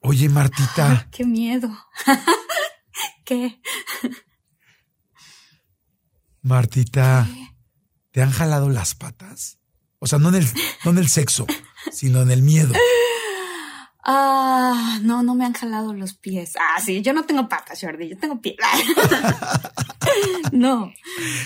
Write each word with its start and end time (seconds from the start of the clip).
Oye, 0.00 0.28
Martita. 0.28 1.08
¡Qué 1.10 1.24
miedo! 1.24 1.68
¿Qué? 3.24 3.60
Martita, 6.42 7.28
¿te 8.10 8.22
han 8.22 8.30
jalado 8.30 8.70
las 8.70 8.94
patas? 8.94 9.58
O 9.98 10.06
sea, 10.06 10.18
no 10.18 10.28
en 10.30 10.36
el, 10.36 10.48
no 10.84 10.92
en 10.92 10.98
el 10.98 11.08
sexo, 11.08 11.46
sino 11.92 12.22
en 12.22 12.30
el 12.30 12.42
miedo. 12.42 12.72
Ah, 14.10 14.98
no, 15.02 15.22
no 15.22 15.34
me 15.34 15.44
han 15.44 15.52
jalado 15.52 15.92
los 15.92 16.14
pies. 16.14 16.54
Ah, 16.58 16.80
sí, 16.80 17.02
yo 17.02 17.12
no 17.12 17.24
tengo 17.24 17.46
patas, 17.46 17.78
Jordi, 17.78 18.08
yo 18.08 18.16
tengo 18.16 18.40
pies. 18.40 18.56
no. 20.52 20.90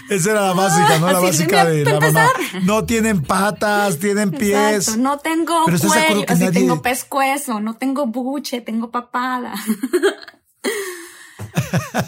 Esa 0.08 0.30
era 0.30 0.42
la 0.42 0.52
básica, 0.52 0.98
¿no? 1.00 1.06
La 1.10 1.18
Así, 1.18 1.26
básica 1.26 1.64
de 1.64 1.84
la 1.84 1.98
mamá. 1.98 2.28
No 2.62 2.84
tienen 2.84 3.22
patas, 3.22 3.98
tienen 3.98 4.30
pies. 4.30 4.86
Exacto, 4.88 5.02
no 5.02 5.18
tengo 5.18 5.62
Pero 5.64 5.76
¿estás 5.76 5.92
de 5.92 5.98
acuerdo 6.02 6.24
cuello, 6.24 6.38
que 6.38 6.44
nadie- 6.44 6.52
tengo 6.60 6.82
pescuezo, 6.82 7.58
no 7.60 7.74
tengo 7.74 8.06
buche, 8.06 8.60
tengo 8.60 8.92
papada. 8.92 9.54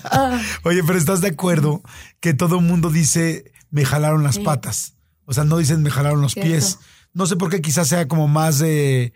Ah, 0.04 0.40
Oye, 0.64 0.82
pero 0.86 0.98
¿estás 0.98 1.20
de 1.20 1.28
acuerdo 1.28 1.82
que 2.20 2.34
todo 2.34 2.58
el 2.58 2.64
mundo 2.64 2.90
dice 2.90 3.52
me 3.70 3.84
jalaron 3.84 4.22
las 4.22 4.36
Sí. 4.36 4.42
patas? 4.42 4.94
O 5.24 5.32
sea, 5.32 5.44
no 5.44 5.56
dicen 5.58 5.82
me 5.82 5.90
jalaron 5.90 6.20
los 6.20 6.32
Cierto. 6.32 6.48
pies. 6.50 6.78
No 7.12 7.26
sé 7.26 7.36
por 7.36 7.50
qué 7.50 7.60
quizás 7.60 7.88
sea 7.88 8.06
como 8.08 8.28
más 8.28 8.58
de, 8.58 9.12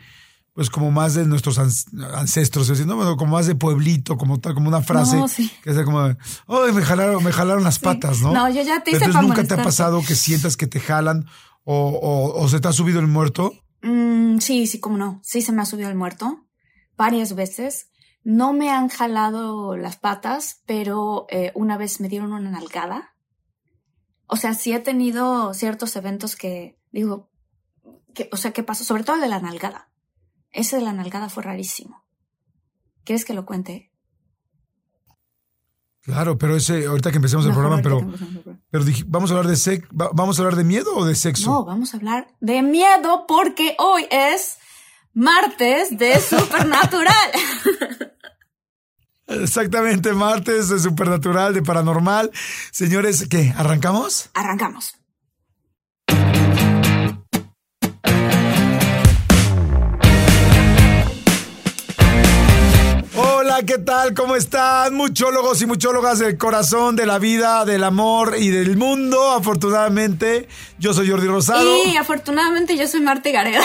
pues 0.59 0.71
como 0.71 0.91
más 0.91 1.15
de 1.15 1.25
nuestros 1.25 1.57
ancestros, 1.59 2.69
así, 2.69 2.85
¿no? 2.85 2.97
Bueno, 2.97 3.17
como 3.17 3.35
más 3.37 3.47
de 3.47 3.55
pueblito, 3.55 4.17
como 4.17 4.41
tal, 4.41 4.55
como 4.55 4.67
una 4.67 4.83
frase 4.83 5.15
No, 5.17 5.29
sí. 5.29 5.49
que 5.63 5.73
sea 5.73 5.85
como, 5.85 6.01
ay, 6.01 6.73
me 6.75 6.83
jalaron, 6.83 7.23
me 7.23 7.31
jalaron 7.31 7.63
las 7.63 7.79
patas, 7.79 8.21
¿no? 8.23 8.33
No, 8.33 8.49
yo 8.49 8.63
ya 8.63 8.83
te 8.83 8.91
hice 8.91 9.05
Entonces 9.05 9.23
nunca 9.29 9.45
te 9.45 9.55
ha 9.55 9.63
pasado 9.63 10.03
que 10.05 10.17
sientas 10.17 10.57
que 10.57 10.67
te 10.67 10.81
jalan 10.81 11.27
o, 11.63 11.91
o- 11.91 12.43
o 12.43 12.49
se 12.49 12.59
te 12.59 12.67
ha 12.67 12.73
subido 12.73 12.99
el 12.99 13.07
muerto. 13.07 13.53
mm, 13.83 14.39
sí, 14.39 14.67
sí, 14.67 14.81
cómo 14.81 14.97
no. 14.97 15.21
Sí 15.23 15.43
se 15.43 15.53
me 15.53 15.63
ha 15.63 15.65
subido 15.65 15.91
el 15.91 15.95
muerto 15.95 16.45
varias 16.97 17.37
veces. 17.37 17.91
No 18.25 18.53
me 18.53 18.69
han 18.73 18.89
jalado 18.89 19.77
las 19.77 19.97
patas, 19.97 20.63
pero 20.67 21.27
eh, 21.31 21.53
una 21.55 21.77
vez 21.77 22.01
me 22.01 22.09
dieron 22.09 22.33
una 22.33 22.51
nalgada. 22.51 23.15
O 24.27 24.35
sea, 24.35 24.55
sí 24.55 24.73
he 24.73 24.81
tenido 24.81 25.55
ciertos 25.55 25.95
eventos 25.95 26.35
que 26.35 26.81
digo, 26.91 27.31
que, 28.13 28.29
o 28.33 28.37
sea, 28.37 28.51
¿qué 28.53 28.65
pasó? 28.65 28.83
Sobre 28.83 29.05
todo 29.05 29.15
el 29.15 29.23
de 29.23 29.29
la 29.29 29.39
nalgada. 29.41 29.88
Ese 30.59 30.75
de 30.75 30.83
la 30.83 30.93
nalgada 30.93 31.29
fue 31.29 31.45
rarísimo. 31.45 32.05
¿Quieres 33.05 33.25
que 33.25 33.33
lo 33.33 33.47
cuente? 33.47 33.93
Claro, 36.01 36.37
pero 36.37 36.57
ese, 36.57 36.87
ahorita 36.87 37.13
que 37.13 37.19
empecemos 37.19 37.47
el 37.47 37.53
programa, 37.53 37.81
pero, 37.81 38.05
pero 38.69 38.83
dije, 38.83 39.05
¿vamos 39.07 39.31
a 39.31 39.35
hablar 39.35 39.49
de 39.49 39.55
sex, 39.55 39.87
vamos 39.93 40.37
a 40.37 40.43
hablar 40.43 40.57
de 40.57 40.65
miedo 40.65 40.97
o 40.97 41.05
de 41.05 41.15
sexo? 41.15 41.49
No, 41.49 41.65
vamos 41.65 41.95
a 41.95 41.99
hablar 41.99 42.27
de 42.41 42.63
miedo 42.63 43.25
porque 43.29 43.77
hoy 43.79 44.07
es 44.11 44.59
martes 45.13 45.97
de 45.97 46.19
Supernatural. 46.21 47.31
Exactamente, 49.29 50.13
martes 50.13 50.71
de 50.71 50.81
Supernatural, 50.81 51.55
de 51.55 51.63
Paranormal. 51.63 52.33
Señores, 52.73 53.29
¿qué? 53.29 53.55
¿Arrancamos? 53.57 54.31
Arrancamos. 54.35 54.98
¿Qué 63.67 63.79
tal? 63.79 64.15
¿Cómo 64.15 64.37
están? 64.37 64.95
Muchólogos 64.95 65.61
y 65.63 65.67
muchólogas 65.67 66.21
del 66.21 66.39
corazón, 66.39 66.95
de 66.95 67.07
la 67.07 67.19
vida, 67.19 67.65
del 67.65 67.83
amor 67.83 68.37
y 68.39 68.51
del 68.51 68.77
mundo. 68.77 69.33
Afortunadamente, 69.33 70.47
yo 70.79 70.95
soy 70.95 71.11
Jordi 71.11 71.27
Rosado. 71.27 71.85
Y 71.87 71.97
afortunadamente 71.97 72.77
yo 72.77 72.87
soy 72.87 73.01
Marte 73.01 73.33
Gareda. 73.33 73.65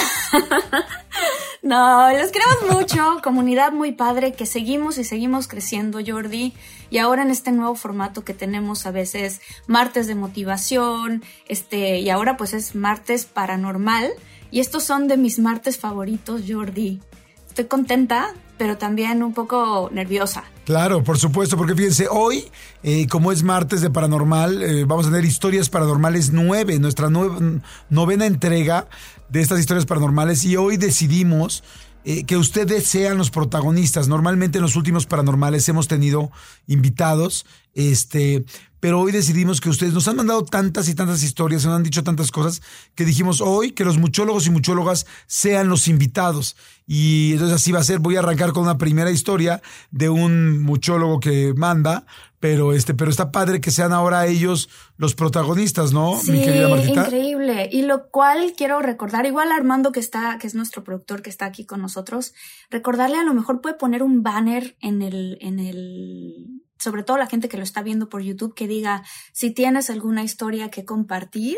no, 1.62 2.12
los 2.12 2.32
queremos 2.32 2.72
mucho. 2.72 3.20
Comunidad 3.24 3.72
muy 3.72 3.92
padre 3.92 4.34
que 4.34 4.48
seguimos 4.48 4.98
y 4.98 5.04
seguimos 5.04 5.48
creciendo, 5.48 6.00
Jordi. 6.06 6.54
Y 6.90 6.98
ahora 6.98 7.22
en 7.22 7.30
este 7.30 7.52
nuevo 7.52 7.76
formato 7.76 8.24
que 8.24 8.34
tenemos 8.34 8.88
a 8.88 8.92
veces 8.92 9.42
martes 9.68 10.08
de 10.08 10.16
motivación, 10.16 11.24
este, 11.48 12.00
y 12.00 12.10
ahora 12.10 12.36
pues 12.36 12.54
es 12.54 12.74
martes 12.74 13.26
paranormal. 13.26 14.12
Y 14.50 14.60
estos 14.60 14.84
son 14.84 15.08
de 15.08 15.18
mis 15.18 15.38
martes 15.38 15.78
favoritos, 15.78 16.42
Jordi. 16.48 17.00
Estoy 17.48 17.66
contenta, 17.66 18.34
pero 18.58 18.78
también 18.78 19.24
un 19.24 19.34
poco 19.34 19.90
nerviosa. 19.94 20.44
Claro, 20.66 21.04
por 21.04 21.18
supuesto, 21.18 21.58
porque 21.58 21.76
fíjense, 21.76 22.08
hoy, 22.10 22.46
eh, 22.84 23.08
como 23.08 23.32
es 23.32 23.44
martes 23.44 23.82
de 23.82 23.90
Paranormal, 23.90 24.62
eh, 24.62 24.86
vamos 24.86 25.08
a 25.08 25.10
tener 25.10 25.26
historias 25.26 25.70
paranormales 25.70 26.32
nueve, 26.32 26.80
nuestra 26.80 27.10
nue- 27.10 27.62
novena 27.90 28.26
entrega 28.26 28.88
de 29.30 29.42
estas 29.42 29.60
historias 29.60 29.86
paranormales 29.86 30.46
y 30.46 30.56
hoy 30.56 30.78
decidimos 30.78 31.64
eh, 32.06 32.26
que 32.26 32.36
ustedes 32.38 32.86
sean 32.86 33.18
los 33.18 33.30
protagonistas. 33.32 34.08
Normalmente 34.08 34.58
en 34.58 34.62
los 34.62 34.76
últimos 34.76 35.06
paranormales 35.06 35.68
hemos 35.70 35.88
tenido 35.88 36.32
invitados, 36.68 37.46
este, 37.74 38.46
pero 38.84 39.00
hoy 39.00 39.14
decidimos 39.14 39.62
que 39.62 39.70
ustedes 39.70 39.94
nos 39.94 40.10
han 40.10 40.18
mandado 40.18 40.44
tantas 40.44 40.90
y 40.90 40.94
tantas 40.94 41.24
historias, 41.24 41.66
nos 41.66 41.74
han 41.74 41.84
dicho 41.84 42.04
tantas 42.04 42.32
cosas, 42.32 42.62
que 42.96 43.06
dijimos 43.06 43.40
hoy 43.40 43.72
que 43.72 43.86
los 43.86 43.98
muchólogos 43.98 44.46
y 44.46 44.50
muchólogas 44.50 45.06
sean 45.26 45.70
los 45.70 45.88
invitados. 45.88 46.58
Y 46.86 47.32
entonces 47.32 47.56
así 47.56 47.72
va 47.72 47.80
a 47.80 47.84
ser. 47.84 48.00
Voy 48.00 48.18
a 48.18 48.20
arrancar 48.20 48.52
con 48.52 48.64
una 48.64 48.78
primera 48.78 49.10
historia 49.10 49.62
de 49.92 50.10
un 50.10 50.62
muchólogo 50.62 51.22
que 51.22 51.54
manda, 51.56 52.06
pero 52.42 52.74
este, 52.74 52.94
pero 52.94 53.10
está 53.10 53.32
padre 53.32 53.62
que 53.62 53.72
sean 53.72 53.94
ahora 53.94 54.28
ellos 54.28 54.68
los 54.98 55.16
protagonistas, 55.16 55.94
¿no? 55.94 56.20
Sí, 56.20 56.34
Mi 56.34 56.44
querida 56.44 56.68
Martita. 56.68 57.06
increíble. 57.06 57.70
Y 57.72 57.84
lo 57.84 58.10
cual 58.10 58.52
quiero 58.58 58.82
recordar, 58.82 59.26
igual 59.26 59.54
Armando 59.54 59.94
que 59.94 60.02
está, 60.02 60.38
que 60.40 60.48
es 60.48 60.56
nuestro 60.56 60.84
productor 60.84 61.22
que 61.22 61.30
está 61.30 61.46
aquí 61.46 61.66
con 61.66 61.82
nosotros, 61.82 62.34
recordarle 62.70 63.16
a 63.16 63.24
lo 63.24 63.34
mejor 63.34 63.62
puede 63.62 63.76
poner 63.76 64.04
un 64.04 64.24
banner 64.24 64.76
en 64.82 65.02
el, 65.02 65.38
en 65.40 65.60
el, 65.60 66.63
sobre 66.84 67.04
todo 67.04 67.18
la 67.18 67.28
gente 67.28 67.48
que 67.48 67.58
lo 67.58 67.64
está 67.64 67.82
viendo 67.82 68.10
por 68.10 68.22
YouTube, 68.22 68.54
que 68.54 68.68
diga, 68.68 69.04
si 69.32 69.52
tienes 69.52 69.90
alguna 69.90 70.24
historia 70.24 70.70
que 70.70 70.84
compartir, 70.84 71.58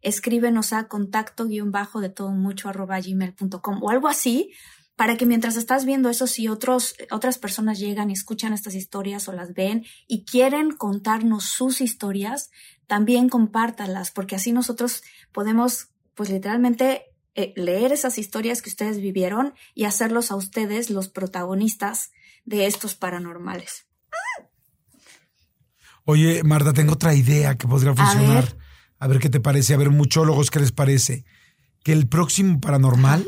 escríbenos 0.00 0.72
a 0.72 0.88
contacto 0.88 1.46
guion 1.46 1.72
bajo 1.72 2.00
de 2.00 2.08
todo 2.08 2.30
mucho 2.30 2.68
arroba 2.68 3.00
gmail.com 3.00 3.82
o 3.82 3.90
algo 3.90 4.08
así, 4.08 4.52
para 4.94 5.16
que 5.16 5.26
mientras 5.26 5.56
estás 5.56 5.84
viendo 5.84 6.08
eso, 6.08 6.26
si 6.26 6.48
otros, 6.48 6.94
otras 7.10 7.38
personas 7.38 7.78
llegan 7.78 8.10
y 8.10 8.12
escuchan 8.12 8.52
estas 8.52 8.74
historias 8.74 9.28
o 9.28 9.32
las 9.32 9.54
ven 9.54 9.84
y 10.06 10.24
quieren 10.24 10.70
contarnos 10.72 11.44
sus 11.44 11.80
historias, 11.80 12.50
también 12.86 13.28
compártalas, 13.28 14.10
porque 14.10 14.36
así 14.36 14.52
nosotros 14.52 15.02
podemos, 15.32 15.88
pues 16.14 16.30
literalmente, 16.30 17.06
eh, 17.34 17.54
leer 17.56 17.92
esas 17.92 18.18
historias 18.18 18.62
que 18.62 18.68
ustedes 18.68 19.00
vivieron 19.00 19.54
y 19.74 19.84
hacerlos 19.84 20.30
a 20.30 20.36
ustedes 20.36 20.90
los 20.90 21.08
protagonistas 21.08 22.10
de 22.44 22.66
estos 22.66 22.94
paranormales. 22.94 23.89
Oye, 26.10 26.42
Marta, 26.42 26.72
tengo 26.72 26.94
otra 26.94 27.14
idea 27.14 27.56
que 27.56 27.66
podría 27.68 27.94
funcionar. 27.94 28.44
ver. 28.44 28.56
A 28.98 29.06
ver 29.06 29.18
qué 29.18 29.30
te 29.30 29.40
parece, 29.40 29.74
a 29.74 29.76
ver, 29.78 29.90
muchólogos, 29.90 30.50
¿qué 30.50 30.58
les 30.60 30.72
parece? 30.72 31.24
Que 31.82 31.92
el 31.92 32.06
próximo 32.08 32.60
paranormal 32.60 33.26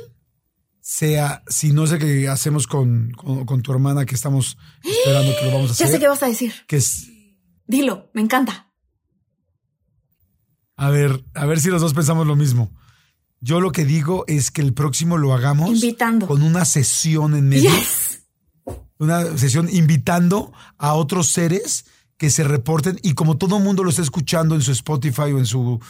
sea, 0.81 1.43
si 1.46 1.73
no 1.73 1.87
sé 1.87 1.99
qué 1.99 2.29
hacemos 2.29 2.67
con, 2.67 3.12
con, 3.12 3.46
con 3.46 3.62
tu 3.62 3.73
hermana, 3.73 4.05
que 4.05 4.14
estamos 4.14 4.58
esperando 4.82 5.32
que 5.38 5.46
lo 5.46 5.52
vamos 5.52 5.70
a 5.70 5.75
Ya 5.79 5.84
hacer. 5.87 5.88
sé 5.96 6.00
qué 6.00 6.08
vas 6.08 6.23
a 6.23 6.26
decir. 6.26 6.52
que 6.67 6.76
es, 6.76 7.08
Dilo, 7.67 8.11
me 8.12 8.20
encanta. 8.20 8.70
a 10.76 10.90
ver, 10.90 11.25
a 11.34 11.46
ver 11.46 11.61
si 11.61 11.69
los 11.70 11.81
dos 11.81 11.94
pensamos 11.94 12.26
lo 12.26 12.37
mismo. 12.37 12.70
Yo 13.40 13.61
lo 13.61 13.73
que 13.73 13.84
digo 13.84 14.25
es 14.29 14.50
que 14.50 14.61
el 14.62 14.73
próximo 14.75 15.17
lo 15.19 15.32
hagamos 15.34 15.70
Invitando. 15.70 16.26
con 16.26 16.43
una 16.43 16.64
sesión 16.64 17.34
en 17.34 17.49
medio. 17.49 17.70
Yes. 17.70 18.23
Una 18.99 19.37
sesión 19.38 19.69
invitando 19.73 20.52
a 20.79 20.94
otros 20.94 21.29
seres 21.29 21.87
que 22.22 22.30
se 22.30 22.44
reporten 22.44 23.00
y 23.02 23.14
como 23.14 23.36
todo 23.36 23.56
el 23.56 23.64
mundo 23.64 23.82
lo 23.82 23.90
está 23.90 24.00
escuchando 24.00 24.54
en 24.54 24.62
su 24.62 24.70
Spotify 24.70 25.32
o 25.32 25.40
en 25.40 25.44
su 25.44 25.80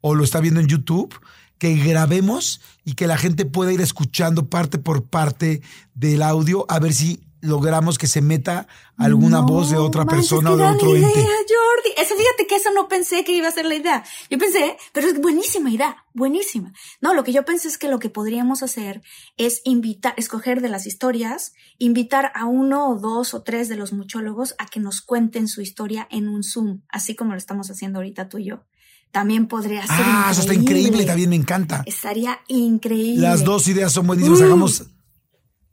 o 0.00 0.14
lo 0.14 0.22
está 0.22 0.38
viendo 0.38 0.60
en 0.60 0.68
YouTube, 0.68 1.12
que 1.58 1.74
grabemos 1.74 2.60
y 2.84 2.94
que 2.94 3.08
la 3.08 3.18
gente 3.18 3.44
pueda 3.44 3.72
ir 3.72 3.80
escuchando 3.80 4.48
parte 4.48 4.78
por 4.78 5.02
parte 5.02 5.62
del 5.92 6.22
audio 6.22 6.64
a 6.68 6.78
ver 6.78 6.94
si 6.94 7.23
logramos 7.44 7.98
que 7.98 8.06
se 8.06 8.22
meta 8.22 8.66
alguna 8.96 9.40
No 9.40 9.46
voz 9.46 9.70
de 9.70 9.76
otra 9.76 10.04
persona 10.04 10.52
o 10.52 10.56
de 10.56 10.64
otro 10.64 10.96
idea, 10.96 11.08
ente. 11.08 11.20
Jordi. 11.20 11.90
Eso, 11.96 12.14
fíjate 12.16 12.46
que 12.46 12.56
eso 12.56 12.70
no 12.74 12.88
pensé 12.88 13.24
que 13.24 13.32
iba 13.32 13.48
a 13.48 13.52
ser 13.52 13.66
la 13.66 13.74
idea. 13.74 14.04
Yo 14.30 14.38
pensé, 14.38 14.76
pero 14.92 15.08
es 15.08 15.20
buenísima 15.20 15.70
idea, 15.70 16.04
buenísima. 16.14 16.72
No, 17.00 17.14
lo 17.14 17.22
que 17.22 17.32
yo 17.32 17.44
pensé 17.44 17.68
es 17.68 17.78
que 17.78 17.88
lo 17.88 17.98
que 17.98 18.10
podríamos 18.10 18.62
hacer 18.62 19.02
es 19.36 19.60
invitar, 19.64 20.14
escoger 20.16 20.60
de 20.60 20.68
las 20.68 20.86
historias, 20.86 21.52
invitar 21.78 22.32
a 22.34 22.46
uno 22.46 22.88
o 22.90 22.98
dos 22.98 23.34
o 23.34 23.42
tres 23.42 23.68
de 23.68 23.76
los 23.76 23.92
muchólogos 23.92 24.54
a 24.58 24.66
que 24.66 24.80
nos 24.80 25.00
cuenten 25.02 25.48
su 25.48 25.60
historia 25.60 26.08
en 26.10 26.28
un 26.28 26.42
Zoom, 26.42 26.82
así 26.88 27.14
como 27.14 27.32
lo 27.32 27.38
estamos 27.38 27.70
haciendo 27.70 27.98
ahorita 27.98 28.28
tú 28.28 28.38
y 28.38 28.46
yo. 28.46 28.64
También 29.12 29.46
podría 29.46 29.82
ser 29.82 29.96
Ah, 29.96 30.28
eso 30.32 30.40
está 30.40 30.54
increíble, 30.54 31.04
también 31.04 31.30
me 31.30 31.36
encanta. 31.36 31.84
Estaría 31.86 32.40
increíble. 32.48 33.22
Las 33.22 33.44
dos 33.44 33.68
ideas 33.68 33.92
son 33.92 34.08
buenísimas. 34.08 34.40
Uh. 34.40 34.44
Hagamos, 34.44 34.86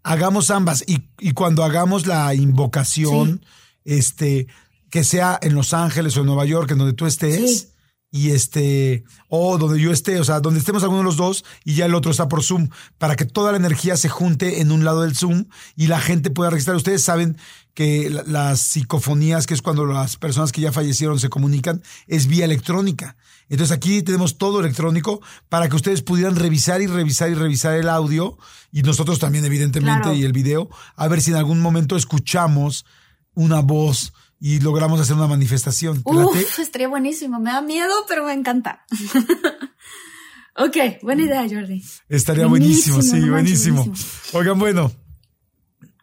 hagamos 0.03 0.50
ambas. 0.51 0.83
Y, 0.88 1.03
y 1.19 1.31
cuando 1.33 1.63
hagamos 1.63 2.07
la 2.07 2.33
invocación, 2.36 3.44
este, 3.86 4.48
que 4.89 5.03
sea 5.03 5.39
en 5.42 5.56
Los 5.56 5.74
Ángeles 5.74 6.15
o 6.18 6.21
en 6.21 6.27
Nueva 6.27 6.45
York, 6.45 6.71
en 6.71 6.77
donde 6.80 6.94
tú 6.94 7.06
estés. 7.06 7.59
Sí. 7.62 7.68
Y 8.13 8.31
este, 8.31 9.06
o 9.30 9.57
donde 9.57 9.80
yo 9.80 9.89
esté, 9.94 10.19
o 10.19 10.25
sea, 10.25 10.42
donde 10.42 10.59
estemos 10.59 10.83
alguno 10.83 11.00
de 11.00 11.06
los 11.06 11.15
dos 11.15 11.45
y 11.63 11.75
ya 11.75 11.86
el 11.86 11.95
otro 11.95 12.12
está 12.12 12.27
por 12.27 12.44
Zoom, 12.44 12.68
para 12.98 13.15
que 13.15 13.24
toda 13.24 13.51
la 13.51 13.57
energía 13.57 13.95
se 13.95 14.09
junte 14.09 14.59
en 14.59 14.74
un 14.74 14.83
lado 14.83 15.03
del 15.03 15.15
Zoom 15.15 15.45
y 15.77 15.88
la 15.88 16.01
gente 16.01 16.30
pueda 16.30 16.50
registrar. 16.50 16.75
Ustedes 16.75 17.01
saben 17.01 17.38
que 17.74 18.09
la- 18.09 18.24
las 18.24 18.59
psicofonías, 18.59 19.48
que 19.48 19.53
es 19.53 19.62
cuando 19.62 19.86
las 19.86 20.18
personas 20.18 20.51
que 20.51 20.59
ya 20.59 20.74
fallecieron 20.74 21.21
se 21.21 21.30
comunican, 21.30 21.83
es 22.06 22.27
vía 22.27 22.44
electrónica. 22.44 23.15
Entonces 23.51 23.75
aquí 23.75 24.01
tenemos 24.01 24.38
todo 24.38 24.59
electrónico 24.62 25.21
para 25.50 25.68
que 25.69 25.75
ustedes 25.75 26.01
pudieran 26.01 26.36
revisar 26.36 26.81
y 26.81 26.88
revisar 26.88 27.30
y 27.30 27.36
revisar 27.36 27.75
el 27.75 27.89
audio 27.89 28.38
y 28.71 28.81
nosotros 28.81 29.19
también 29.19 29.44
evidentemente 29.45 30.01
Claro. 30.03 30.15
y 30.18 30.24
el 30.24 30.31
video, 30.31 30.69
a 30.95 31.07
ver 31.07 31.21
si 31.21 31.31
en 31.31 31.38
algún 31.38 31.59
momento 31.59 31.95
escuchamos 31.98 32.86
una 33.33 33.59
voz 33.62 34.13
y 34.39 34.59
logramos 34.62 35.00
hacer 35.00 35.15
una 35.18 35.27
manifestación. 35.27 36.01
Uf, 36.03 36.59
estaría 36.59 36.88
buenísimo. 36.88 37.39
Me 37.39 37.51
da 37.51 37.62
miedo, 37.62 37.94
pero 38.07 38.25
me 38.25 38.33
encanta. 38.33 38.86
ok, 40.56 40.77
buena 41.03 41.24
idea, 41.24 41.42
Jordi. 41.50 41.83
Estaría 42.09 42.45
buenísimo, 42.48 42.95
Buenísimo, 42.95 43.01
sí, 43.19 43.25
no 43.25 43.31
buenísimo. 43.33 43.83
buenísimo. 43.86 44.39
Oigan, 44.39 44.59
bueno. 44.59 44.92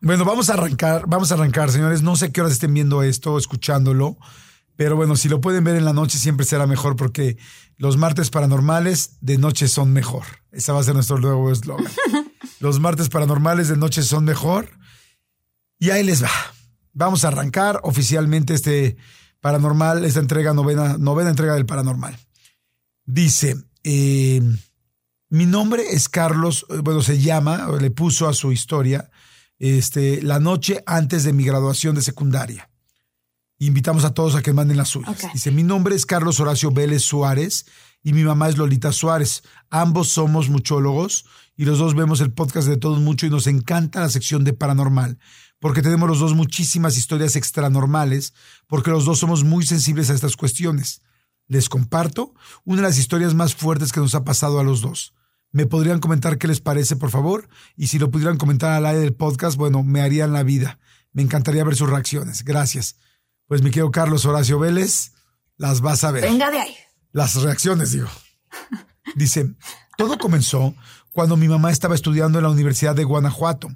Bueno, 0.00 0.24
vamos 0.24 0.48
a 0.50 0.54
arrancar, 0.54 1.04
vamos 1.08 1.32
a 1.32 1.34
arrancar, 1.34 1.70
señores. 1.72 2.02
No 2.02 2.14
sé 2.14 2.30
qué 2.30 2.40
horas 2.40 2.52
estén 2.52 2.72
viendo 2.72 3.02
esto, 3.02 3.36
escuchándolo, 3.36 4.16
pero 4.78 4.94
bueno, 4.94 5.16
si 5.16 5.28
lo 5.28 5.40
pueden 5.40 5.64
ver 5.64 5.75
en 5.75 5.84
la 5.84 5.92
noche 5.92 6.19
siempre 6.19 6.46
será 6.46 6.69
mejor 6.69 6.94
porque 6.94 7.36
los 7.78 7.96
martes 7.96 8.30
paranormales 8.30 9.16
de 9.20 9.36
noche 9.36 9.66
son 9.66 9.92
mejor. 9.92 10.22
Ese 10.52 10.70
va 10.70 10.78
a 10.78 10.84
ser 10.84 10.94
nuestro 10.94 11.19
nuevo 11.19 11.50
eslogan. 11.50 11.92
los 12.60 12.78
martes 12.78 13.08
paranormales 13.08 13.66
de 13.66 13.76
noche 13.76 14.04
son 14.04 14.25
mejor. 14.25 14.70
Y 15.80 15.90
ahí 15.90 16.04
les 16.04 16.22
va. 16.22 16.30
Vamos 16.92 17.25
a 17.25 17.28
arrancar 17.28 17.80
oficialmente 17.82 18.54
este 18.54 18.96
paranormal, 19.40 20.04
esta 20.04 20.20
entrega, 20.20 20.54
novena, 20.54 20.96
novena 20.96 21.31
entrega 21.31 21.54
del 21.54 21.66
paranormal. 21.66 22.16
Dice, 23.04 23.56
eh, 23.82 24.40
mi 25.28 25.46
nombre 25.46 25.88
es 25.90 26.08
Carlos, 26.08 26.66
eh, 26.70 26.76
bueno, 26.84 27.02
se 27.02 27.19
llama, 27.19 27.66
le 27.81 27.90
puso 27.90 28.28
a 28.28 28.32
su 28.32 28.52
historia, 28.52 29.10
este, 29.58 30.22
la 30.22 30.38
noche 30.38 30.84
antes 30.86 31.24
de 31.24 31.32
mi 31.32 31.42
graduación 31.42 31.96
de 31.96 32.02
secundaria. 32.02 32.68
Invitamos 33.60 34.05
a 34.05 34.14
todos 34.14 34.37
a 34.37 34.43
que 34.43 34.52
manden 34.52 34.76
las 34.76 34.88
suyas. 34.88 35.32
Dice, 35.32 35.50
mi 35.50 35.64
nombre 35.64 35.96
es 35.96 36.06
Carlos 36.06 36.38
Horacio 36.38 36.70
Vélez 36.70 37.02
Suárez 37.02 37.66
y 38.05 38.12
mi 38.12 38.22
mamá 38.22 38.49
es 38.49 38.56
Lolita 38.56 38.93
Suárez. 38.93 39.43
Ambos 39.69 40.08
somos 40.08 40.49
muchólogos 40.49 41.25
y 41.56 41.64
los 41.64 41.78
dos 41.78 41.96
vemos 41.96 42.20
el 42.20 42.32
podcast 42.32 42.69
de 42.69 42.76
todos 42.76 43.00
mucho 43.00 43.26
y 43.26 43.31
nos 43.31 43.49
encanta 43.49 44.00
la 44.00 44.10
sección 44.10 44.44
de 44.44 44.52
paranormal 44.52 45.19
porque 45.58 45.82
tenemos 45.82 46.08
los 46.08 46.20
dos 46.20 46.34
muchísimas 46.34 46.96
historias 46.96 47.34
extranormales 47.34 48.32
porque 48.69 48.90
los 48.90 49.05
dos 49.05 49.19
somos 49.19 49.43
muy 49.43 49.66
sensibles 49.66 50.10
a 50.10 50.14
estas 50.14 50.37
cuestiones. 50.37 51.02
Les 51.49 51.69
comparto 51.69 52.34
una 52.64 52.82
de 52.82 52.88
las 52.88 52.99
historias 52.99 53.34
más 53.34 53.56
fuertes 53.56 53.93
que 53.93 54.00
nos 54.00 54.14
ha 54.14 54.25
pasado 54.25 54.60
a 54.60 54.64
los 54.64 54.82
dos. 54.82 55.14
¿Me 55.50 55.66
podrían 55.66 55.99
comentar 55.99 56.38
qué 56.38 56.46
les 56.46 56.60
parece, 56.60 56.94
por 56.94 57.10
favor? 57.10 57.49
Y 57.75 57.87
si 57.88 57.99
lo 57.99 58.10
pudieran 58.10 58.37
comentar 58.37 58.72
al 58.72 58.87
aire 58.87 59.00
del 59.00 59.14
podcast, 59.14 59.56
bueno, 59.56 59.82
me 59.82 60.02
harían 60.02 60.32
la 60.32 60.43
vida. 60.43 60.78
Me 61.12 61.22
encantaría 61.22 61.64
ver 61.64 61.75
sus 61.75 61.88
reacciones. 61.88 62.44
Gracias. 62.44 62.96
Pues 63.48 63.62
mi 63.62 63.70
querido 63.70 63.90
Carlos 63.90 64.26
Horacio 64.26 64.58
Vélez, 64.58 65.12
las 65.56 65.80
vas 65.80 66.04
a 66.04 66.10
ver. 66.10 66.22
Venga 66.22 66.50
de 66.50 66.60
ahí. 66.60 66.76
Las 67.12 67.34
reacciones, 67.34 67.92
digo. 67.92 68.08
Dice, 69.16 69.54
todo 69.96 70.18
comenzó 70.18 70.74
cuando 71.12 71.36
mi 71.38 71.48
mamá 71.48 71.70
estaba 71.70 71.94
estudiando 71.94 72.38
en 72.38 72.44
la 72.44 72.50
Universidad 72.50 72.94
de 72.94 73.04
Guanajuato 73.04 73.68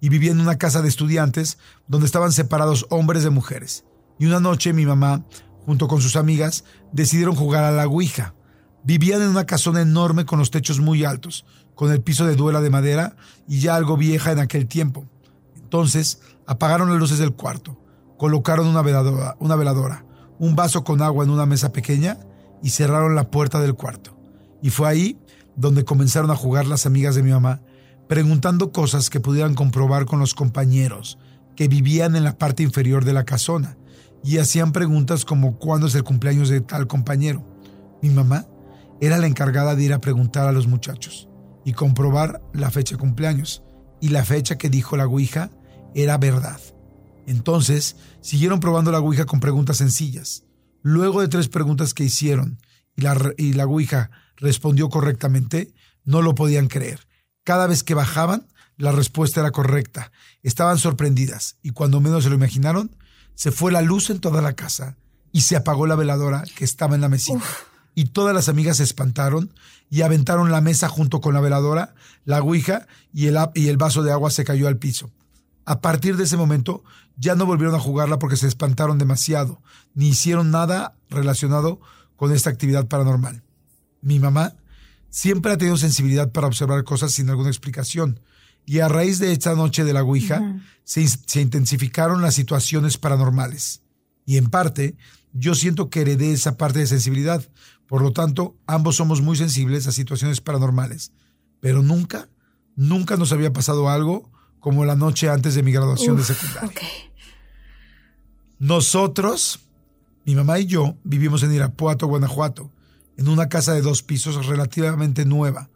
y 0.00 0.08
vivía 0.08 0.32
en 0.32 0.40
una 0.40 0.58
casa 0.58 0.82
de 0.82 0.88
estudiantes 0.88 1.58
donde 1.86 2.06
estaban 2.06 2.32
separados 2.32 2.86
hombres 2.90 3.22
de 3.22 3.30
mujeres. 3.30 3.84
Y 4.18 4.26
una 4.26 4.40
noche 4.40 4.72
mi 4.72 4.84
mamá, 4.84 5.24
junto 5.64 5.86
con 5.86 6.02
sus 6.02 6.16
amigas, 6.16 6.64
decidieron 6.90 7.36
jugar 7.36 7.62
a 7.62 7.70
la 7.70 7.86
Ouija. 7.86 8.34
Vivían 8.82 9.22
en 9.22 9.28
una 9.28 9.46
casona 9.46 9.80
enorme 9.80 10.26
con 10.26 10.40
los 10.40 10.50
techos 10.50 10.80
muy 10.80 11.04
altos, 11.04 11.46
con 11.76 11.92
el 11.92 12.02
piso 12.02 12.26
de 12.26 12.34
duela 12.34 12.60
de 12.60 12.70
madera 12.70 13.14
y 13.46 13.60
ya 13.60 13.76
algo 13.76 13.96
vieja 13.96 14.32
en 14.32 14.40
aquel 14.40 14.66
tiempo. 14.66 15.08
Entonces 15.56 16.20
apagaron 16.46 16.90
las 16.90 16.98
luces 16.98 17.18
del 17.18 17.32
cuarto, 17.32 17.79
colocaron 18.20 18.66
una 18.66 18.82
veladora, 18.82 19.34
una 19.38 19.56
veladora, 19.56 20.04
un 20.38 20.54
vaso 20.54 20.84
con 20.84 21.00
agua 21.00 21.24
en 21.24 21.30
una 21.30 21.46
mesa 21.46 21.72
pequeña 21.72 22.18
y 22.62 22.68
cerraron 22.68 23.14
la 23.14 23.30
puerta 23.30 23.62
del 23.62 23.72
cuarto. 23.72 24.14
Y 24.60 24.68
fue 24.68 24.90
ahí 24.90 25.18
donde 25.56 25.86
comenzaron 25.86 26.30
a 26.30 26.36
jugar 26.36 26.66
las 26.66 26.84
amigas 26.84 27.14
de 27.14 27.22
mi 27.22 27.30
mamá, 27.30 27.62
preguntando 28.08 28.72
cosas 28.72 29.08
que 29.08 29.20
pudieran 29.20 29.54
comprobar 29.54 30.04
con 30.04 30.18
los 30.18 30.34
compañeros 30.34 31.18
que 31.56 31.66
vivían 31.66 32.14
en 32.14 32.24
la 32.24 32.36
parte 32.36 32.62
inferior 32.62 33.06
de 33.06 33.14
la 33.14 33.24
casona 33.24 33.78
y 34.22 34.36
hacían 34.36 34.72
preguntas 34.72 35.24
como 35.24 35.56
cuándo 35.56 35.86
es 35.86 35.94
el 35.94 36.04
cumpleaños 36.04 36.50
de 36.50 36.60
tal 36.60 36.86
compañero. 36.86 37.42
Mi 38.02 38.10
mamá 38.10 38.44
era 39.00 39.16
la 39.16 39.28
encargada 39.28 39.74
de 39.76 39.84
ir 39.84 39.94
a 39.94 40.02
preguntar 40.02 40.46
a 40.46 40.52
los 40.52 40.66
muchachos 40.66 41.26
y 41.64 41.72
comprobar 41.72 42.42
la 42.52 42.70
fecha 42.70 42.96
de 42.96 43.00
cumpleaños. 43.00 43.62
Y 43.98 44.08
la 44.08 44.26
fecha 44.26 44.58
que 44.58 44.68
dijo 44.68 44.98
la 44.98 45.06
Ouija 45.06 45.48
era 45.94 46.18
verdad. 46.18 46.60
Entonces, 47.30 47.94
siguieron 48.22 48.58
probando 48.58 48.90
la 48.90 48.98
Ouija 48.98 49.24
con 49.24 49.38
preguntas 49.38 49.76
sencillas. 49.76 50.42
Luego 50.82 51.20
de 51.20 51.28
tres 51.28 51.46
preguntas 51.46 51.94
que 51.94 52.02
hicieron 52.02 52.58
y 52.96 53.02
la, 53.02 53.16
y 53.38 53.52
la 53.52 53.66
Ouija 53.66 54.10
respondió 54.36 54.88
correctamente, 54.88 55.72
no 56.04 56.22
lo 56.22 56.34
podían 56.34 56.66
creer. 56.66 57.06
Cada 57.44 57.68
vez 57.68 57.84
que 57.84 57.94
bajaban, 57.94 58.48
la 58.76 58.90
respuesta 58.90 59.38
era 59.38 59.52
correcta. 59.52 60.10
Estaban 60.42 60.78
sorprendidas 60.78 61.56
y 61.62 61.70
cuando 61.70 62.00
menos 62.00 62.24
se 62.24 62.30
lo 62.30 62.34
imaginaron, 62.34 62.90
se 63.36 63.52
fue 63.52 63.70
la 63.70 63.80
luz 63.80 64.10
en 64.10 64.18
toda 64.18 64.42
la 64.42 64.54
casa 64.54 64.96
y 65.30 65.42
se 65.42 65.54
apagó 65.54 65.86
la 65.86 65.94
veladora 65.94 66.42
que 66.56 66.64
estaba 66.64 66.96
en 66.96 67.00
la 67.00 67.08
mesita. 67.08 67.44
Y 67.94 68.06
todas 68.06 68.34
las 68.34 68.48
amigas 68.48 68.78
se 68.78 68.82
espantaron 68.82 69.54
y 69.88 70.02
aventaron 70.02 70.50
la 70.50 70.60
mesa 70.60 70.88
junto 70.88 71.20
con 71.20 71.34
la 71.34 71.40
veladora, 71.40 71.94
la 72.24 72.40
ouija 72.40 72.88
y 73.14 73.28
el, 73.28 73.38
y 73.54 73.68
el 73.68 73.76
vaso 73.76 74.02
de 74.02 74.10
agua 74.10 74.32
se 74.32 74.42
cayó 74.42 74.66
al 74.66 74.78
piso. 74.78 75.12
A 75.64 75.80
partir 75.80 76.16
de 76.16 76.24
ese 76.24 76.36
momento 76.36 76.82
ya 77.16 77.34
no 77.34 77.46
volvieron 77.46 77.74
a 77.74 77.80
jugarla 77.80 78.18
porque 78.18 78.36
se 78.36 78.46
espantaron 78.46 78.98
demasiado, 78.98 79.62
ni 79.94 80.08
hicieron 80.08 80.50
nada 80.50 80.96
relacionado 81.08 81.80
con 82.16 82.32
esta 82.32 82.50
actividad 82.50 82.88
paranormal. 82.88 83.42
Mi 84.00 84.18
mamá 84.18 84.54
siempre 85.10 85.52
ha 85.52 85.58
tenido 85.58 85.76
sensibilidad 85.76 86.30
para 86.32 86.46
observar 86.46 86.84
cosas 86.84 87.12
sin 87.12 87.28
alguna 87.30 87.50
explicación, 87.50 88.20
y 88.66 88.80
a 88.80 88.88
raíz 88.88 89.18
de 89.18 89.32
esta 89.32 89.54
noche 89.54 89.84
de 89.84 89.92
la 89.92 90.02
Ouija 90.02 90.60
se, 90.84 91.00
in- 91.00 91.08
se 91.08 91.40
intensificaron 91.40 92.22
las 92.22 92.34
situaciones 92.34 92.98
paranormales. 92.98 93.82
Y 94.26 94.36
en 94.36 94.48
parte, 94.48 94.96
yo 95.32 95.54
siento 95.54 95.90
que 95.90 96.02
heredé 96.02 96.32
esa 96.32 96.56
parte 96.56 96.78
de 96.78 96.86
sensibilidad. 96.86 97.42
Por 97.86 98.02
lo 98.02 98.12
tanto, 98.12 98.56
ambos 98.66 98.96
somos 98.96 99.22
muy 99.22 99.36
sensibles 99.36 99.86
a 99.88 99.92
situaciones 99.92 100.40
paranormales. 100.40 101.10
Pero 101.58 101.82
nunca, 101.82 102.28
nunca 102.76 103.16
nos 103.16 103.32
había 103.32 103.52
pasado 103.52 103.88
algo 103.88 104.30
como 104.60 104.84
la 104.84 104.94
noche 104.94 105.28
antes 105.28 105.54
de 105.54 105.62
mi 105.62 105.72
graduación 105.72 106.16
de 106.16 106.24
secundaria. 106.24 106.70
Nosotros, 108.58 109.60
mi 110.26 110.34
mamá 110.34 110.58
y 110.58 110.66
yo, 110.66 110.96
vivimos 111.02 111.42
en 111.42 111.54
Irapuato, 111.54 112.06
Guanajuato, 112.06 112.70
en 113.16 113.28
una 113.28 113.48
casa 113.48 113.72
de 113.72 113.80
dos 113.80 114.02
pisos 114.02 114.46
relativamente 114.46 115.24
nueva. 115.24 115.70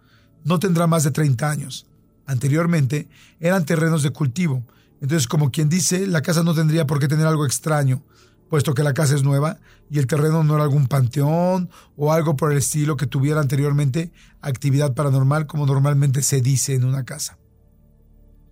No 0.45 0.59
tendrá 0.59 0.87
más 0.87 1.03
de 1.03 1.11
30 1.11 1.51
años. 1.51 1.87
Anteriormente 2.27 3.09
eran 3.41 3.65
terrenos 3.65 4.03
de 4.03 4.11
cultivo. 4.11 4.63
Entonces, 5.01 5.27
como 5.27 5.51
quien 5.51 5.69
dice, 5.69 6.07
la 6.07 6.23
casa 6.23 6.43
no 6.43 6.55
tendría 6.55 6.87
por 6.87 6.99
qué 6.99 7.09
tener 7.09 7.27
algo 7.27 7.47
extraño, 7.47 8.03
puesto 8.49 8.75
que 8.75 8.83
la 8.83 8.95
casa 8.95 9.15
es 9.15 9.23
nueva 9.23 9.59
y 9.91 9.99
el 9.99 10.07
terreno 10.07 10.45
no 10.45 10.55
era 10.55 10.65
algún 10.65 10.87
panteón 10.87 11.71
o 11.97 12.13
algo 12.13 12.37
por 12.37 12.53
el 12.53 12.59
estilo 12.59 12.97
que 12.97 13.07
tuviera 13.07 13.41
anteriormente 13.41 14.13
actividad 14.41 14.95
paranormal 14.95 15.47
como 15.47 15.67
normalmente 15.67 16.23
se 16.23 16.41
dice 16.41 16.75
en 16.75 16.85
una 16.85 17.05
casa. 17.05 17.39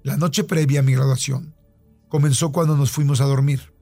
La 0.04 0.16
noche 0.16 0.42
previa 0.42 0.80
a 0.80 0.82
mi 0.82 0.94
graduación 0.94 1.54
comenzó 2.08 2.50
cuando 2.50 2.76
nos 2.76 2.90
fuimos 2.90 3.20
a 3.20 3.24
dormir. 3.24 3.72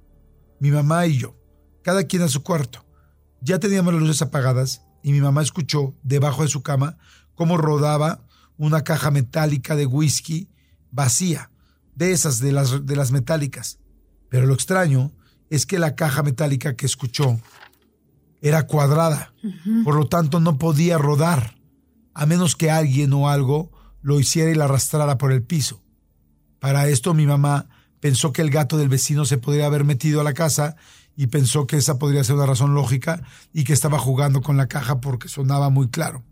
Mi 0.61 0.71
mamá 0.71 1.07
y 1.07 1.17
yo, 1.17 1.35
cada 1.83 2.05
quien 2.05 2.23
a 2.23 2.29
su 2.29 2.43
cuarto. 2.43 2.85
Ya 3.41 3.59
teníamos 3.59 3.95
las 3.95 4.03
luces 4.03 4.23
apagadas 4.23 4.83
y 5.03 5.13
mi 5.13 5.21
mamá 5.23 5.41
escuchó 5.41 5.95
debajo 6.03 6.43
de 6.43 6.49
su 6.49 6.63
cama 6.63 6.99
cómo 7.35 7.57
rodaba 7.57 8.23
una 8.59 8.85
caja 8.85 9.11
metálica 9.11 9.75
de 9.77 9.87
whisky 9.87 10.51
vacía, 10.91 11.51
de 11.95 12.13
esas 12.13 12.39
de 12.39 12.53
las, 12.53 12.85
de 12.85 12.97
las 12.97 13.13
metálicas. 13.13 13.79
Pero 14.29 14.47
lo 14.47 14.53
extraño 14.53 15.13
es 15.49 15.65
que 15.65 15.79
la 15.79 15.95
caja 15.95 16.23
metálica 16.23 16.77
que 16.77 16.85
escuchó 16.85 17.41
era 18.43 18.67
cuadrada, 18.67 19.33
por 19.85 19.95
lo 19.95 20.07
tanto 20.07 20.39
no 20.39 20.59
podía 20.59 20.99
rodar, 20.99 21.57
a 22.13 22.27
menos 22.27 22.57
que 22.57 22.71
alguien 22.71 23.13
o 23.15 23.29
algo 23.29 23.71
lo 24.03 24.21
hiciera 24.21 24.51
y 24.51 24.55
la 24.55 24.65
arrastrara 24.65 25.17
por 25.17 25.33
el 25.33 25.43
piso. 25.43 25.83
Para 26.61 26.87
esto 26.89 27.15
mi 27.15 27.27
mamá 27.27 27.67
pensó 28.01 28.33
que 28.33 28.43
el 28.43 28.51
gato 28.51 28.79
del 28.79 28.89
vecino 28.89 29.25
se 29.25 29.39
podría 29.39 29.67
haber 29.67 29.85
metido 29.85 30.21
a 30.21 30.25
la 30.25 30.35
casa 30.35 30.77
y 31.17 31.27
pensó 31.27 31.67
que 31.67 31.77
esa 31.77 31.99
podría 31.99 32.23
ser 32.23 32.37
una 32.37 32.47
razón 32.47 32.75
lógica 32.75 33.23
y 33.53 33.65
que 33.65 33.73
estaba 33.73 33.99
jugando 33.99 34.43
con 34.43 34.57
la 34.57 34.69
caja 34.69 35.01
porque 35.01 35.29
sonaba 35.29 35.71
muy 35.71 35.89
claro. 35.89 36.23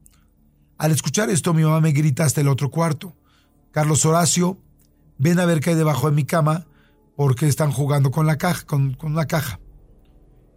Al 0.76 0.92
escuchar 0.92 1.28
esto, 1.30 1.52
mi 1.54 1.62
mamá 1.62 1.80
me 1.80 1.92
grita 1.92 2.24
hasta 2.24 2.40
el 2.40 2.48
otro 2.48 2.70
cuarto. 2.70 3.16
Carlos 3.72 4.04
Horacio, 4.06 4.58
ven 5.18 5.40
a 5.40 5.44
ver 5.44 5.60
qué 5.60 5.70
hay 5.70 5.76
debajo 5.76 6.08
de 6.08 6.14
mi 6.14 6.24
cama 6.24 6.66
porque 7.16 7.48
están 7.48 7.72
jugando 7.72 8.10
con 8.10 8.26
la 8.26 8.38
caja, 8.38 8.64
con, 8.64 8.96
una 9.02 9.26
caja. 9.26 9.60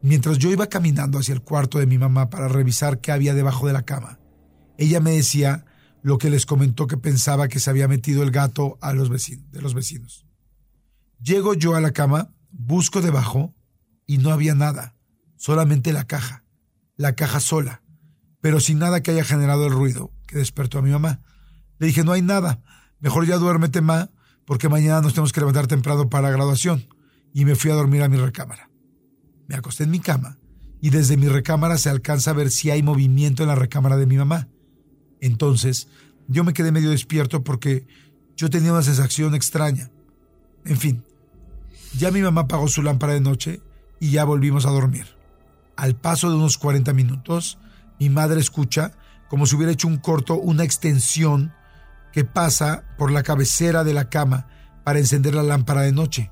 Mientras 0.02 0.38
yo 0.38 0.52
iba 0.52 0.68
caminando 0.68 1.18
hacia 1.18 1.34
el 1.34 1.42
cuarto 1.42 1.80
de 1.80 1.88
mi 1.88 1.98
mamá 1.98 2.30
para 2.30 2.48
revisar 2.48 3.00
qué 3.00 3.12
había 3.12 3.34
debajo 3.34 3.68
de 3.68 3.74
la 3.74 3.84
cama, 3.84 4.20
ella 4.78 5.00
me 5.00 5.12
decía 5.12 5.66
lo 6.02 6.18
que 6.18 6.30
les 6.30 6.46
comentó 6.46 6.88
que 6.88 6.98
pensaba 6.98 7.48
que 7.48 7.60
se 7.60 7.70
había 7.70 7.88
metido 7.88 8.24
el 8.24 8.32
gato 8.32 8.78
a 8.82 8.94
los 8.94 9.10
vecinos, 9.10 9.52
de 9.52 9.62
los 9.62 9.74
vecinos. 9.74 10.26
Llego 11.22 11.54
yo 11.54 11.76
a 11.76 11.82
la 11.82 11.92
cama, 11.92 12.34
busco 12.52 13.02
debajo 13.02 13.54
y 14.08 14.18
no 14.18 14.32
había 14.32 14.56
nada, 14.56 14.96
solamente 15.38 15.94
la 15.94 16.06
caja, 16.06 16.44
la 16.98 17.14
caja 17.14 17.40
sola, 17.40 17.84
pero 18.42 18.60
sin 18.60 18.80
nada 18.80 19.02
que 19.02 19.12
haya 19.12 19.24
generado 19.24 19.68
el 19.68 19.74
ruido 19.74 20.12
que 20.28 20.38
despertó 20.38 20.80
a 20.80 20.82
mi 20.82 20.92
mamá. 20.92 21.22
Le 21.78 21.88
dije, 21.88 22.04
no 22.04 22.12
hay 22.12 22.22
nada, 22.22 22.62
mejor 23.00 23.26
ya 23.26 23.38
duérmete, 23.38 23.82
ma, 23.82 24.10
porque 24.46 24.70
mañana 24.70 25.02
nos 25.02 25.14
tenemos 25.14 25.32
que 25.32 25.40
levantar 25.40 25.68
temprano 25.68 26.10
para 26.10 26.30
la 26.30 26.36
graduación. 26.36 26.88
Y 27.34 27.46
me 27.46 27.56
fui 27.56 27.72
a 27.72 27.76
dormir 27.76 28.02
a 28.02 28.10
mi 28.10 28.18
recámara. 28.18 28.70
Me 29.48 29.56
acosté 29.56 29.86
en 29.86 29.92
mi 29.92 30.00
cama 30.00 30.38
y 30.82 30.90
desde 30.90 31.16
mi 31.16 31.28
recámara 31.28 31.78
se 31.78 31.90
alcanza 31.90 32.32
a 32.32 32.34
ver 32.34 32.52
si 32.52 32.72
hay 32.72 32.84
movimiento 32.84 33.44
en 33.44 33.50
la 33.50 33.56
recámara 33.56 33.98
de 33.98 34.08
mi 34.08 34.18
mamá. 34.18 34.50
Entonces, 35.22 35.88
yo 36.28 36.44
me 36.44 36.54
quedé 36.54 36.72
medio 36.72 36.90
despierto 36.90 37.44
porque 37.44 37.88
yo 38.36 38.50
tenía 38.50 38.74
una 38.74 38.82
sensación 38.82 39.36
extraña. 39.36 39.90
En 40.66 40.78
fin, 40.78 41.04
ya 41.98 42.12
mi 42.12 42.22
mamá 42.22 42.42
apagó 42.42 42.68
su 42.68 42.82
lámpara 42.82 43.14
de 43.14 43.22
noche 43.22 43.62
y 44.00 44.12
ya 44.12 44.26
volvimos 44.26 44.66
a 44.66 44.72
dormir. 44.72 45.06
Al 45.78 45.96
paso 45.96 46.30
de 46.30 46.36
unos 46.36 46.58
40 46.58 46.94
minutos, 46.94 47.58
mi 48.00 48.10
madre 48.10 48.40
escucha 48.40 48.94
como 49.30 49.46
si 49.46 49.56
hubiera 49.56 49.72
hecho 49.72 49.88
un 49.88 49.98
corto, 49.98 50.36
una 50.36 50.64
extensión 50.64 51.54
que 52.12 52.26
pasa 52.26 52.84
por 52.98 53.12
la 53.12 53.24
cabecera 53.24 53.84
de 53.84 53.94
la 53.94 54.10
cama 54.10 54.48
para 54.84 55.00
encender 55.00 55.36
la 55.36 55.44
lámpara 55.44 55.82
de 55.82 55.94
noche. 55.94 56.32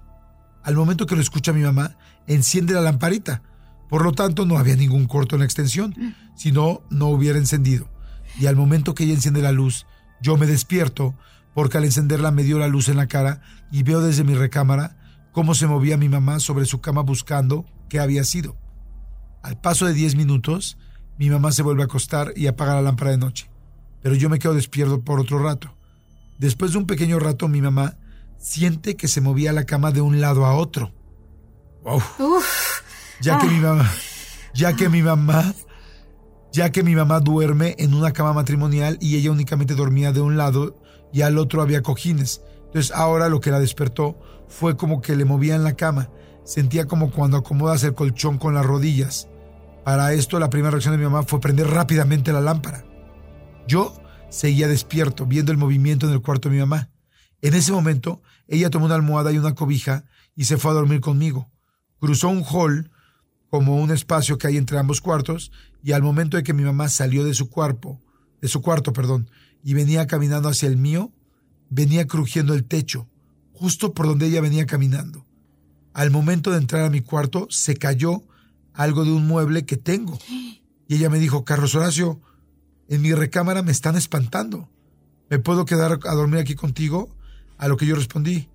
Al 0.64 0.76
momento 0.76 1.06
que 1.06 1.16
lo 1.16 1.22
escucha 1.22 1.54
mi 1.54 1.62
mamá, 1.62 1.96
enciende 2.28 2.74
la 2.74 2.82
lamparita. 2.82 3.42
Por 3.88 4.04
lo 4.04 4.12
tanto, 4.12 4.46
no 4.46 4.58
había 4.58 4.76
ningún 4.76 5.06
corto 5.08 5.36
en 5.36 5.40
la 5.40 5.46
extensión, 5.46 5.96
si 6.36 6.52
no, 6.52 6.82
no 6.90 7.08
hubiera 7.08 7.40
encendido. 7.40 7.90
Y 8.40 8.48
al 8.48 8.56
momento 8.56 8.96
que 8.96 9.04
ella 9.04 9.14
enciende 9.14 9.42
la 9.42 9.52
luz, 9.52 9.86
yo 10.22 10.38
me 10.38 10.48
despierto 10.48 11.14
porque 11.54 11.78
al 11.78 11.84
encenderla 11.84 12.32
me 12.32 12.44
dio 12.44 12.58
la 12.58 12.68
luz 12.68 12.88
en 12.88 12.98
la 12.98 13.08
cara 13.08 13.42
y 13.72 13.84
veo 13.84 14.02
desde 14.02 14.24
mi 14.24 14.34
recámara 14.34 14.98
cómo 15.34 15.54
se 15.54 15.68
movía 15.68 15.98
mi 15.98 16.10
mamá 16.10 16.40
sobre 16.40 16.66
su 16.66 16.80
cama 16.80 17.02
buscando 17.02 17.66
qué 17.90 18.00
había 18.00 18.24
sido. 18.24 18.56
Al 19.44 19.60
paso 19.60 19.86
de 19.86 19.94
diez 19.94 20.16
minutos, 20.16 20.78
mi 21.18 21.30
mamá 21.30 21.52
se 21.52 21.64
vuelve 21.64 21.82
a 21.82 21.86
acostar 21.86 22.32
y 22.36 22.48
apaga 22.48 22.76
la 22.76 22.82
lámpara 22.82 23.12
de 23.12 23.18
noche, 23.18 23.52
pero 24.02 24.16
yo 24.16 24.30
me 24.30 24.40
quedo 24.40 24.54
despierto 24.54 25.02
por 25.02 25.20
otro 25.20 25.40
rato. 25.40 25.76
Después 26.38 26.72
de 26.72 26.78
un 26.78 26.88
pequeño 26.88 27.20
rato, 27.20 27.50
mi 27.50 27.62
mamá 27.62 27.98
siente 28.38 28.96
que 28.96 29.10
se 29.10 29.20
movía 29.20 29.52
la 29.52 29.66
cama 29.66 29.92
de 29.92 30.00
un 30.00 30.22
lado 30.22 30.46
a 30.46 30.54
otro. 30.54 30.94
Ya 33.22 33.38
que 33.38 33.48
mi 33.48 33.60
mamá, 33.60 33.92
ya 34.54 34.74
que 34.78 34.88
mi 34.88 35.02
mamá, 35.02 35.54
ya 36.52 36.72
que 36.72 36.84
mi 36.84 36.96
mamá 36.96 37.20
duerme 37.20 37.76
en 37.78 37.94
una 37.94 38.12
cama 38.12 38.34
matrimonial 38.34 38.98
y 39.00 39.18
ella 39.18 39.32
únicamente 39.32 39.76
dormía 39.76 40.12
de 40.12 40.22
un 40.22 40.38
lado 40.38 40.76
y 41.14 41.22
al 41.22 41.38
otro 41.38 41.62
había 41.62 41.82
cojines. 41.82 42.42
Entonces 42.66 42.92
ahora 42.96 43.30
lo 43.30 43.40
que 43.40 43.52
la 43.52 43.60
despertó 43.60 44.18
fue 44.48 44.76
como 44.78 45.02
que 45.02 45.16
le 45.16 45.26
movían 45.26 45.64
la 45.64 45.74
cama. 45.74 46.10
Sentía 46.44 46.86
como 46.86 47.12
cuando 47.12 47.38
acomodas 47.38 47.84
el 47.84 47.94
colchón 47.94 48.38
con 48.38 48.54
las 48.54 48.66
rodillas. 48.66 49.28
Para 49.84 50.14
esto 50.14 50.40
la 50.40 50.50
primera 50.50 50.72
reacción 50.72 50.94
de 50.94 50.98
mi 50.98 51.04
mamá 51.04 51.24
fue 51.24 51.40
prender 51.40 51.68
rápidamente 51.68 52.34
la 52.34 52.42
lámpara. 52.42 52.86
Yo 53.68 53.94
seguía 54.30 54.68
despierto, 54.68 55.26
viendo 55.26 55.52
el 55.52 55.58
movimiento 55.58 56.08
en 56.08 56.14
el 56.14 56.22
cuarto 56.22 56.50
de 56.50 56.56
mi 56.56 56.62
mamá. 56.62 56.90
En 57.42 57.54
ese 57.54 57.72
momento, 57.72 58.22
ella 58.48 58.70
tomó 58.70 58.86
una 58.86 58.96
almohada 58.96 59.32
y 59.32 59.38
una 59.38 59.56
cobija 59.56 60.06
y 60.36 60.46
se 60.46 60.58
fue 60.58 60.72
a 60.72 60.76
dormir 60.76 61.02
conmigo. 61.02 61.52
Cruzó 62.00 62.30
un 62.30 62.44
hall, 62.44 62.92
como 63.50 63.78
un 63.78 63.92
espacio 63.92 64.38
que 64.38 64.48
hay 64.48 64.58
entre 64.58 64.78
ambos 64.78 65.02
cuartos, 65.02 65.52
y 65.84 65.94
al 65.94 66.02
momento 66.02 66.38
de 66.38 66.44
que 66.44 66.54
mi 66.54 66.64
mamá 66.64 66.90
salió 66.90 67.24
de 67.24 67.34
su 67.34 67.50
cuerpo, 67.50 68.00
de 68.42 68.48
su 68.48 68.62
cuarto, 68.62 68.94
perdón, 68.94 69.30
y 69.64 69.74
venía 69.74 70.08
caminando 70.08 70.50
hacia 70.50 70.68
el 70.68 70.78
mío, 70.78 71.12
venía 71.70 72.08
crujiendo 72.08 72.54
el 72.54 72.66
techo, 72.66 73.08
justo 73.54 73.94
por 73.94 74.08
donde 74.08 74.28
ella 74.28 74.42
venía 74.42 74.66
caminando. 74.66 75.26
Al 75.94 76.12
momento 76.12 76.52
de 76.52 76.58
entrar 76.58 76.86
a 76.86 76.90
mi 76.90 77.02
cuarto, 77.02 77.48
se 77.50 77.76
cayó 77.76 78.24
algo 78.74 79.04
de 79.04 79.12
un 79.12 79.28
mueble 79.28 79.66
que 79.66 79.78
tengo. 79.78 80.18
Y 80.88 80.96
ella 80.96 81.10
me 81.10 81.20
dijo, 81.20 81.44
Carlos 81.44 81.76
Horacio, 81.76 82.22
en 82.88 83.02
mi 83.02 83.14
recámara 83.14 83.62
me 83.62 83.72
están 83.72 83.96
espantando. 83.96 84.70
¿Me 85.30 85.40
puedo 85.40 85.66
quedar 85.66 86.00
a 86.04 86.14
dormir 86.16 86.40
aquí 86.40 86.56
contigo? 86.56 87.16
A 87.58 87.68
lo 87.68 87.76
que 87.76 87.86
yo 87.86 87.96
respondí, 87.96 88.48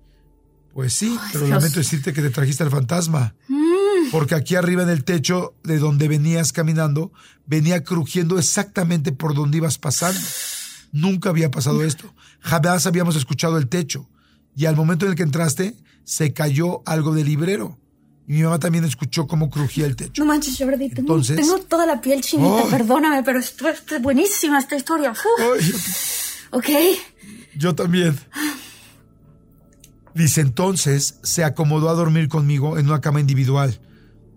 pues 0.73 0.93
sí, 0.93 1.17
pero 1.31 1.47
lamento 1.47 1.79
decirte 1.79 2.11
que 2.11 2.21
te 2.21 2.31
trajiste 2.31 2.63
al 2.63 2.71
fantasma. 2.71 3.35
Mm. 3.47 3.74
Porque 4.11 4.35
aquí 4.35 4.55
arriba 4.55 4.83
en 4.83 4.89
el 4.89 5.03
techo 5.03 5.55
de 5.63 5.79
donde 5.79 6.07
venías 6.07 6.53
caminando, 6.53 7.11
venía 7.45 7.83
crujiendo 7.83 8.37
exactamente 8.37 9.11
por 9.11 9.33
donde 9.33 9.57
ibas 9.57 9.77
pasando. 9.77 10.19
Nunca 10.91 11.29
había 11.29 11.51
pasado 11.51 11.83
esto. 11.83 12.13
Jamás 12.39 12.85
habíamos 12.85 13.15
escuchado 13.15 13.57
el 13.57 13.67
techo. 13.67 14.07
Y 14.55 14.65
al 14.65 14.75
momento 14.75 15.05
en 15.05 15.11
el 15.11 15.17
que 15.17 15.23
entraste, 15.23 15.75
se 16.03 16.33
cayó 16.33 16.81
algo 16.85 17.13
del 17.13 17.25
librero. 17.25 17.77
Y 18.27 18.33
mi 18.33 18.43
mamá 18.43 18.59
también 18.59 18.85
escuchó 18.85 19.27
cómo 19.27 19.49
crujía 19.49 19.85
el 19.85 19.95
techo. 19.95 20.23
No 20.23 20.25
manches, 20.25 20.57
Jordi, 20.57 20.89
tengo, 20.89 21.21
tengo 21.21 21.59
toda 21.59 21.85
la 21.85 22.01
piel 22.01 22.21
chinita, 22.21 22.63
perdóname, 22.69 23.21
pero 23.23 23.39
esto, 23.39 23.67
es 23.69 24.01
buenísima 24.01 24.57
esta 24.57 24.75
historia. 24.75 25.13
ok. 26.51 26.69
Yo 27.55 27.75
también. 27.75 28.17
Dice 30.15 30.41
entonces, 30.41 31.19
se 31.23 31.43
acomodó 31.43 31.89
a 31.89 31.93
dormir 31.93 32.29
conmigo 32.29 32.79
en 32.79 32.87
una 32.87 33.01
cama 33.01 33.19
individual 33.19 33.79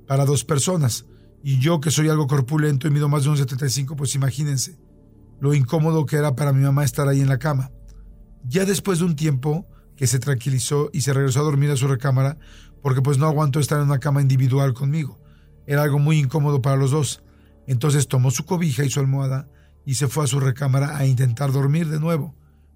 para 0.08 0.24
dos 0.24 0.44
personas. 0.44 1.06
Y 1.44 1.60
yo, 1.60 1.80
que 1.80 1.92
soy 1.92 2.08
algo 2.08 2.26
corpulento 2.26 2.88
y 2.88 2.90
mido 2.90 3.08
más 3.08 3.22
de 3.22 3.30
1,75, 3.30 3.94
pues 3.94 4.16
imagínense 4.16 4.76
lo 5.40 5.54
incómodo 5.54 6.04
que 6.06 6.16
era 6.16 6.34
para 6.34 6.52
mi 6.52 6.64
mamá 6.64 6.84
estar 6.84 7.06
ahí 7.08 7.20
en 7.20 7.28
la 7.28 7.38
cama. 7.38 7.70
Ya 8.44 8.64
después 8.64 8.98
de 8.98 9.04
un 9.04 9.16
tiempo 9.16 9.66
que 9.96 10.06
se 10.06 10.18
tranquilizó 10.18 10.90
y 10.92 11.02
se 11.02 11.12
regresó 11.12 11.40
a 11.40 11.44
dormir 11.44 11.70
a 11.70 11.76
su 11.76 11.86
recámara, 11.88 12.38
porque 12.82 13.02
pues 13.02 13.18
no 13.18 13.26
aguantó 13.26 13.60
estar 13.60 13.78
en 13.78 13.86
una 13.86 13.98
cama 13.98 14.22
individual 14.22 14.74
conmigo. 14.74 15.20
Era 15.66 15.82
algo 15.82 15.98
muy 15.98 16.18
incómodo 16.18 16.62
para 16.62 16.76
los 16.76 16.90
dos. 16.90 17.22
Entonces 17.66 18.08
tomó 18.08 18.30
su 18.30 18.44
cobija 18.44 18.84
y 18.84 18.90
su 18.90 19.00
almohada 19.00 19.48
y 19.84 19.94
se 19.94 20.08
fue 20.08 20.24
a 20.24 20.28
su 20.28 20.40
recámara 20.40 20.96
a 20.96 21.06
intentar 21.06 21.52
dormir 21.52 21.88
de 21.88 22.00
nuevo. 22.00 22.34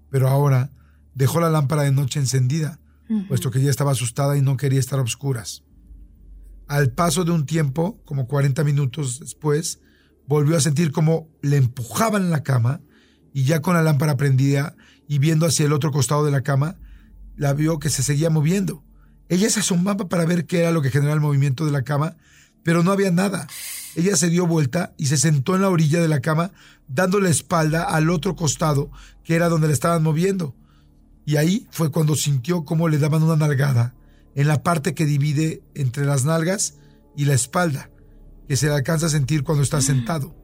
Pero 0.09 0.29
ahora 0.29 0.69
dejó 1.15 1.39
la 1.39 1.49
lámpara 1.49 1.83
de 1.83 1.91
noche 1.91 2.19
encendida, 2.19 2.79
puesto 3.27 3.51
que 3.51 3.61
ya 3.61 3.69
estaba 3.69 3.91
asustada 3.91 4.37
y 4.37 4.41
no 4.41 4.57
quería 4.57 4.79
estar 4.79 4.99
a 4.99 5.03
oscuras. 5.03 5.63
Al 6.73 6.89
paso 6.89 7.23
de 7.23 7.29
un 7.29 7.45
tiempo, 7.45 8.01
como 8.03 8.25
40 8.25 8.63
minutos 8.63 9.19
después, 9.19 9.79
volvió 10.25 10.57
a 10.57 10.59
sentir 10.59 10.91
como 10.91 11.29
le 11.43 11.57
empujaban 11.57 12.23
en 12.23 12.31
la 12.31 12.41
cama 12.41 12.81
y 13.31 13.43
ya 13.43 13.61
con 13.61 13.75
la 13.75 13.83
lámpara 13.83 14.17
prendida 14.17 14.75
y 15.07 15.19
viendo 15.19 15.45
hacia 15.45 15.67
el 15.67 15.73
otro 15.73 15.91
costado 15.91 16.25
de 16.25 16.31
la 16.31 16.41
cama, 16.41 16.77
la 17.35 17.53
vio 17.53 17.77
que 17.77 17.91
se 17.91 18.01
seguía 18.01 18.31
moviendo. 18.31 18.83
Ella 19.29 19.51
se 19.51 19.59
asomaba 19.59 20.09
para 20.09 20.25
ver 20.25 20.47
qué 20.47 20.61
era 20.61 20.71
lo 20.71 20.81
que 20.81 20.89
generaba 20.89 21.13
el 21.13 21.21
movimiento 21.21 21.63
de 21.63 21.71
la 21.71 21.83
cama, 21.83 22.15
pero 22.63 22.81
no 22.81 22.91
había 22.91 23.11
nada. 23.11 23.45
Ella 23.95 24.15
se 24.15 24.31
dio 24.31 24.47
vuelta 24.47 24.95
y 24.97 25.05
se 25.05 25.17
sentó 25.17 25.53
en 25.53 25.61
la 25.61 25.69
orilla 25.69 26.01
de 26.01 26.07
la 26.07 26.21
cama, 26.21 26.53
dando 26.87 27.19
la 27.19 27.29
espalda 27.29 27.83
al 27.83 28.09
otro 28.09 28.35
costado, 28.35 28.89
que 29.23 29.35
era 29.35 29.47
donde 29.47 29.67
la 29.67 29.73
estaban 29.73 30.01
moviendo. 30.01 30.55
Y 31.23 31.35
ahí 31.35 31.67
fue 31.69 31.91
cuando 31.91 32.15
sintió 32.15 32.65
cómo 32.65 32.89
le 32.89 32.97
daban 32.97 33.21
una 33.21 33.35
nalgada 33.35 33.93
en 34.35 34.47
la 34.47 34.63
parte 34.63 34.93
que 34.93 35.05
divide 35.05 35.63
entre 35.75 36.05
las 36.05 36.25
nalgas 36.25 36.75
y 37.15 37.25
la 37.25 37.33
espalda, 37.33 37.89
que 38.47 38.55
se 38.55 38.67
le 38.67 38.73
alcanza 38.73 39.07
a 39.07 39.09
sentir 39.09 39.43
cuando 39.43 39.63
está 39.63 39.81
sentado. 39.81 40.35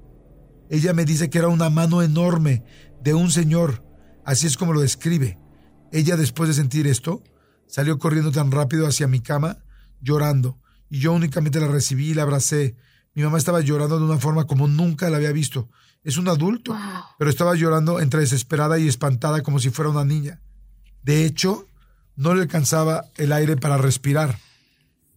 Ella 0.70 0.94
me 0.94 1.06
dice 1.06 1.30
que 1.30 1.40
era 1.40 1.48
una 1.48 1.70
mano 1.70 2.02
enorme 2.02 2.64
de 3.02 3.14
un 3.14 3.32
señor, 3.32 3.84
así 4.24 4.48
es 4.48 4.58
como 4.58 4.74
lo 4.74 4.82
describe. 4.82 5.40
Ella 5.92 6.16
después 6.16 6.48
de 6.50 6.56
sentir 6.56 6.86
esto, 6.86 7.24
salió 7.68 7.98
corriendo 7.98 8.32
tan 8.32 8.52
rápido 8.52 8.88
hacia 8.88 9.08
mi 9.08 9.20
cama, 9.20 9.64
llorando, 10.02 10.60
y 10.90 11.00
yo 11.00 11.14
únicamente 11.14 11.60
la 11.60 11.68
recibí 11.68 12.10
y 12.10 12.14
la 12.14 12.24
abracé. 12.24 12.76
Mi 13.16 13.24
mamá 13.24 13.38
estaba 13.38 13.62
llorando 13.62 13.98
de 13.98 14.06
una 14.06 14.18
forma 14.18 14.46
como 14.46 14.68
nunca 14.68 15.10
la 15.10 15.18
había 15.18 15.32
visto. 15.32 15.70
Es 16.04 16.18
un 16.18 16.28
adulto, 16.28 16.78
pero 17.18 17.30
estaba 17.30 17.56
llorando 17.56 18.00
entre 18.00 18.22
desesperada 18.22 18.80
y 18.80 18.88
espantada 18.88 19.42
como 19.42 19.60
si 19.60 19.70
fuera 19.70 19.92
una 19.92 20.06
niña. 20.06 20.42
De 21.04 21.26
hecho, 21.26 21.68
no 22.20 22.36
le 22.36 22.42
alcanzaba 22.42 23.06
el 23.16 23.32
aire 23.32 23.56
para 23.56 23.78
respirar, 23.78 24.40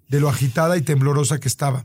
de 0.09 0.21
lo 0.21 0.29
agitada 0.29 0.77
y 0.77 0.83
temblorosa 0.83 1.41
que 1.41 1.49
estaba. 1.49 1.85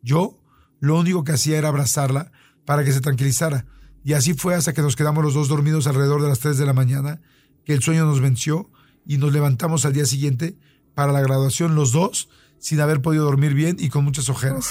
Yo 0.00 0.40
lo 0.80 0.98
único 0.98 1.22
que 1.22 1.32
hacía 1.32 1.58
era 1.58 1.68
abrazarla 1.68 2.32
para 2.64 2.82
que 2.82 2.92
se 2.92 3.02
tranquilizara, 3.02 3.66
y 4.04 4.14
así 4.14 4.32
fue 4.32 4.54
hasta 4.54 4.72
que 4.72 4.80
nos 4.80 4.96
quedamos 4.96 5.22
los 5.22 5.34
dos 5.34 5.48
dormidos 5.48 5.86
alrededor 5.86 6.22
de 6.22 6.28
las 6.28 6.38
tres 6.38 6.56
de 6.56 6.64
la 6.64 6.72
mañana, 6.72 7.20
que 7.66 7.74
el 7.74 7.82
sueño 7.82 8.06
nos 8.06 8.22
venció 8.22 8.70
y 9.04 9.18
nos 9.18 9.34
levantamos 9.34 9.84
al 9.84 9.92
día 9.92 10.06
siguiente 10.06 10.56
para 10.94 11.12
la 11.12 11.20
graduación 11.20 11.74
los 11.74 11.92
dos 11.92 12.30
sin 12.58 12.80
haber 12.80 13.02
podido 13.02 13.26
dormir 13.26 13.52
bien 13.52 13.76
y 13.78 13.90
con 13.90 14.02
muchas 14.02 14.30
ojeras. 14.30 14.70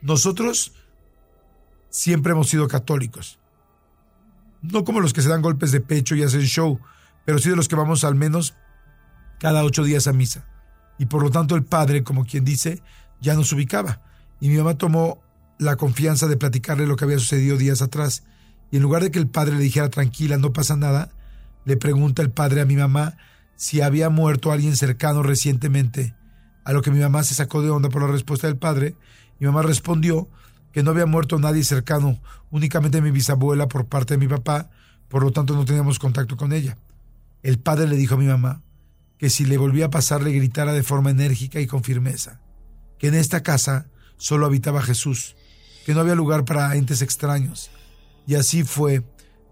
Nosotros 0.00 0.72
siempre 1.90 2.32
hemos 2.32 2.48
sido 2.48 2.68
católicos. 2.68 3.38
No 4.62 4.82
como 4.84 5.00
los 5.00 5.12
que 5.12 5.20
se 5.20 5.28
dan 5.28 5.42
golpes 5.42 5.72
de 5.72 5.82
pecho 5.82 6.14
y 6.14 6.22
hacen 6.22 6.40
show, 6.40 6.80
pero 7.26 7.38
sí 7.38 7.50
de 7.50 7.56
los 7.56 7.68
que 7.68 7.76
vamos 7.76 8.02
al 8.04 8.14
menos 8.14 8.54
cada 9.42 9.64
ocho 9.64 9.82
días 9.82 10.06
a 10.06 10.12
misa. 10.12 10.44
Y 11.00 11.06
por 11.06 11.20
lo 11.20 11.28
tanto 11.32 11.56
el 11.56 11.64
padre, 11.64 12.04
como 12.04 12.24
quien 12.24 12.44
dice, 12.44 12.80
ya 13.20 13.34
nos 13.34 13.52
ubicaba. 13.52 14.00
Y 14.40 14.48
mi 14.48 14.56
mamá 14.56 14.78
tomó 14.78 15.20
la 15.58 15.74
confianza 15.74 16.28
de 16.28 16.36
platicarle 16.36 16.86
lo 16.86 16.94
que 16.94 17.06
había 17.06 17.18
sucedido 17.18 17.56
días 17.56 17.82
atrás. 17.82 18.22
Y 18.70 18.76
en 18.76 18.84
lugar 18.84 19.02
de 19.02 19.10
que 19.10 19.18
el 19.18 19.26
padre 19.26 19.56
le 19.56 19.64
dijera 19.64 19.90
tranquila, 19.90 20.38
no 20.38 20.52
pasa 20.52 20.76
nada, 20.76 21.10
le 21.64 21.76
pregunta 21.76 22.22
el 22.22 22.30
padre 22.30 22.60
a 22.60 22.66
mi 22.66 22.76
mamá 22.76 23.16
si 23.56 23.80
había 23.80 24.10
muerto 24.10 24.52
alguien 24.52 24.76
cercano 24.76 25.24
recientemente. 25.24 26.14
A 26.62 26.72
lo 26.72 26.80
que 26.80 26.92
mi 26.92 27.00
mamá 27.00 27.24
se 27.24 27.34
sacó 27.34 27.62
de 27.62 27.70
onda 27.70 27.88
por 27.88 28.02
la 28.02 28.12
respuesta 28.12 28.46
del 28.46 28.58
padre. 28.58 28.94
Mi 29.40 29.48
mamá 29.48 29.62
respondió 29.62 30.28
que 30.70 30.84
no 30.84 30.92
había 30.92 31.06
muerto 31.06 31.40
nadie 31.40 31.64
cercano, 31.64 32.20
únicamente 32.52 33.02
mi 33.02 33.10
bisabuela 33.10 33.66
por 33.66 33.86
parte 33.86 34.14
de 34.14 34.18
mi 34.18 34.28
papá, 34.28 34.70
por 35.08 35.24
lo 35.24 35.32
tanto 35.32 35.56
no 35.56 35.64
teníamos 35.64 35.98
contacto 35.98 36.36
con 36.36 36.52
ella. 36.52 36.78
El 37.42 37.58
padre 37.58 37.88
le 37.88 37.96
dijo 37.96 38.14
a 38.14 38.18
mi 38.18 38.26
mamá 38.26 38.62
que 39.22 39.30
si 39.30 39.44
le 39.44 39.56
volvía 39.56 39.84
a 39.84 39.90
pasar 39.90 40.20
le 40.20 40.32
gritara 40.32 40.72
de 40.72 40.82
forma 40.82 41.10
enérgica 41.10 41.60
y 41.60 41.68
con 41.68 41.84
firmeza, 41.84 42.40
que 42.98 43.06
en 43.06 43.14
esta 43.14 43.44
casa 43.44 43.86
solo 44.16 44.46
habitaba 44.46 44.82
Jesús, 44.82 45.36
que 45.86 45.94
no 45.94 46.00
había 46.00 46.16
lugar 46.16 46.44
para 46.44 46.74
entes 46.74 47.02
extraños. 47.02 47.70
Y 48.26 48.34
así 48.34 48.64
fue. 48.64 49.04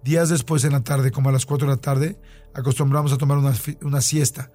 Días 0.03 0.29
después 0.29 0.65
en 0.65 0.73
la 0.73 0.83
tarde, 0.83 1.13
como 1.13 1.29
a 1.29 1.33
las 1.33 1.47
cuatro 1.47 1.69
de 1.69 1.75
la 1.77 1.81
tarde, 1.81 2.19
acostumbramos 2.53 3.13
a 3.13 3.17
tomar 3.17 3.39
una, 3.39 3.55
una 3.83 4.01
siesta. 4.01 4.51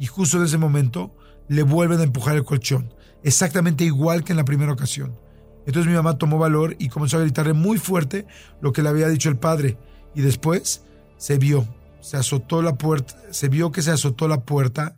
Y 0.00 0.06
justo 0.06 0.38
en 0.38 0.46
ese 0.46 0.58
momento 0.58 1.16
le 1.46 1.62
vuelven 1.62 2.00
a 2.00 2.02
empujar 2.02 2.34
el 2.34 2.42
colchón, 2.42 2.92
exactamente 3.22 3.84
igual 3.84 4.24
que 4.24 4.32
en 4.32 4.36
la 4.36 4.44
primera 4.44 4.72
ocasión. 4.72 5.16
Entonces 5.64 5.88
mi 5.88 5.94
mamá 5.94 6.18
tomó 6.18 6.38
valor 6.38 6.74
y 6.80 6.88
comenzó 6.88 7.18
a 7.18 7.20
gritarle 7.20 7.52
muy 7.52 7.78
fuerte 7.78 8.26
lo 8.60 8.72
que 8.72 8.82
le 8.82 8.88
había 8.88 9.06
dicho 9.06 9.28
el 9.28 9.38
padre. 9.38 9.78
Y 10.12 10.22
después 10.22 10.82
se 11.18 11.38
vio, 11.38 11.68
se 12.06 12.16
azotó 12.16 12.62
la 12.62 12.76
puerta, 12.76 13.16
se 13.32 13.48
vio 13.48 13.72
que 13.72 13.82
se 13.82 13.90
azotó 13.90 14.28
la 14.28 14.42
puerta 14.42 14.96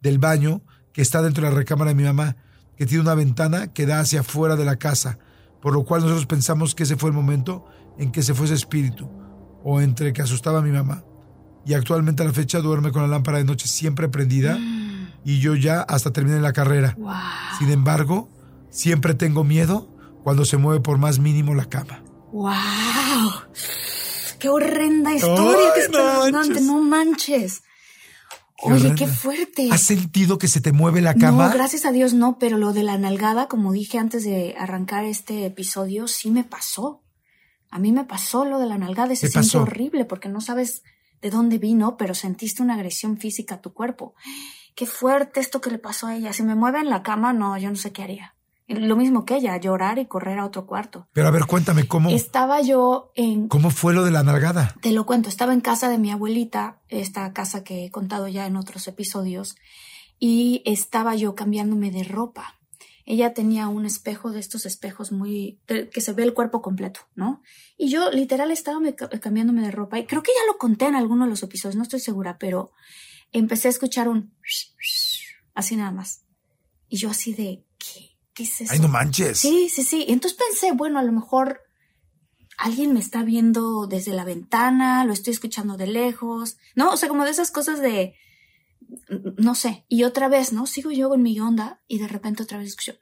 del 0.00 0.20
baño 0.20 0.62
que 0.92 1.02
está 1.02 1.20
dentro 1.20 1.42
de 1.42 1.50
la 1.50 1.56
recámara 1.56 1.88
de 1.88 1.96
mi 1.96 2.04
mamá, 2.04 2.36
que 2.76 2.86
tiene 2.86 3.02
una 3.02 3.16
ventana 3.16 3.72
que 3.72 3.84
da 3.84 3.98
hacia 3.98 4.20
afuera 4.20 4.54
de 4.54 4.64
la 4.64 4.76
casa, 4.76 5.18
por 5.60 5.74
lo 5.74 5.84
cual 5.84 6.02
nosotros 6.02 6.26
pensamos 6.26 6.76
que 6.76 6.84
ese 6.84 6.94
fue 6.94 7.10
el 7.10 7.16
momento 7.16 7.66
en 7.98 8.12
que 8.12 8.22
se 8.22 8.32
fue 8.32 8.46
ese 8.46 8.54
espíritu, 8.54 9.10
o 9.64 9.80
entre 9.80 10.12
que 10.12 10.22
asustaba 10.22 10.60
a 10.60 10.62
mi 10.62 10.70
mamá. 10.70 11.02
Y 11.64 11.74
actualmente 11.74 12.22
a 12.22 12.26
la 12.26 12.32
fecha 12.32 12.60
duerme 12.60 12.92
con 12.92 13.02
la 13.02 13.08
lámpara 13.08 13.38
de 13.38 13.44
noche 13.44 13.66
siempre 13.66 14.08
prendida 14.08 14.56
y 15.24 15.40
yo 15.40 15.56
ya 15.56 15.80
hasta 15.80 16.12
terminé 16.12 16.40
la 16.40 16.52
carrera. 16.52 16.96
Sin 17.58 17.70
embargo, 17.70 18.28
siempre 18.70 19.14
tengo 19.14 19.42
miedo 19.42 19.92
cuando 20.22 20.44
se 20.44 20.58
mueve 20.58 20.80
por 20.80 20.98
más 20.98 21.18
mínimo 21.18 21.56
la 21.56 21.64
cama. 21.64 22.04
¡Wow! 22.30 22.52
¡Qué 24.38 24.48
horrenda 24.48 25.14
historia 25.14 25.72
que 25.74 25.80
está 25.80 26.30
no, 26.30 26.44
no 26.44 26.80
manches! 26.82 27.62
Oye, 28.62 28.94
qué 28.94 29.06
fuerte. 29.06 29.68
¿Has 29.70 29.82
sentido 29.82 30.38
que 30.38 30.48
se 30.48 30.60
te 30.60 30.72
mueve 30.72 31.02
la 31.02 31.14
cama? 31.14 31.48
No, 31.48 31.54
gracias 31.54 31.84
a 31.84 31.92
Dios 31.92 32.14
no, 32.14 32.38
pero 32.38 32.56
lo 32.56 32.72
de 32.72 32.82
la 32.82 32.96
nalgada, 32.96 33.48
como 33.48 33.72
dije 33.72 33.98
antes 33.98 34.24
de 34.24 34.54
arrancar 34.58 35.04
este 35.04 35.44
episodio, 35.44 36.08
sí 36.08 36.30
me 36.30 36.42
pasó. 36.42 37.02
A 37.70 37.78
mí 37.78 37.92
me 37.92 38.04
pasó 38.04 38.44
lo 38.44 38.58
de 38.58 38.66
la 38.66 38.78
nalgada 38.78 39.14
se 39.14 39.28
siente 39.28 39.58
horrible 39.58 40.04
porque 40.04 40.28
no 40.28 40.40
sabes 40.40 40.82
de 41.20 41.30
dónde 41.30 41.58
vino, 41.58 41.96
pero 41.96 42.14
sentiste 42.14 42.62
una 42.62 42.74
agresión 42.74 43.18
física 43.18 43.56
a 43.56 43.60
tu 43.60 43.74
cuerpo. 43.74 44.14
Qué 44.74 44.86
fuerte 44.86 45.40
esto 45.40 45.60
que 45.60 45.70
le 45.70 45.78
pasó 45.78 46.06
a 46.06 46.16
ella. 46.16 46.32
Si 46.32 46.42
me 46.42 46.54
mueve 46.54 46.80
en 46.80 46.90
la 46.90 47.02
cama, 47.02 47.32
no, 47.32 47.58
yo 47.58 47.68
no 47.68 47.76
sé 47.76 47.92
qué 47.92 48.02
haría. 48.02 48.35
Lo 48.68 48.96
mismo 48.96 49.24
que 49.24 49.36
ella, 49.36 49.56
llorar 49.58 49.98
y 49.98 50.06
correr 50.06 50.40
a 50.40 50.44
otro 50.44 50.66
cuarto. 50.66 51.06
Pero 51.12 51.28
a 51.28 51.30
ver, 51.30 51.46
cuéntame 51.46 51.86
cómo. 51.86 52.10
Estaba 52.10 52.60
yo 52.62 53.12
en. 53.14 53.46
¿Cómo 53.46 53.70
fue 53.70 53.94
lo 53.94 54.04
de 54.04 54.10
la 54.10 54.24
nalgada? 54.24 54.74
Te 54.82 54.90
lo 54.90 55.06
cuento. 55.06 55.28
Estaba 55.28 55.52
en 55.52 55.60
casa 55.60 55.88
de 55.88 55.98
mi 55.98 56.10
abuelita, 56.10 56.80
esta 56.88 57.32
casa 57.32 57.62
que 57.62 57.84
he 57.84 57.90
contado 57.90 58.26
ya 58.26 58.44
en 58.46 58.56
otros 58.56 58.88
episodios, 58.88 59.54
y 60.18 60.62
estaba 60.64 61.14
yo 61.14 61.36
cambiándome 61.36 61.92
de 61.92 62.02
ropa. 62.02 62.56
Ella 63.04 63.34
tenía 63.34 63.68
un 63.68 63.86
espejo 63.86 64.32
de 64.32 64.40
estos 64.40 64.66
espejos 64.66 65.12
muy. 65.12 65.60
que 65.66 66.00
se 66.00 66.12
ve 66.12 66.24
el 66.24 66.34
cuerpo 66.34 66.60
completo, 66.60 67.00
¿no? 67.14 67.42
Y 67.78 67.88
yo 67.88 68.10
literal 68.10 68.50
estaba 68.50 68.80
cambiándome 69.20 69.62
de 69.62 69.70
ropa, 69.70 70.00
y 70.00 70.06
creo 70.06 70.24
que 70.24 70.32
ya 70.32 70.52
lo 70.52 70.58
conté 70.58 70.86
en 70.86 70.96
alguno 70.96 71.24
de 71.24 71.30
los 71.30 71.44
episodios, 71.44 71.76
no 71.76 71.84
estoy 71.84 72.00
segura, 72.00 72.36
pero 72.36 72.72
empecé 73.30 73.68
a 73.68 73.70
escuchar 73.70 74.08
un. 74.08 74.34
así 75.54 75.76
nada 75.76 75.92
más. 75.92 76.24
Y 76.88 76.98
yo 76.98 77.10
así 77.10 77.32
de. 77.32 77.65
¿Qué? 78.36 78.44
¿qué 78.44 78.50
es 78.50 78.60
eso? 78.60 78.72
Ay, 78.72 78.80
no 78.80 78.88
manches. 78.88 79.38
Sí, 79.38 79.68
sí, 79.68 79.82
sí. 79.82 80.04
Entonces 80.08 80.38
pensé, 80.38 80.72
bueno, 80.72 80.98
a 80.98 81.02
lo 81.02 81.12
mejor 81.12 81.62
alguien 82.58 82.92
me 82.92 83.00
está 83.00 83.22
viendo 83.22 83.86
desde 83.86 84.12
la 84.12 84.24
ventana, 84.24 85.04
lo 85.04 85.12
estoy 85.12 85.32
escuchando 85.32 85.76
de 85.76 85.86
lejos, 85.86 86.56
¿no? 86.74 86.90
O 86.90 86.96
sea, 86.96 87.08
como 87.08 87.24
de 87.24 87.30
esas 87.30 87.50
cosas 87.50 87.80
de, 87.80 88.14
no 89.38 89.54
sé. 89.54 89.84
Y 89.88 90.04
otra 90.04 90.28
vez, 90.28 90.52
¿no? 90.52 90.66
Sigo 90.66 90.90
yo 90.90 91.08
con 91.08 91.22
mi 91.22 91.38
onda 91.40 91.82
y 91.86 91.98
de 91.98 92.08
repente 92.08 92.42
otra 92.42 92.58
vez 92.58 92.68
escucho. 92.68 92.94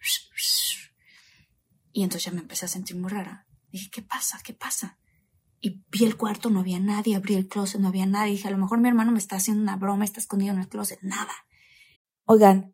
Y 1.92 2.02
entonces 2.02 2.24
ya 2.24 2.32
me 2.32 2.40
empecé 2.40 2.64
a 2.64 2.68
sentir 2.68 2.96
muy 2.96 3.10
rara. 3.10 3.46
Dije, 3.70 3.90
¿qué 3.90 4.02
pasa? 4.02 4.40
¿Qué 4.42 4.52
pasa? 4.52 4.98
Y 5.60 5.82
vi 5.90 6.04
el 6.04 6.16
cuarto, 6.16 6.50
no 6.50 6.60
había 6.60 6.78
nadie, 6.78 7.16
abrí 7.16 7.34
el 7.34 7.48
closet, 7.48 7.80
no 7.80 7.88
había 7.88 8.06
nadie. 8.06 8.32
Dije, 8.32 8.48
a 8.48 8.50
lo 8.50 8.58
mejor 8.58 8.78
mi 8.80 8.88
hermano 8.88 9.12
me 9.12 9.18
está 9.18 9.36
haciendo 9.36 9.62
una 9.62 9.76
broma, 9.76 10.04
está 10.04 10.20
escondido 10.20 10.52
en 10.52 10.60
el 10.60 10.68
closet, 10.68 10.98
nada. 11.02 11.32
Oigan, 12.24 12.73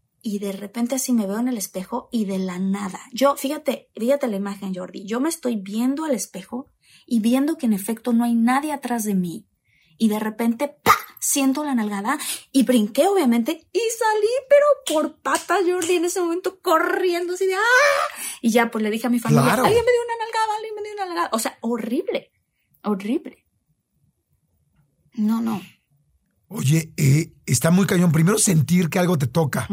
y 0.21 0.39
de 0.39 0.51
repente 0.51 0.95
así 0.95 1.13
me 1.13 1.27
veo 1.27 1.39
en 1.39 1.47
el 1.47 1.57
espejo 1.57 2.09
y 2.11 2.25
de 2.25 2.39
la 2.39 2.59
nada. 2.59 2.99
Yo, 3.11 3.35
fíjate, 3.35 3.89
fíjate 3.95 4.27
la 4.27 4.37
imagen, 4.37 4.73
Jordi. 4.73 5.05
Yo 5.05 5.19
me 5.19 5.29
estoy 5.29 5.55
viendo 5.55 6.05
al 6.05 6.11
espejo 6.11 6.67
y 7.05 7.19
viendo 7.19 7.57
que 7.57 7.65
en 7.65 7.73
efecto 7.73 8.13
no 8.13 8.23
hay 8.23 8.35
nadie 8.35 8.73
atrás 8.73 9.03
de 9.03 9.15
mí. 9.15 9.47
Y 9.97 10.09
de 10.09 10.19
repente, 10.19 10.67
¡pa! 10.83 10.91
siento 11.21 11.63
la 11.63 11.75
nalgada 11.75 12.17
y 12.51 12.63
brinqué 12.63 13.07
obviamente 13.07 13.67
y 13.71 13.79
salí 13.97 14.27
pero 14.49 14.65
por 14.99 15.17
patas 15.21 15.59
Jordi 15.65 15.97
en 15.97 16.05
ese 16.05 16.19
momento 16.19 16.59
corriendo 16.61 17.35
así 17.35 17.45
de 17.45 17.53
¡ah! 17.53 18.15
Y 18.41 18.49
ya 18.49 18.71
pues 18.71 18.83
le 18.83 18.89
dije 18.89 19.07
a 19.07 19.11
mi 19.11 19.19
familia, 19.19 19.53
alguien 19.53 19.63
me 19.63 19.69
dio 19.69 20.01
una 20.03 20.17
nalgada, 20.17 20.55
alguien 20.57 20.75
me 20.75 20.81
dio 20.81 20.93
una 20.93 21.05
nalgada. 21.05 21.29
O 21.31 21.39
sea, 21.39 21.57
horrible, 21.61 22.31
horrible. 22.83 23.45
No, 25.13 25.41
no. 25.41 25.61
Oye, 26.47 26.93
eh, 26.97 27.33
está 27.45 27.69
muy 27.69 27.85
cañón. 27.85 28.11
Primero 28.11 28.37
sentir 28.37 28.89
que 28.89 28.99
algo 28.99 29.17
te 29.17 29.27
toca, 29.27 29.67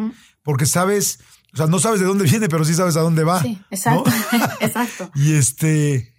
porque 0.49 0.65
sabes, 0.65 1.19
o 1.53 1.59
sea, 1.59 1.67
no 1.67 1.79
sabes 1.79 2.01
de 2.01 2.07
dónde 2.07 2.25
viene, 2.25 2.49
pero 2.49 2.65
sí 2.65 2.73
sabes 2.73 2.97
a 2.97 3.03
dónde 3.03 3.23
va. 3.23 3.43
Sí, 3.43 3.61
exacto, 3.71 4.11
exacto. 4.61 5.11
Y 5.15 5.35
este, 5.35 6.15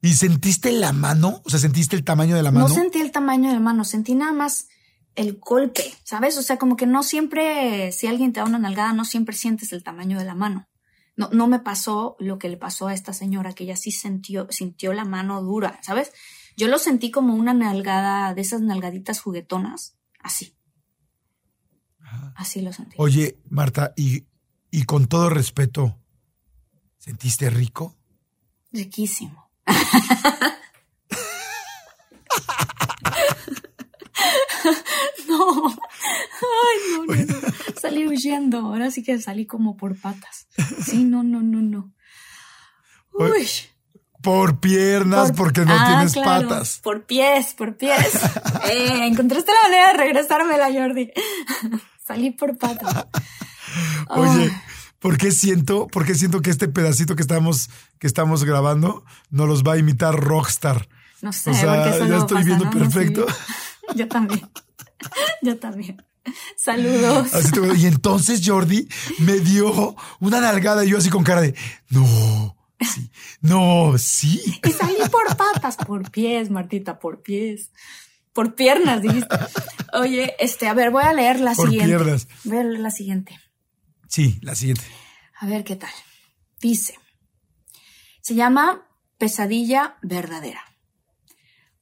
¿y 0.00 0.14
sentiste 0.14 0.72
la 0.72 0.92
mano? 0.92 1.40
O 1.44 1.48
sea, 1.48 1.60
¿sentiste 1.60 1.94
el 1.94 2.02
tamaño 2.02 2.34
de 2.34 2.42
la 2.42 2.50
mano? 2.50 2.66
No 2.66 2.74
sentí 2.74 3.00
el 3.00 3.12
tamaño 3.12 3.50
de 3.50 3.54
la 3.54 3.60
mano, 3.60 3.84
sentí 3.84 4.16
nada 4.16 4.32
más 4.32 4.66
el 5.14 5.38
golpe, 5.38 5.84
¿sabes? 6.02 6.36
O 6.38 6.42
sea, 6.42 6.58
como 6.58 6.74
que 6.74 6.86
no 6.86 7.04
siempre, 7.04 7.92
si 7.92 8.08
alguien 8.08 8.32
te 8.32 8.40
da 8.40 8.46
una 8.46 8.58
nalgada, 8.58 8.92
no 8.94 9.04
siempre 9.04 9.36
sientes 9.36 9.72
el 9.72 9.84
tamaño 9.84 10.18
de 10.18 10.24
la 10.24 10.34
mano. 10.34 10.68
No, 11.14 11.28
no 11.32 11.46
me 11.46 11.60
pasó 11.60 12.16
lo 12.18 12.40
que 12.40 12.48
le 12.48 12.56
pasó 12.56 12.88
a 12.88 12.94
esta 12.94 13.12
señora, 13.12 13.52
que 13.52 13.62
ella 13.62 13.76
sí 13.76 13.92
sintió, 13.92 14.48
sintió 14.50 14.92
la 14.92 15.04
mano 15.04 15.40
dura, 15.40 15.78
¿sabes? 15.82 16.10
Yo 16.56 16.66
lo 16.66 16.78
sentí 16.78 17.12
como 17.12 17.36
una 17.36 17.54
nalgada, 17.54 18.34
de 18.34 18.40
esas 18.40 18.60
nalgaditas 18.60 19.20
juguetonas, 19.20 19.94
así. 20.18 20.56
Así 22.36 22.60
lo 22.60 22.72
sentí. 22.72 22.94
Oye, 22.98 23.38
Marta, 23.48 23.92
y, 23.96 24.24
y 24.70 24.84
con 24.84 25.06
todo 25.06 25.30
respeto, 25.30 25.98
¿sentiste 26.98 27.48
rico? 27.50 27.96
Riquísimo. 28.72 29.50
no. 35.28 35.68
Ay, 35.68 36.78
no, 36.90 37.04
no, 37.04 37.14
no. 37.14 37.48
Salí 37.80 38.06
huyendo. 38.06 38.58
Ahora 38.58 38.90
sí 38.90 39.02
que 39.02 39.20
salí 39.20 39.46
como 39.46 39.76
por 39.76 39.98
patas. 40.00 40.46
Sí, 40.84 41.04
no, 41.04 41.22
no, 41.22 41.40
no, 41.42 41.60
no. 41.60 41.92
Uy. 43.12 43.48
Por 44.22 44.60
piernas, 44.60 45.32
porque 45.32 45.62
no 45.64 45.74
Ah, 45.76 45.86
tienes 45.88 46.12
claro, 46.12 46.48
patas. 46.48 46.78
Por 46.82 47.06
pies, 47.06 47.54
por 47.54 47.76
pies. 47.76 48.14
Eh, 48.70 49.06
encontraste 49.06 49.50
la 49.52 49.68
manera 49.68 49.92
de 49.92 49.98
regresármela, 49.98 50.72
Jordi. 50.72 51.10
Salí 52.12 52.30
por 52.30 52.58
patas. 52.58 53.06
Oye. 54.10 54.52
¿por 54.98 55.16
qué 55.16 55.32
siento, 55.32 55.86
por 55.86 56.04
qué 56.04 56.14
siento 56.14 56.42
que 56.42 56.50
este 56.50 56.68
pedacito 56.68 57.16
que 57.16 57.22
estamos, 57.22 57.70
que 57.98 58.06
estamos 58.06 58.44
grabando 58.44 59.02
nos 59.30 59.48
los 59.48 59.62
va 59.62 59.72
a 59.72 59.78
imitar 59.78 60.14
Rockstar? 60.14 60.90
No 61.22 61.32
sé, 61.32 61.52
O 61.52 61.54
sea, 61.54 61.74
porque 61.74 61.96
eso 61.96 62.06
ya 62.06 62.18
estoy 62.18 62.36
pasa, 62.36 62.46
viendo 62.46 62.64
¿no? 62.66 62.70
perfecto. 62.70 63.26
Sí. 63.26 63.94
Yo 63.96 64.08
también. 64.08 64.46
Yo 65.42 65.58
también. 65.58 66.04
Saludos. 66.54 67.32
Así 67.32 67.50
te 67.50 67.60
veo. 67.60 67.74
y 67.74 67.86
entonces 67.86 68.42
Jordi 68.44 68.86
me 69.20 69.40
dio 69.40 69.96
una 70.20 70.40
nalgada 70.40 70.84
y 70.84 70.90
yo 70.90 70.98
así 70.98 71.08
con 71.10 71.24
cara 71.24 71.40
de, 71.40 71.54
no, 71.88 72.56
sí, 72.78 73.10
no, 73.40 73.96
sí. 73.96 74.60
Y 74.64 74.70
salí 74.70 74.98
por 75.10 75.34
patas, 75.36 75.76
por 75.78 76.10
pies, 76.10 76.48
Martita, 76.50 76.98
por 77.00 77.22
pies. 77.22 77.72
Por 78.32 78.54
piernas, 78.54 79.02
dijiste. 79.02 79.36
Oye, 79.92 80.34
este, 80.38 80.68
a 80.68 80.74
ver, 80.74 80.90
voy 80.90 81.04
a 81.04 81.12
leer 81.12 81.40
la 81.40 81.54
Por 81.54 81.68
siguiente. 81.68 81.94
piernas. 81.96 82.28
Voy 82.44 82.58
a 82.58 82.64
leer 82.64 82.80
la 82.80 82.90
siguiente. 82.90 83.38
Sí, 84.08 84.38
la 84.42 84.54
siguiente. 84.54 84.84
A 85.38 85.46
ver 85.46 85.64
qué 85.64 85.76
tal. 85.76 85.90
Dice, 86.60 86.94
se 88.20 88.34
llama 88.34 88.88
Pesadilla 89.18 89.98
Verdadera. 90.02 90.62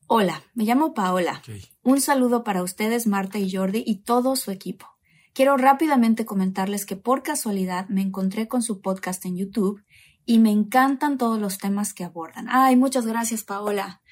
Hola, 0.06 0.42
me 0.54 0.64
llamo 0.64 0.92
Paola. 0.92 1.40
Un 1.82 2.00
saludo 2.00 2.42
para 2.42 2.62
ustedes, 2.62 3.06
Marta 3.06 3.38
y 3.38 3.54
Jordi, 3.54 3.84
y 3.86 4.02
todo 4.02 4.34
su 4.34 4.50
equipo. 4.50 4.86
Quiero 5.32 5.56
rápidamente 5.56 6.24
comentarles 6.24 6.84
que 6.84 6.96
por 6.96 7.22
casualidad 7.22 7.88
me 7.88 8.02
encontré 8.02 8.48
con 8.48 8.62
su 8.62 8.80
podcast 8.80 9.24
en 9.26 9.36
YouTube 9.36 9.84
y 10.26 10.40
me 10.40 10.50
encantan 10.50 11.16
todos 11.18 11.38
los 11.40 11.58
temas 11.58 11.94
que 11.94 12.02
abordan. 12.02 12.48
Ay, 12.50 12.74
muchas 12.74 13.06
gracias, 13.06 13.44
Paola. 13.44 14.02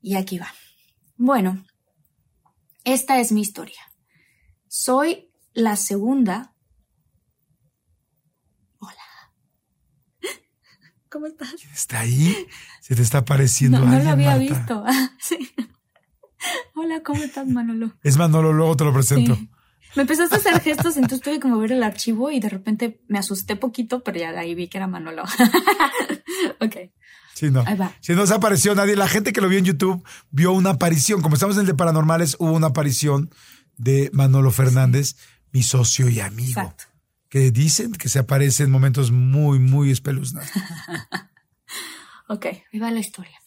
Y 0.00 0.14
aquí 0.14 0.38
va. 0.38 0.52
Bueno, 1.16 1.64
esta 2.84 3.18
es 3.20 3.32
mi 3.32 3.40
historia. 3.40 3.80
Soy 4.68 5.30
la 5.54 5.76
segunda. 5.76 6.54
Hola. 8.78 9.32
¿Cómo 11.10 11.26
estás? 11.26 11.54
¿Está 11.74 12.00
ahí? 12.00 12.46
Se 12.80 12.94
te 12.94 13.02
está 13.02 13.18
apareciendo 13.18 13.80
No, 13.80 13.86
no 13.86 14.02
lo 14.02 14.10
había 14.10 14.36
Marta? 14.36 14.40
visto. 14.54 14.84
Sí. 15.20 15.50
Hola, 16.74 17.02
¿cómo 17.02 17.22
estás, 17.22 17.48
Manolo? 17.48 17.96
Es 18.02 18.16
Manolo, 18.18 18.52
luego 18.52 18.76
te 18.76 18.84
lo 18.84 18.92
presento. 18.92 19.34
Sí. 19.34 19.50
Me 19.96 20.02
empezaste 20.02 20.34
a 20.34 20.38
hacer 20.38 20.60
gestos, 20.60 20.96
entonces 20.96 21.22
tuve 21.22 21.40
que 21.40 21.48
mover 21.48 21.72
el 21.72 21.82
archivo 21.82 22.30
y 22.30 22.38
de 22.38 22.50
repente 22.50 23.00
me 23.08 23.18
asusté 23.18 23.56
poquito, 23.56 24.04
pero 24.04 24.18
ya 24.20 24.30
de 24.30 24.38
ahí 24.38 24.54
vi 24.54 24.68
que 24.68 24.76
era 24.76 24.86
Manolo. 24.86 25.24
ok. 26.60 26.76
Sí, 27.36 27.50
no. 27.50 27.62
Ahí 27.66 27.76
va. 27.76 27.94
Si 28.00 28.14
no 28.14 28.26
se 28.26 28.32
apareció 28.32 28.74
nadie, 28.74 28.96
la 28.96 29.08
gente 29.08 29.34
que 29.34 29.42
lo 29.42 29.48
vio 29.50 29.58
en 29.58 29.66
YouTube 29.66 30.02
vio 30.30 30.52
una 30.52 30.70
aparición. 30.70 31.20
Como 31.20 31.34
estamos 31.34 31.56
en 31.56 31.60
el 31.60 31.66
de 31.66 31.74
Paranormales, 31.74 32.34
hubo 32.38 32.52
una 32.52 32.68
aparición 32.68 33.30
de 33.76 34.08
Manolo 34.14 34.50
Fernández, 34.50 35.16
mi 35.52 35.62
socio 35.62 36.08
y 36.08 36.20
amigo. 36.20 36.60
Exacto. 36.62 36.84
Que 37.28 37.50
dicen 37.50 37.92
que 37.92 38.08
se 38.08 38.20
aparece 38.20 38.62
en 38.62 38.70
momentos 38.70 39.10
muy, 39.10 39.58
muy 39.58 39.90
espeluznantes. 39.90 40.50
Ok, 42.28 42.46
ahí 42.72 42.80
va 42.80 42.90
la 42.90 42.98
historia. 42.98 43.40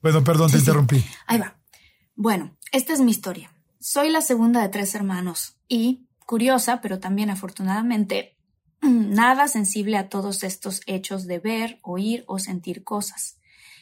Bueno, 0.00 0.24
perdón, 0.24 0.48
te 0.50 0.56
Sí, 0.56 0.58
interrumpí. 0.58 1.04
Ahí 1.28 1.38
va. 1.38 1.56
Bueno, 2.16 2.56
esta 2.72 2.92
es 2.92 2.98
mi 2.98 3.12
historia. 3.12 3.54
Soy 3.78 4.10
la 4.10 4.20
segunda 4.22 4.60
de 4.60 4.68
tres 4.70 4.96
hermanos 4.96 5.56
y, 5.68 6.08
curiosa, 6.26 6.80
pero 6.80 6.98
también 6.98 7.30
afortunadamente, 7.30 8.36
nada 9.12 9.46
sensible 9.46 9.96
a 9.96 10.08
todos 10.08 10.42
estos 10.42 10.80
hechos 10.86 11.26
de 11.26 11.38
ver, 11.38 11.78
oír 11.82 12.24
o 12.26 12.38
sentir 12.38 12.82
cosas. 12.82 13.38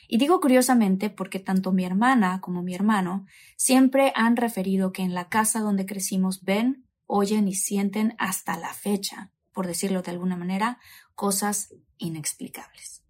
Y 0.09 0.19
digo 0.19 0.41
curiosamente 0.41 1.09
porque 1.09 1.39
tanto 1.39 1.73
mi 1.73 1.85
hermana 1.85 2.41
como 2.41 2.63
mi 2.63 2.75
hermano 2.75 3.27
siempre 3.57 4.13
han 4.15 4.37
referido 4.37 4.93
que 4.93 5.03
en 5.03 5.15
la 5.15 5.29
casa 5.29 5.61
donde 5.61 5.87
crecimos 5.87 6.43
ven, 6.43 6.87
oyen 7.07 7.49
y 7.49 7.55
sienten 7.55 8.15
hasta 8.19 8.59
la 8.59 8.75
fecha, 8.75 9.33
por 9.53 9.67
decirlo 9.67 10.03
de 10.03 10.11
alguna 10.11 10.37
manera, 10.37 10.79
cosas 11.15 11.75
inexplicables. 11.97 13.05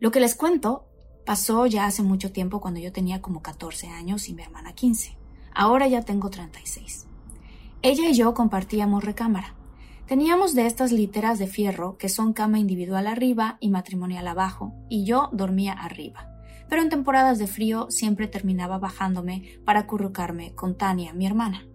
Lo 0.00 0.10
que 0.10 0.20
les 0.20 0.34
cuento 0.34 0.88
pasó 1.24 1.66
ya 1.66 1.86
hace 1.86 2.02
mucho 2.02 2.32
tiempo 2.32 2.60
cuando 2.60 2.80
yo 2.80 2.92
tenía 2.92 3.22
como 3.22 3.42
14 3.42 3.88
años 3.88 4.28
y 4.28 4.34
mi 4.34 4.42
hermana 4.42 4.74
15. 4.74 5.16
Ahora 5.54 5.86
ya 5.86 6.02
tengo 6.02 6.30
36. 6.30 7.06
Ella 7.82 8.08
y 8.08 8.14
yo 8.14 8.34
compartíamos 8.34 9.04
recámara. 9.04 9.54
Teníamos 10.06 10.54
de 10.54 10.66
estas 10.66 10.92
literas 10.92 11.38
de 11.38 11.46
fierro 11.46 11.96
que 11.96 12.10
son 12.10 12.34
cama 12.34 12.58
individual 12.58 13.06
arriba 13.06 13.56
y 13.60 13.70
matrimonial 13.70 14.28
abajo, 14.28 14.74
y 14.90 15.04
yo 15.04 15.30
dormía 15.32 15.72
arriba. 15.72 16.30
Pero 16.68 16.82
en 16.82 16.90
temporadas 16.90 17.38
de 17.38 17.46
frío 17.46 17.86
siempre 17.90 18.28
terminaba 18.28 18.78
bajándome 18.78 19.58
para 19.64 19.80
acurrucarme 19.80 20.54
con 20.54 20.76
Tania, 20.76 21.14
mi 21.14 21.26
hermana, 21.26 21.66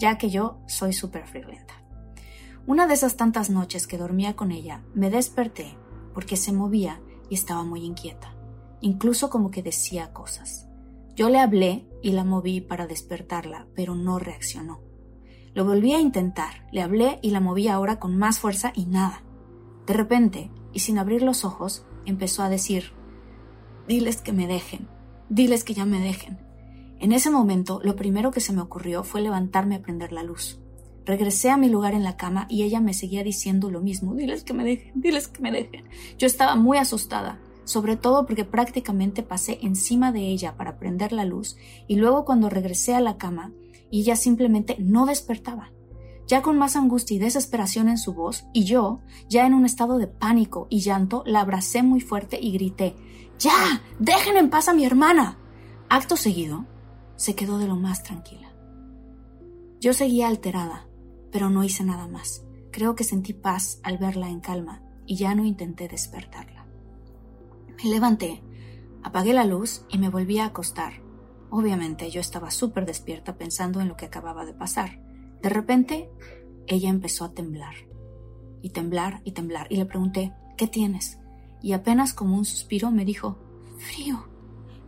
ya 0.00 0.16
que 0.16 0.30
yo 0.30 0.58
soy 0.66 0.94
súper 0.94 1.26
friolenta. 1.26 1.74
Una 2.66 2.86
de 2.86 2.94
esas 2.94 3.16
tantas 3.16 3.50
noches 3.50 3.86
que 3.86 3.98
dormía 3.98 4.34
con 4.36 4.52
ella, 4.52 4.82
me 4.94 5.10
desperté 5.10 5.76
porque 6.14 6.36
se 6.36 6.52
movía 6.52 7.00
y 7.28 7.34
estaba 7.34 7.62
muy 7.62 7.84
inquieta, 7.84 8.34
incluso 8.80 9.28
como 9.28 9.50
que 9.50 9.62
decía 9.62 10.14
cosas. 10.14 10.66
Yo 11.14 11.28
le 11.28 11.40
hablé 11.40 11.86
y 12.02 12.12
la 12.12 12.24
moví 12.24 12.62
para 12.62 12.86
despertarla, 12.86 13.66
pero 13.74 13.94
no 13.94 14.18
reaccionó. 14.18 14.85
Lo 15.56 15.64
volví 15.64 15.94
a 15.94 16.00
intentar, 16.00 16.66
le 16.70 16.82
hablé 16.82 17.18
y 17.22 17.30
la 17.30 17.40
moví 17.40 17.66
ahora 17.66 17.98
con 17.98 18.14
más 18.14 18.40
fuerza 18.40 18.74
y 18.74 18.84
nada. 18.84 19.22
De 19.86 19.94
repente, 19.94 20.50
y 20.74 20.80
sin 20.80 20.98
abrir 20.98 21.22
los 21.22 21.46
ojos, 21.46 21.86
empezó 22.04 22.42
a 22.42 22.50
decir, 22.50 22.92
Diles 23.88 24.20
que 24.20 24.34
me 24.34 24.46
dejen, 24.46 24.86
diles 25.30 25.64
que 25.64 25.72
ya 25.72 25.86
me 25.86 25.98
dejen. 25.98 26.36
En 27.00 27.10
ese 27.10 27.30
momento, 27.30 27.80
lo 27.82 27.96
primero 27.96 28.32
que 28.32 28.40
se 28.40 28.52
me 28.52 28.60
ocurrió 28.60 29.02
fue 29.02 29.22
levantarme 29.22 29.76
a 29.76 29.80
prender 29.80 30.12
la 30.12 30.22
luz. 30.22 30.60
Regresé 31.06 31.48
a 31.48 31.56
mi 31.56 31.70
lugar 31.70 31.94
en 31.94 32.04
la 32.04 32.18
cama 32.18 32.44
y 32.50 32.62
ella 32.64 32.82
me 32.82 32.92
seguía 32.92 33.24
diciendo 33.24 33.70
lo 33.70 33.80
mismo, 33.80 34.14
diles 34.14 34.44
que 34.44 34.52
me 34.52 34.62
dejen, 34.62 35.00
diles 35.00 35.26
que 35.26 35.40
me 35.40 35.52
dejen. 35.52 35.86
Yo 36.18 36.26
estaba 36.26 36.56
muy 36.56 36.76
asustada, 36.76 37.40
sobre 37.64 37.96
todo 37.96 38.26
porque 38.26 38.44
prácticamente 38.44 39.22
pasé 39.22 39.58
encima 39.62 40.12
de 40.12 40.20
ella 40.20 40.54
para 40.58 40.78
prender 40.78 41.12
la 41.12 41.24
luz 41.24 41.56
y 41.88 41.96
luego 41.96 42.26
cuando 42.26 42.50
regresé 42.50 42.94
a 42.94 43.00
la 43.00 43.16
cama 43.16 43.52
y 43.90 44.00
ella 44.00 44.16
simplemente 44.16 44.76
no 44.78 45.06
despertaba. 45.06 45.70
Ya 46.26 46.42
con 46.42 46.58
más 46.58 46.74
angustia 46.74 47.16
y 47.16 47.20
desesperación 47.20 47.88
en 47.88 47.98
su 47.98 48.12
voz, 48.12 48.46
y 48.52 48.64
yo, 48.64 49.00
ya 49.28 49.46
en 49.46 49.54
un 49.54 49.64
estado 49.64 49.98
de 49.98 50.08
pánico 50.08 50.66
y 50.70 50.80
llanto, 50.80 51.22
la 51.24 51.40
abracé 51.40 51.82
muy 51.82 52.00
fuerte 52.00 52.38
y 52.40 52.52
grité 52.52 52.96
¡Ya! 53.38 53.82
¡Dejen 53.98 54.36
en 54.36 54.48
paz 54.48 54.68
a 54.68 54.72
mi 54.72 54.84
hermana! 54.84 55.38
Acto 55.88 56.16
seguido, 56.16 56.64
se 57.16 57.34
quedó 57.34 57.58
de 57.58 57.66
lo 57.66 57.76
más 57.76 58.02
tranquila. 58.02 58.54
Yo 59.78 59.92
seguía 59.92 60.26
alterada, 60.28 60.88
pero 61.30 61.50
no 61.50 61.62
hice 61.62 61.84
nada 61.84 62.08
más. 62.08 62.44
Creo 62.72 62.94
que 62.94 63.04
sentí 63.04 63.34
paz 63.34 63.78
al 63.82 63.98
verla 63.98 64.30
en 64.30 64.40
calma 64.40 64.82
y 65.06 65.16
ya 65.16 65.34
no 65.34 65.44
intenté 65.44 65.86
despertarla. 65.86 66.66
Me 67.76 67.90
levanté, 67.90 68.42
apagué 69.02 69.34
la 69.34 69.44
luz 69.44 69.84
y 69.90 69.98
me 69.98 70.08
volví 70.08 70.38
a 70.38 70.46
acostar. 70.46 71.05
Obviamente 71.56 72.10
yo 72.10 72.20
estaba 72.20 72.50
súper 72.50 72.84
despierta 72.84 73.38
pensando 73.38 73.80
en 73.80 73.88
lo 73.88 73.96
que 73.96 74.04
acababa 74.04 74.44
de 74.44 74.52
pasar. 74.52 75.00
De 75.40 75.48
repente, 75.48 76.10
ella 76.66 76.90
empezó 76.90 77.24
a 77.24 77.32
temblar. 77.32 77.74
Y 78.60 78.68
temblar 78.70 79.22
y 79.24 79.32
temblar. 79.32 79.66
Y 79.70 79.76
le 79.76 79.86
pregunté, 79.86 80.34
¿qué 80.58 80.66
tienes? 80.66 81.18
Y 81.62 81.72
apenas 81.72 82.12
como 82.12 82.36
un 82.36 82.44
suspiro 82.44 82.90
me 82.90 83.06
dijo, 83.06 83.38
frío. 83.78 84.28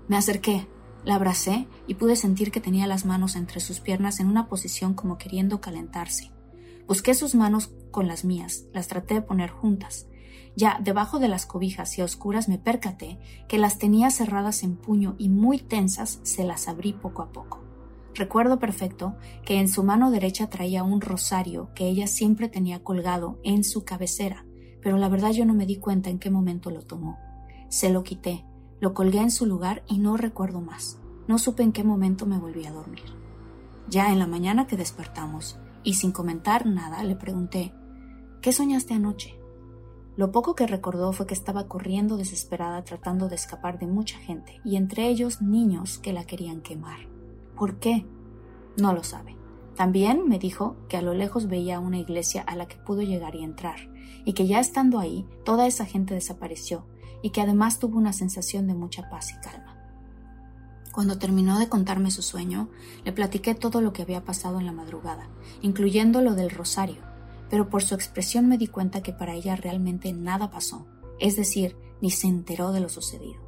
Me 0.09 0.19
acerqué, 0.19 0.69
la 1.07 1.15
abracé 1.15 1.67
y 1.87 1.95
pude 1.95 2.17
sentir 2.17 2.51
que 2.51 2.61
tenía 2.61 2.87
las 2.87 3.07
manos 3.07 3.35
entre 3.35 3.61
sus 3.61 3.81
piernas 3.81 4.21
en 4.21 4.27
una 4.27 4.47
posición 4.47 4.93
como 4.93 5.17
queriendo 5.17 5.63
calentarse. 5.63 6.33
Busqué 6.87 7.15
sus 7.15 7.35
manos 7.35 7.71
con 7.91 8.09
las 8.09 8.27
mías, 8.27 8.67
las 8.75 8.89
traté 8.89 9.15
de 9.15 9.23
poner 9.23 9.49
juntas. 9.49 10.07
Ya 10.59 10.81
debajo 10.83 11.21
de 11.21 11.29
las 11.29 11.47
cobijas 11.47 11.97
y 11.97 12.01
a 12.01 12.05
oscuras 12.05 12.49
me 12.49 12.59
percaté 12.59 13.21
que 13.47 13.59
las 13.59 13.79
tenía 13.79 14.11
cerradas 14.11 14.65
en 14.65 14.75
puño 14.75 15.15
y 15.17 15.29
muy 15.29 15.61
tensas 15.61 16.19
se 16.25 16.43
las 16.43 16.67
abrí 16.67 16.95
poco 16.95 17.23
a 17.23 17.31
poco. 17.31 17.63
Recuerdo 18.13 18.59
perfecto 18.59 19.15
que 19.45 19.61
en 19.61 19.69
su 19.69 19.85
mano 19.85 20.11
derecha 20.11 20.51
traía 20.51 20.83
un 20.83 21.01
rosario 21.01 21.71
que 21.77 21.87
ella 21.87 22.09
siempre 22.09 22.49
tenía 22.49 22.83
colgado 22.83 23.39
en 23.45 23.63
su 23.63 23.85
cabecera, 23.85 24.45
pero 24.83 24.97
la 24.97 25.09
verdad 25.09 25.31
yo 25.31 25.47
no 25.47 25.55
me 25.55 25.65
di 25.65 25.77
cuenta 25.77 26.11
en 26.11 26.19
qué 26.19 26.29
momento 26.29 26.73
lo 26.73 26.83
tomó. 26.83 27.21
Se 27.69 27.89
lo 27.89 28.03
quité, 28.03 28.45
lo 28.81 28.95
colgué 28.95 29.21
en 29.21 29.31
su 29.31 29.47
lugar 29.47 29.85
y 29.87 29.99
no 30.01 30.17
recuerdo 30.17 30.61
más. 30.61 30.99
No 31.29 31.39
supe 31.39 31.63
en 31.63 31.71
qué 31.71 31.85
momento 31.85 32.27
me 32.27 32.37
volví 32.37 32.67
a 32.67 32.73
dormir. 32.73 33.05
Ya 33.89 34.11
en 34.11 34.19
la 34.19 34.27
mañana 34.27 34.67
que 34.67 34.77
despertamos, 34.77 35.57
y 35.85 35.95
sin 35.95 36.11
comentar 36.11 36.67
nada, 36.67 37.05
le 37.05 37.15
pregunté, 37.15 37.73
¿qué 38.43 38.51
soñaste 38.51 38.95
anoche? 38.95 39.38
Lo 40.19 40.33
poco 40.33 40.57
que 40.57 40.67
recordó 40.67 41.13
fue 41.13 41.29
que 41.29 41.35
estaba 41.35 41.69
corriendo 41.69 42.17
desesperada 42.17 42.83
tratando 42.83 43.29
de 43.29 43.37
escapar 43.37 43.79
de 43.79 43.87
mucha 43.87 44.19
gente, 44.19 44.61
y 44.65 44.75
entre 44.75 45.07
ellos 45.07 45.41
niños 45.41 45.99
que 45.99 46.13
la 46.13 46.25
querían 46.25 46.61
quemar. 46.61 47.07
¿Por 47.55 47.79
qué? 47.79 48.05
No 48.77 48.93
lo 48.93 49.05
sabe. 49.05 49.37
También 49.77 50.29
me 50.29 50.41
dijo 50.41 50.75
que 50.89 50.97
a 50.97 51.03
lo 51.03 51.15
lejos 51.15 51.47
veía 51.47 51.79
una 51.79 51.99
iglesia 51.99 52.43
a 52.43 52.57
la 52.57 52.67
que 52.67 52.79
pudo 52.79 53.03
llegar 53.03 53.37
y 53.37 53.45
entrar, 53.45 53.77
y 54.25 54.33
que 54.33 54.49
ya 54.49 54.59
estando 54.59 54.99
ahí, 54.99 55.25
toda 55.45 55.69
esa 55.69 55.87
gente 55.87 56.15
desapareció, 56.15 56.85
y 57.23 57.31
que 57.31 57.41
además 57.41 57.79
tuvo 57.79 57.97
una 57.97 58.13
sensación 58.13 58.67
de 58.67 58.75
mucha 58.75 59.09
paz 59.09 59.31
y 59.31 59.41
calma. 59.41 59.77
Cuando 60.93 61.21
terminó 61.21 61.61
de 61.61 61.69
contarme 61.69 62.11
su 62.11 62.23
sueño, 62.23 62.71
le 63.05 63.13
platiqué 63.13 63.55
todo 63.55 63.81
lo 63.81 63.93
que 63.93 64.03
había 64.03 64.25
pasado 64.25 64.59
en 64.59 64.67
la 64.67 64.73
madrugada, 64.73 65.29
incluyendo 65.63 66.23
lo 66.23 66.35
del 66.35 66.51
rosario, 66.51 67.08
pero 67.51 67.69
por 67.69 67.83
su 67.83 67.95
expresión 67.95 68.49
me 68.49 68.59
di 68.59 68.67
cuenta 68.67 69.03
que 69.03 69.13
para 69.13 69.35
ella 69.35 69.57
realmente 69.57 70.13
nada 70.13 70.51
pasó, 70.51 70.87
es 71.19 71.37
decir, 71.37 71.77
ni 72.01 72.11
se 72.11 72.27
enteró 72.27 72.73
de 72.73 72.81
lo 72.81 72.89
sucedido. 72.89 73.41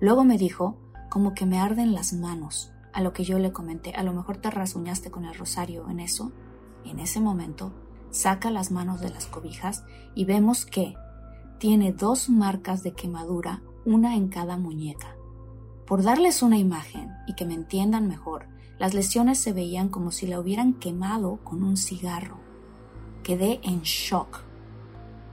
Luego 0.00 0.24
me 0.24 0.38
dijo, 0.38 0.78
como 1.10 1.34
que 1.34 1.46
me 1.46 1.58
arden 1.58 1.92
las 1.92 2.12
manos, 2.12 2.72
a 2.92 3.02
lo 3.02 3.12
que 3.12 3.24
yo 3.24 3.38
le 3.38 3.52
comenté, 3.52 3.92
a 3.92 4.02
lo 4.02 4.12
mejor 4.12 4.38
te 4.38 4.50
rasguñaste 4.50 5.10
con 5.10 5.24
el 5.24 5.34
rosario 5.34 5.88
en 5.88 6.00
eso. 6.00 6.32
En 6.84 6.98
ese 6.98 7.20
momento, 7.20 7.72
saca 8.10 8.50
las 8.50 8.70
manos 8.70 9.00
de 9.00 9.10
las 9.10 9.26
cobijas 9.26 9.84
y 10.14 10.24
vemos 10.24 10.66
que 10.66 10.94
tiene 11.58 11.92
dos 11.92 12.28
marcas 12.30 12.82
de 12.82 12.92
quemadura, 12.92 13.62
una 13.84 14.16
en 14.16 14.28
cada 14.28 14.56
muñeca. 14.56 15.14
Por 15.86 16.02
darles 16.02 16.42
una 16.42 16.58
imagen 16.58 17.10
y 17.26 17.34
que 17.34 17.44
me 17.44 17.54
entiendan 17.54 18.08
mejor, 18.08 18.46
las 18.78 18.94
lesiones 18.94 19.38
se 19.38 19.52
veían 19.52 19.88
como 19.88 20.10
si 20.10 20.26
la 20.26 20.40
hubieran 20.40 20.72
quemado 20.74 21.38
con 21.44 21.62
un 21.62 21.76
cigarro. 21.76 22.39
Quedé 23.22 23.60
en 23.62 23.82
shock. 23.82 24.42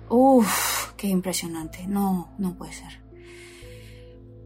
Uf, 0.09 0.93
qué 0.95 1.07
impresionante. 1.07 1.87
No, 1.87 2.33
no 2.37 2.55
puede 2.57 2.73
ser. 2.73 3.01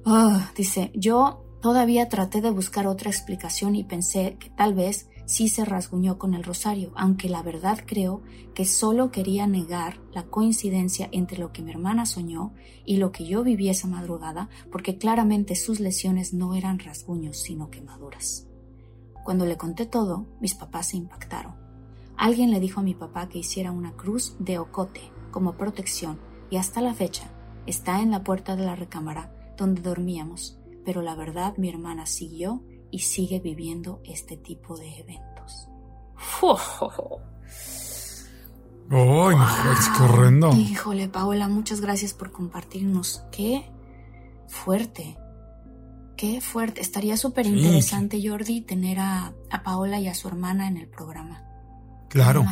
Ah, 0.05 0.51
dice, 0.55 0.91
yo 0.95 1.45
Todavía 1.61 2.09
traté 2.09 2.41
de 2.41 2.49
buscar 2.49 2.87
otra 2.87 3.11
explicación 3.11 3.75
y 3.75 3.83
pensé 3.83 4.35
que 4.39 4.49
tal 4.49 4.73
vez 4.73 5.07
sí 5.25 5.47
se 5.47 5.63
rasguñó 5.63 6.17
con 6.17 6.33
el 6.33 6.43
rosario, 6.43 6.91
aunque 6.95 7.29
la 7.29 7.43
verdad 7.43 7.77
creo 7.85 8.23
que 8.55 8.65
solo 8.65 9.11
quería 9.11 9.45
negar 9.45 10.01
la 10.11 10.23
coincidencia 10.23 11.07
entre 11.11 11.37
lo 11.37 11.53
que 11.53 11.61
mi 11.61 11.69
hermana 11.69 12.07
soñó 12.07 12.51
y 12.83 12.97
lo 12.97 13.11
que 13.11 13.27
yo 13.27 13.43
viví 13.43 13.69
esa 13.69 13.87
madrugada, 13.87 14.49
porque 14.71 14.97
claramente 14.97 15.55
sus 15.55 15.79
lesiones 15.79 16.33
no 16.33 16.55
eran 16.55 16.79
rasguños, 16.79 17.37
sino 17.37 17.69
quemaduras. 17.69 18.47
Cuando 19.23 19.45
le 19.45 19.55
conté 19.55 19.85
todo, 19.85 20.25
mis 20.39 20.55
papás 20.55 20.87
se 20.87 20.97
impactaron. 20.97 21.60
Alguien 22.21 22.51
le 22.51 22.59
dijo 22.59 22.79
a 22.79 22.83
mi 22.83 22.93
papá 22.93 23.27
que 23.27 23.39
hiciera 23.39 23.71
una 23.71 23.93
cruz 23.97 24.35
de 24.39 24.59
ocote 24.59 25.11
como 25.31 25.57
protección 25.57 26.19
y 26.49 26.57
hasta 26.57 26.79
la 26.79 26.93
fecha 26.93 27.31
está 27.65 28.01
en 28.01 28.11
la 28.11 28.23
puerta 28.23 28.55
de 28.55 28.63
la 28.63 28.75
recámara 28.75 29.33
donde 29.57 29.81
dormíamos 29.81 30.61
pero 30.85 31.01
la 31.01 31.15
verdad 31.15 31.55
mi 31.57 31.69
hermana 31.69 32.05
siguió 32.05 32.63
y 32.89 32.99
sigue 32.99 33.39
viviendo 33.39 34.01
este 34.03 34.37
tipo 34.37 34.77
de 34.77 34.99
eventos. 34.99 35.67
¡Ay, 38.89 39.35
qué 39.97 40.03
horrendo! 40.03 40.53
Híjole, 40.53 41.07
Paola, 41.07 41.47
muchas 41.47 41.79
gracias 41.79 42.13
por 42.13 42.31
compartirnos. 42.33 43.23
¡Qué 43.31 43.71
fuerte! 44.47 45.17
¡Qué 46.17 46.41
fuerte! 46.41 46.81
Estaría 46.81 47.15
súper 47.15 47.45
interesante, 47.45 48.21
Jordi, 48.21 48.59
tener 48.61 48.99
a, 48.99 49.33
Paola 49.63 49.99
y 49.99 50.09
a 50.09 50.13
su 50.13 50.27
hermana 50.27 50.67
en 50.67 50.75
el 50.75 50.89
programa. 50.89 51.47
Claro. 52.11 52.45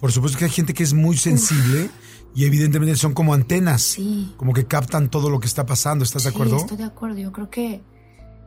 por 0.00 0.10
supuesto 0.10 0.38
que 0.38 0.46
hay 0.46 0.50
gente 0.50 0.74
que 0.74 0.82
es 0.82 0.92
muy 0.92 1.16
sensible 1.16 1.88
y 2.34 2.44
evidentemente 2.46 2.96
son 2.96 3.14
como 3.14 3.32
antenas. 3.32 3.82
Sí. 3.82 4.34
Como 4.36 4.52
que 4.52 4.66
captan 4.66 5.08
todo 5.08 5.30
lo 5.30 5.38
que 5.38 5.46
está 5.46 5.64
pasando. 5.66 6.04
¿Estás 6.04 6.24
de 6.24 6.30
acuerdo? 6.30 6.56
Estoy 6.56 6.76
de 6.76 6.84
acuerdo. 6.84 7.18
Yo 7.18 7.32
creo 7.32 7.48
que, 7.48 7.82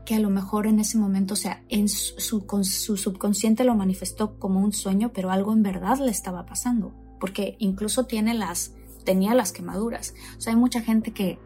que 0.06 0.16
a 0.16 0.20
lo 0.20 0.30
mejor 0.30 0.68
en 0.68 0.80
ese 0.80 0.98
momento, 0.98 1.36
o 1.36 1.38
sea, 1.38 1.64
en 1.70 1.88
su, 1.88 2.20
su 2.20 2.98
subconsciente 2.98 3.64
lo 3.64 3.76
manifestó 3.76 4.38
como 4.40 4.60
un 4.60 4.74
sueño, 4.74 5.12
pero 5.14 5.32
algo 5.32 5.54
en 5.54 5.64
verdad 5.64 6.00
le 6.00 6.12
estaba 6.12 6.46
pasando. 6.46 6.94
Porque 7.20 7.56
incluso 7.60 8.06
tiene 8.06 8.34
las, 8.34 8.74
tenía 9.06 9.34
las 9.34 9.54
quemaduras. 9.54 10.14
O 10.38 10.42
sea, 10.42 10.52
hay 10.52 10.60
mucha 10.60 10.82
gente 10.82 11.14
que, 11.14 11.40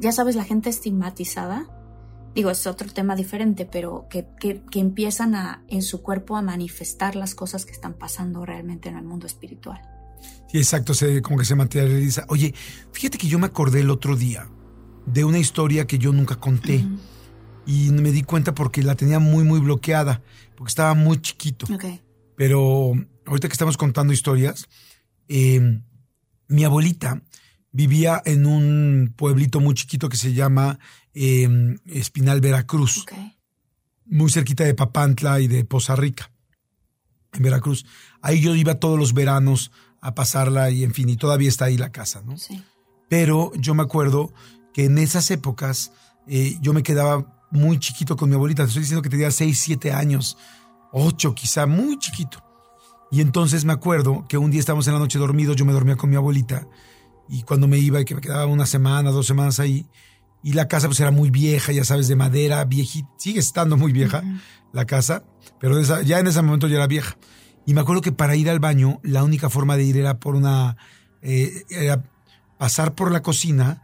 ya 0.00 0.10
sabes, 0.10 0.36
la 0.36 0.44
gente 0.44 0.70
estigmatizada, 0.70 1.68
digo, 2.34 2.50
es 2.50 2.66
otro 2.66 2.88
tema 2.92 3.16
diferente, 3.16 3.64
pero 3.64 4.06
que, 4.10 4.26
que, 4.40 4.62
que, 4.70 4.80
empiezan 4.80 5.34
a, 5.34 5.62
en 5.68 5.82
su 5.82 6.02
cuerpo 6.02 6.36
a 6.36 6.42
manifestar 6.42 7.16
las 7.16 7.34
cosas 7.34 7.64
que 7.64 7.72
están 7.72 7.94
pasando 7.94 8.44
realmente 8.44 8.88
en 8.88 8.96
el 8.96 9.04
mundo 9.04 9.26
espiritual. 9.26 9.80
Sí, 10.50 10.58
exacto, 10.58 10.94
se, 10.94 11.22
como 11.22 11.38
que 11.38 11.44
se 11.44 11.54
materializa. 11.54 12.24
Oye, 12.28 12.54
fíjate 12.92 13.18
que 13.18 13.28
yo 13.28 13.38
me 13.38 13.46
acordé 13.46 13.80
el 13.80 13.90
otro 13.90 14.16
día 14.16 14.48
de 15.06 15.24
una 15.24 15.38
historia 15.38 15.86
que 15.86 15.98
yo 15.98 16.12
nunca 16.12 16.36
conté. 16.36 16.84
Y 17.66 17.90
me 17.92 18.12
di 18.12 18.22
cuenta 18.22 18.54
porque 18.54 18.82
la 18.82 18.94
tenía 18.94 19.18
muy, 19.18 19.42
muy 19.42 19.58
bloqueada, 19.58 20.22
porque 20.54 20.68
estaba 20.68 20.94
muy 20.94 21.20
chiquito. 21.22 21.66
Pero 22.36 22.92
ahorita 23.24 23.48
que 23.48 23.52
estamos 23.52 23.76
contando 23.76 24.12
historias, 24.12 24.66
em, 25.28 25.82
mi 26.48 26.64
abuelita 26.64 27.22
vivía 27.72 28.22
en 28.24 28.46
un 28.46 29.14
pueblito 29.16 29.60
muy 29.60 29.74
chiquito 29.74 30.08
que 30.08 30.16
se 30.16 30.34
llama 30.34 30.78
em, 31.14 31.78
Espinal, 31.86 32.40
Veracruz. 32.40 33.04
Muy 34.06 34.30
cerquita 34.30 34.64
de 34.64 34.74
Papantla 34.74 35.40
y 35.40 35.48
de 35.48 35.64
Poza 35.64 35.96
Rica, 35.96 36.30
en 37.32 37.42
Veracruz. 37.42 37.86
Ahí 38.20 38.40
yo 38.40 38.54
iba 38.54 38.74
todos 38.74 38.98
los 38.98 39.14
veranos 39.14 39.70
a 40.00 40.14
pasarla 40.14 40.70
y 40.70 40.84
en 40.84 40.92
fin, 40.92 41.08
y 41.08 41.16
todavía 41.16 41.48
está 41.48 41.66
ahí 41.66 41.78
la 41.78 41.90
casa, 41.90 42.22
¿no? 42.22 42.36
Sí. 42.36 42.62
Pero 43.08 43.52
yo 43.56 43.74
me 43.74 43.82
acuerdo 43.82 44.32
que 44.74 44.84
en 44.84 44.98
esas 44.98 45.30
épocas 45.30 45.92
eh, 46.26 46.58
yo 46.60 46.72
me 46.72 46.82
quedaba 46.82 47.46
muy 47.50 47.78
chiquito 47.78 48.16
con 48.16 48.28
mi 48.28 48.34
abuelita, 48.34 48.64
te 48.64 48.68
estoy 48.68 48.82
diciendo 48.82 49.02
que 49.02 49.08
tenía 49.08 49.30
6, 49.30 49.58
7 49.58 49.92
años, 49.92 50.36
8 50.92 51.34
quizá, 51.34 51.66
muy 51.66 51.98
chiquito. 51.98 52.42
Y 53.10 53.20
entonces 53.20 53.64
me 53.64 53.72
acuerdo 53.72 54.26
que 54.28 54.38
un 54.38 54.50
día 54.50 54.60
estábamos 54.60 54.86
en 54.88 54.94
la 54.94 54.98
noche 54.98 55.18
dormidos, 55.18 55.56
yo 55.56 55.64
me 55.64 55.72
dormía 55.72 55.96
con 55.96 56.10
mi 56.10 56.16
abuelita 56.16 56.66
y 57.28 57.42
cuando 57.42 57.68
me 57.68 57.78
iba 57.78 58.00
y 58.00 58.04
que 58.04 58.14
me 58.14 58.20
quedaba 58.20 58.46
una 58.46 58.66
semana, 58.66 59.10
dos 59.10 59.26
semanas 59.26 59.60
ahí, 59.60 59.86
y 60.44 60.52
la 60.52 60.68
casa 60.68 60.86
pues 60.88 61.00
era 61.00 61.10
muy 61.10 61.30
vieja, 61.30 61.72
ya 61.72 61.84
sabes, 61.84 62.06
de 62.06 62.16
madera, 62.16 62.64
viejita, 62.66 63.08
sigue 63.16 63.40
estando 63.40 63.78
muy 63.78 63.92
vieja 63.92 64.22
la 64.74 64.84
casa, 64.84 65.24
pero 65.58 65.80
ya 66.02 66.18
en 66.18 66.26
ese 66.26 66.42
momento 66.42 66.68
ya 66.68 66.76
era 66.76 66.86
vieja. 66.86 67.16
Y 67.64 67.72
me 67.72 67.80
acuerdo 67.80 68.02
que 68.02 68.12
para 68.12 68.36
ir 68.36 68.50
al 68.50 68.60
baño, 68.60 69.00
la 69.02 69.24
única 69.24 69.48
forma 69.48 69.78
de 69.78 69.84
ir 69.84 69.96
era 69.96 70.20
por 70.20 70.34
una. 70.36 70.76
Eh, 71.22 71.64
era 71.70 72.02
pasar 72.58 72.94
por 72.94 73.10
la 73.10 73.22
cocina, 73.22 73.82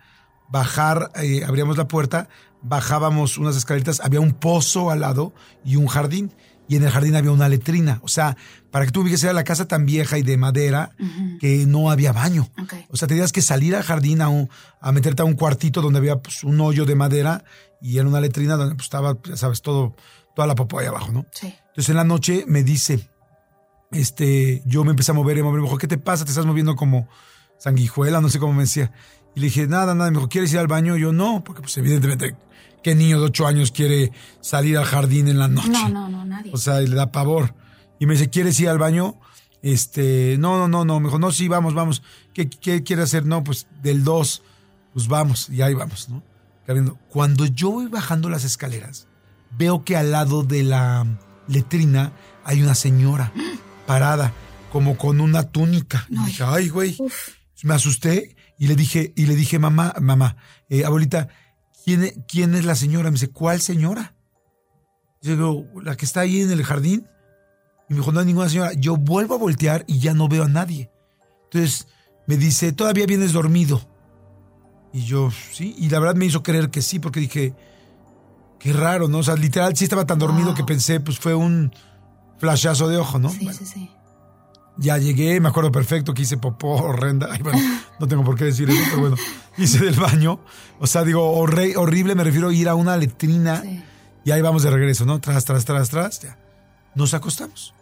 bajar, 0.50 1.10
eh, 1.14 1.44
abríamos 1.46 1.78
la 1.78 1.88
puerta, 1.88 2.28
bajábamos 2.60 3.38
unas 3.38 3.56
escaleritas, 3.56 4.00
había 4.00 4.20
un 4.20 4.34
pozo 4.34 4.90
al 4.90 5.00
lado 5.00 5.32
y 5.64 5.76
un 5.76 5.86
jardín. 5.86 6.30
Y 6.70 6.76
en 6.76 6.84
el 6.84 6.90
jardín 6.90 7.16
había 7.16 7.32
una 7.32 7.48
letrina. 7.48 7.98
O 8.04 8.06
sea, 8.06 8.36
para 8.70 8.86
que 8.86 8.92
tú 8.92 9.02
vieras 9.02 9.24
era 9.24 9.32
la 9.32 9.42
casa 9.42 9.66
tan 9.66 9.86
vieja 9.86 10.18
y 10.18 10.22
de 10.22 10.36
madera 10.36 10.92
que 11.40 11.66
no 11.66 11.90
había 11.90 12.12
baño. 12.12 12.48
O 12.90 12.96
sea, 12.96 13.08
tenías 13.08 13.32
que 13.32 13.42
salir 13.42 13.74
al 13.74 13.82
jardín 13.82 14.22
a, 14.22 14.28
a 14.80 14.92
meterte 14.92 15.22
a 15.22 15.24
un 15.24 15.34
cuartito 15.34 15.82
donde 15.82 15.98
había 15.98 16.22
pues, 16.22 16.44
un 16.44 16.60
hoyo 16.60 16.84
de 16.84 16.94
madera 16.94 17.42
y 17.82 17.98
en 17.98 18.06
una 18.06 18.20
letrina 18.20 18.54
donde 18.54 18.76
pues, 18.76 18.84
estaba, 18.84 19.18
ya 19.24 19.36
sabes, 19.36 19.62
todo, 19.62 19.96
toda 20.36 20.46
la 20.46 20.54
popó 20.54 20.78
ahí 20.78 20.86
abajo, 20.86 21.10
¿no? 21.10 21.26
Sí. 21.32 21.52
Entonces 21.70 21.88
en 21.88 21.96
la 21.96 22.04
noche 22.04 22.44
me 22.46 22.62
dice, 22.62 23.10
este, 23.90 24.62
yo 24.64 24.84
me 24.84 24.90
empecé 24.90 25.10
a 25.10 25.14
mover 25.14 25.38
y 25.38 25.42
me 25.42 25.60
dijo, 25.60 25.76
¿qué 25.76 25.88
te 25.88 25.98
pasa? 25.98 26.24
Te 26.24 26.30
estás 26.30 26.46
moviendo 26.46 26.76
como 26.76 27.08
sanguijuela, 27.58 28.20
no 28.20 28.28
sé 28.28 28.38
cómo 28.38 28.52
me 28.52 28.62
decía. 28.62 28.92
Y 29.34 29.40
le 29.40 29.46
dije, 29.46 29.66
nada, 29.66 29.96
nada. 29.96 30.08
Me 30.12 30.18
dijo, 30.18 30.28
¿quieres 30.28 30.52
ir 30.52 30.60
al 30.60 30.68
baño? 30.68 30.96
yo, 30.96 31.12
no, 31.12 31.42
porque 31.42 31.62
pues 31.62 31.76
evidentemente 31.78 32.36
¿Qué 32.82 32.94
niño 32.94 33.20
de 33.20 33.26
ocho 33.26 33.46
años 33.46 33.72
quiere 33.72 34.12
salir 34.40 34.78
al 34.78 34.84
jardín 34.84 35.28
en 35.28 35.38
la 35.38 35.48
noche? 35.48 35.68
No, 35.68 35.88
no, 35.88 36.08
no, 36.08 36.24
nadie. 36.24 36.50
O 36.54 36.56
sea, 36.56 36.80
le 36.80 36.94
da 36.94 37.12
pavor. 37.12 37.54
Y 37.98 38.06
me 38.06 38.14
dice, 38.14 38.30
¿quieres 38.30 38.58
ir 38.60 38.68
al 38.68 38.78
baño? 38.78 39.20
Este, 39.62 40.36
no, 40.38 40.56
no, 40.56 40.68
no, 40.68 40.84
no. 40.84 41.00
Me 41.00 41.06
dijo, 41.06 41.18
no, 41.18 41.32
sí, 41.32 41.48
vamos, 41.48 41.74
vamos. 41.74 42.02
¿Qué, 42.32 42.48
qué 42.48 42.82
quiere 42.82 43.02
hacer? 43.02 43.26
No, 43.26 43.44
pues 43.44 43.66
del 43.82 44.04
2. 44.04 44.42
Pues 44.94 45.08
vamos, 45.08 45.48
y 45.50 45.62
ahí 45.62 45.74
vamos, 45.74 46.08
¿no? 46.08 46.22
Cuando 47.08 47.46
yo 47.46 47.70
voy 47.70 47.86
bajando 47.88 48.28
las 48.28 48.44
escaleras, 48.44 49.08
veo 49.56 49.84
que 49.84 49.96
al 49.96 50.12
lado 50.12 50.42
de 50.44 50.62
la 50.62 51.04
letrina 51.48 52.12
hay 52.44 52.62
una 52.62 52.74
señora 52.74 53.32
parada, 53.86 54.32
como 54.72 54.96
con 54.96 55.20
una 55.20 55.44
túnica. 55.44 56.06
Y 56.08 56.24
dije, 56.24 56.44
ay, 56.46 56.68
güey. 56.68 56.96
Me 57.62 57.74
asusté 57.74 58.36
y 58.56 58.68
le 58.68 58.76
dije, 58.76 59.12
y 59.16 59.26
le 59.26 59.34
dije, 59.34 59.58
mamá, 59.58 59.94
mamá, 60.00 60.36
eh, 60.68 60.84
abuelita, 60.84 61.28
¿quién, 61.84 62.04
es, 62.04 62.14
¿quién 62.28 62.54
es 62.54 62.64
la 62.64 62.74
señora? 62.74 63.10
Me 63.10 63.14
dice, 63.14 63.30
¿cuál 63.30 63.60
señora? 63.60 64.14
Yo 65.22 65.32
digo, 65.32 65.66
la 65.82 65.96
que 65.96 66.06
está 66.06 66.20
ahí 66.20 66.40
en 66.40 66.50
el 66.50 66.64
jardín. 66.64 67.06
Y 67.88 67.94
me 67.94 68.00
dijo, 68.00 68.12
no 68.12 68.20
hay 68.20 68.26
ninguna 68.26 68.48
señora. 68.48 68.72
Yo 68.72 68.96
vuelvo 68.96 69.34
a 69.34 69.38
voltear 69.38 69.84
y 69.86 69.98
ya 69.98 70.14
no 70.14 70.28
veo 70.28 70.44
a 70.44 70.48
nadie. 70.48 70.90
Entonces 71.44 71.88
me 72.26 72.36
dice, 72.36 72.72
todavía 72.72 73.06
vienes 73.06 73.32
dormido. 73.32 73.80
Y 74.92 75.02
yo, 75.04 75.30
sí. 75.52 75.74
Y 75.78 75.88
la 75.88 75.98
verdad 75.98 76.14
me 76.14 76.26
hizo 76.26 76.42
creer 76.42 76.70
que 76.70 76.82
sí, 76.82 76.98
porque 76.98 77.20
dije, 77.20 77.54
qué 78.58 78.72
raro, 78.72 79.08
¿no? 79.08 79.18
O 79.18 79.22
sea, 79.22 79.34
literal 79.36 79.76
sí 79.76 79.84
estaba 79.84 80.06
tan 80.06 80.18
dormido 80.18 80.54
que 80.54 80.64
pensé, 80.64 81.00
pues 81.00 81.18
fue 81.18 81.34
un 81.34 81.72
flashazo 82.38 82.88
de 82.88 82.96
ojo, 82.96 83.18
¿no? 83.18 83.30
Sí, 83.30 83.48
sí, 83.52 83.66
sí. 83.66 83.90
Ya 84.76 84.96
llegué, 84.98 85.40
me 85.40 85.48
acuerdo 85.48 85.70
perfecto 85.72 86.14
que 86.14 86.22
hice 86.22 86.36
popó 86.36 86.74
horrenda. 86.82 87.28
Ay, 87.30 87.40
bueno, 87.42 87.58
no 87.98 88.08
tengo 88.08 88.24
por 88.24 88.36
qué 88.36 88.44
decir 88.44 88.70
eso, 88.70 88.80
pero 88.90 89.00
bueno, 89.00 89.16
hice 89.64 89.84
del 89.84 89.98
baño. 89.98 90.40
O 90.78 90.86
sea, 90.86 91.04
digo, 91.04 91.32
horrible, 91.32 92.14
me 92.14 92.24
refiero 92.24 92.48
a 92.48 92.54
ir 92.54 92.68
a 92.68 92.74
una 92.74 92.96
letrina. 92.96 93.62
Y 94.24 94.30
ahí 94.30 94.42
vamos 94.42 94.62
de 94.62 94.70
regreso, 94.70 95.04
¿no? 95.04 95.20
Tras, 95.20 95.44
tras, 95.44 95.64
tras, 95.64 95.90
tras. 95.90 96.20
Ya. 96.20 96.38
Nos 96.94 97.14
acostamos. 97.14 97.74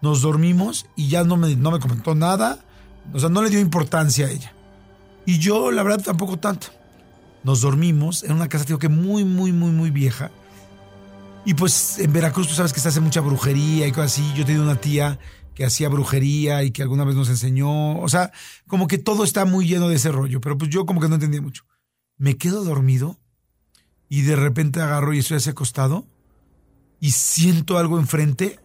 Nos 0.00 0.22
dormimos 0.22 0.86
y 0.96 1.08
ya 1.08 1.24
no 1.24 1.36
me, 1.36 1.56
no 1.56 1.70
me 1.70 1.80
comentó 1.80 2.14
nada. 2.14 2.58
O 3.12 3.18
sea, 3.18 3.28
no 3.28 3.42
le 3.42 3.50
dio 3.50 3.60
importancia 3.60 4.26
a 4.26 4.30
ella. 4.30 4.52
Y 5.26 5.38
yo, 5.38 5.70
la 5.70 5.82
verdad, 5.82 6.04
tampoco 6.04 6.38
tanto. 6.38 6.68
Nos 7.42 7.60
dormimos 7.60 8.22
en 8.22 8.32
una 8.32 8.48
casa, 8.48 8.64
digo 8.64 8.78
que 8.78 8.88
muy, 8.88 9.24
muy, 9.24 9.52
muy, 9.52 9.70
muy 9.70 9.90
vieja. 9.90 10.30
Y 11.44 11.54
pues 11.54 11.98
en 11.98 12.12
Veracruz 12.12 12.48
tú 12.48 12.54
sabes 12.54 12.72
que 12.72 12.80
se 12.80 12.88
hace 12.88 13.00
mucha 13.00 13.20
brujería 13.20 13.86
y 13.86 13.92
cosas 13.92 14.12
así. 14.12 14.32
Yo 14.34 14.46
tenía 14.46 14.62
una 14.62 14.76
tía 14.76 15.18
que 15.54 15.64
hacía 15.64 15.88
brujería 15.88 16.62
y 16.64 16.70
que 16.70 16.82
alguna 16.82 17.04
vez 17.04 17.14
nos 17.14 17.28
enseñó. 17.28 17.98
O 18.00 18.08
sea, 18.08 18.32
como 18.66 18.86
que 18.86 18.98
todo 18.98 19.24
está 19.24 19.44
muy 19.44 19.66
lleno 19.66 19.88
de 19.88 19.96
ese 19.96 20.10
rollo, 20.10 20.40
pero 20.40 20.58
pues 20.58 20.70
yo 20.70 20.86
como 20.86 21.00
que 21.00 21.08
no 21.08 21.14
entendía 21.14 21.40
mucho. 21.40 21.64
Me 22.16 22.36
quedo 22.36 22.64
dormido 22.64 23.18
y 24.08 24.22
de 24.22 24.36
repente 24.36 24.80
agarro 24.80 25.14
y 25.14 25.18
estoy 25.18 25.38
así 25.38 25.50
acostado 25.50 26.06
y 27.00 27.10
siento 27.10 27.78
algo 27.78 27.98
enfrente 27.98 28.58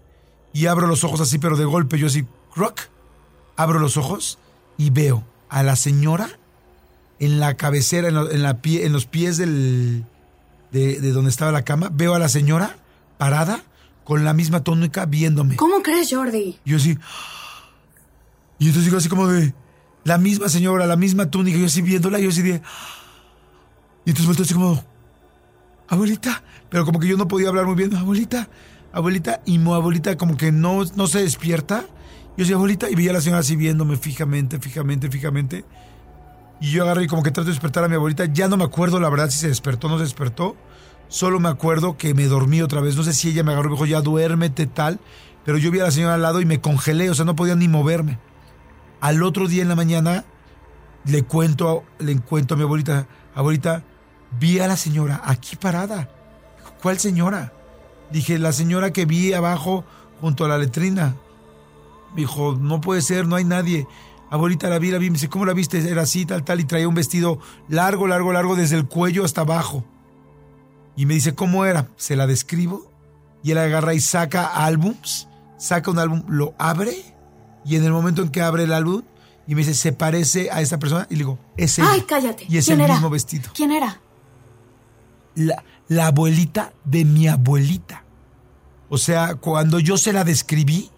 y 0.53 0.65
abro 0.65 0.87
los 0.87 1.03
ojos 1.03 1.21
así, 1.21 1.39
pero 1.39 1.57
de 1.57 1.65
golpe 1.65 1.97
yo 1.97 2.07
así, 2.07 2.25
rock, 2.55 2.81
abro 3.55 3.79
los 3.79 3.97
ojos 3.97 4.39
y 4.77 4.89
veo 4.89 5.23
a 5.49 5.63
la 5.63 5.75
señora 5.75 6.29
en 7.19 7.39
la 7.39 7.55
cabecera, 7.55 8.07
en, 8.07 8.15
en 8.15 8.93
los 8.93 9.05
pies 9.05 9.37
del, 9.37 10.05
de, 10.71 10.99
de, 11.01 11.11
donde 11.11 11.29
estaba 11.29 11.51
la 11.51 11.63
cama, 11.63 11.89
veo 11.91 12.15
a 12.15 12.19
la 12.19 12.29
señora 12.29 12.77
parada 13.17 13.63
con 14.03 14.23
la 14.23 14.33
misma 14.33 14.63
tónica 14.63 15.05
viéndome. 15.05 15.55
¿Cómo 15.55 15.81
crees, 15.81 16.09
Jordi? 16.11 16.59
yo 16.65 16.77
así. 16.77 16.97
Y 18.59 18.67
entonces 18.67 18.85
digo 18.85 18.97
así 18.97 19.09
como 19.09 19.27
de. 19.27 19.53
La 20.03 20.17
misma 20.17 20.49
señora, 20.49 20.85
la 20.85 20.95
misma 20.95 21.29
túnica, 21.29 21.57
yo 21.57 21.65
así 21.65 21.81
viéndola, 21.81 22.19
yo 22.19 22.29
así 22.29 22.41
de. 22.41 22.61
Y 24.05 24.09
entonces 24.09 24.25
vuelto 24.25 24.43
así 24.43 24.53
como. 24.53 24.83
Abuelita. 25.87 26.43
Pero 26.69 26.85
como 26.85 26.99
que 26.99 27.07
yo 27.07 27.17
no 27.17 27.27
podía 27.27 27.49
hablar 27.49 27.65
muy 27.65 27.75
bien. 27.75 27.95
Abuelita, 27.95 28.49
abuelita. 28.93 29.41
Y 29.45 29.57
mi 29.57 29.71
abuelita 29.73 30.17
como 30.17 30.37
que 30.37 30.51
no, 30.51 30.83
no 30.95 31.07
se 31.07 31.21
despierta. 31.21 31.85
Yo 32.37 32.43
así, 32.43 32.53
abuelita. 32.53 32.89
Y 32.89 32.95
veía 32.95 33.11
a 33.11 33.13
la 33.13 33.21
señora 33.21 33.39
así 33.39 33.55
viéndome 33.55 33.97
fijamente, 33.97 34.59
fijamente, 34.59 35.09
fijamente. 35.09 35.65
Y 36.61 36.71
yo 36.71 36.83
agarré 36.83 37.03
y 37.03 37.07
como 37.07 37.23
que 37.23 37.31
trato 37.31 37.45
de 37.45 37.53
despertar 37.53 37.83
a 37.83 37.87
mi 37.87 37.95
abuelita. 37.95 38.25
Ya 38.25 38.47
no 38.47 38.57
me 38.57 38.63
acuerdo 38.63 38.99
la 38.99 39.09
verdad 39.09 39.29
si 39.29 39.39
se 39.39 39.47
despertó 39.47 39.87
o 39.87 39.89
no 39.89 39.97
se 39.97 40.03
despertó. 40.03 40.55
Solo 41.09 41.39
me 41.39 41.49
acuerdo 41.49 41.97
que 41.97 42.13
me 42.13 42.25
dormí 42.25 42.61
otra 42.61 42.81
vez. 42.81 42.95
No 42.95 43.03
sé 43.03 43.13
si 43.13 43.29
ella 43.29 43.43
me 43.43 43.51
agarró 43.51 43.67
y 43.67 43.71
me 43.71 43.75
dijo, 43.75 43.85
ya 43.87 44.01
duérmete 44.01 44.67
tal. 44.67 44.99
Pero 45.43 45.57
yo 45.57 45.71
vi 45.71 45.79
a 45.79 45.83
la 45.83 45.91
señora 45.91 46.13
al 46.13 46.21
lado 46.21 46.39
y 46.39 46.45
me 46.45 46.61
congelé. 46.61 47.09
O 47.09 47.15
sea, 47.15 47.25
no 47.25 47.35
podía 47.35 47.55
ni 47.55 47.67
moverme. 47.67 48.19
Al 49.01 49.23
otro 49.23 49.47
día 49.47 49.63
en 49.63 49.69
la 49.69 49.75
mañana 49.75 50.25
le 51.05 51.23
cuento, 51.23 51.83
le 51.97 52.17
cuento 52.19 52.53
a 52.53 52.57
mi 52.57 52.63
abuelita, 52.63 53.07
abuelita, 53.33 53.83
vi 54.39 54.59
a 54.59 54.67
la 54.67 54.77
señora 54.77 55.21
aquí 55.23 55.55
parada. 55.55 56.09
¿Cuál 56.81 56.99
señora? 56.99 57.53
Dije, 58.11 58.37
la 58.37 58.53
señora 58.53 58.93
que 58.93 59.05
vi 59.05 59.33
abajo 59.33 59.85
junto 60.21 60.45
a 60.45 60.47
la 60.47 60.57
letrina. 60.57 61.15
Dijo, 62.15 62.55
no 62.59 62.81
puede 62.81 63.01
ser, 63.01 63.27
no 63.27 63.35
hay 63.35 63.45
nadie. 63.45 63.87
Abuelita, 64.29 64.69
la 64.69 64.77
vi, 64.77 64.91
la 64.91 64.99
vi. 64.99 65.09
Me 65.09 65.15
dice, 65.15 65.29
¿cómo 65.29 65.45
la 65.45 65.53
viste? 65.53 65.79
Era 65.89 66.03
así, 66.03 66.25
tal, 66.25 66.43
tal. 66.43 66.59
Y 66.59 66.65
traía 66.65 66.87
un 66.87 66.95
vestido 66.95 67.39
largo, 67.67 68.07
largo, 68.07 68.31
largo, 68.31 68.55
desde 68.55 68.75
el 68.75 68.85
cuello 68.85 69.25
hasta 69.25 69.41
abajo. 69.41 69.83
Y 70.99 71.05
me 71.05 71.13
dice, 71.13 71.33
¿cómo 71.33 71.63
era? 71.63 71.87
Se 71.95 72.17
la 72.17 72.27
describo. 72.27 72.91
Y 73.41 73.51
él 73.51 73.57
agarra 73.57 73.93
y 73.93 74.01
saca 74.01 74.47
álbums. 74.47 75.29
Saca 75.57 75.89
un 75.89 75.97
álbum, 75.97 76.23
lo 76.27 76.55
abre. 76.57 76.93
Y 77.63 77.77
en 77.77 77.85
el 77.85 77.93
momento 77.93 78.21
en 78.21 78.27
que 78.27 78.41
abre 78.41 78.63
el 78.63 78.73
álbum, 78.73 79.03
y 79.47 79.55
me 79.55 79.61
dice, 79.61 79.75
¿se 79.75 79.93
parece 79.93 80.51
a 80.51 80.59
esta 80.59 80.77
persona? 80.77 81.07
Y 81.09 81.13
le 81.13 81.19
digo, 81.19 81.39
es 81.55 81.79
él. 81.79 81.85
¡Ay, 81.87 82.01
cállate! 82.01 82.45
Y 82.49 82.57
es 82.57 82.67
el 82.67 82.79
mismo 82.79 83.09
vestido. 83.09 83.49
¿Quién 83.55 83.71
era? 83.71 84.01
La, 85.35 85.63
la 85.87 86.07
abuelita 86.07 86.73
de 86.83 87.05
mi 87.05 87.29
abuelita. 87.29 88.03
O 88.89 88.97
sea, 88.97 89.35
cuando 89.35 89.79
yo 89.79 89.97
se 89.97 90.11
la 90.11 90.25
describí, 90.25 90.91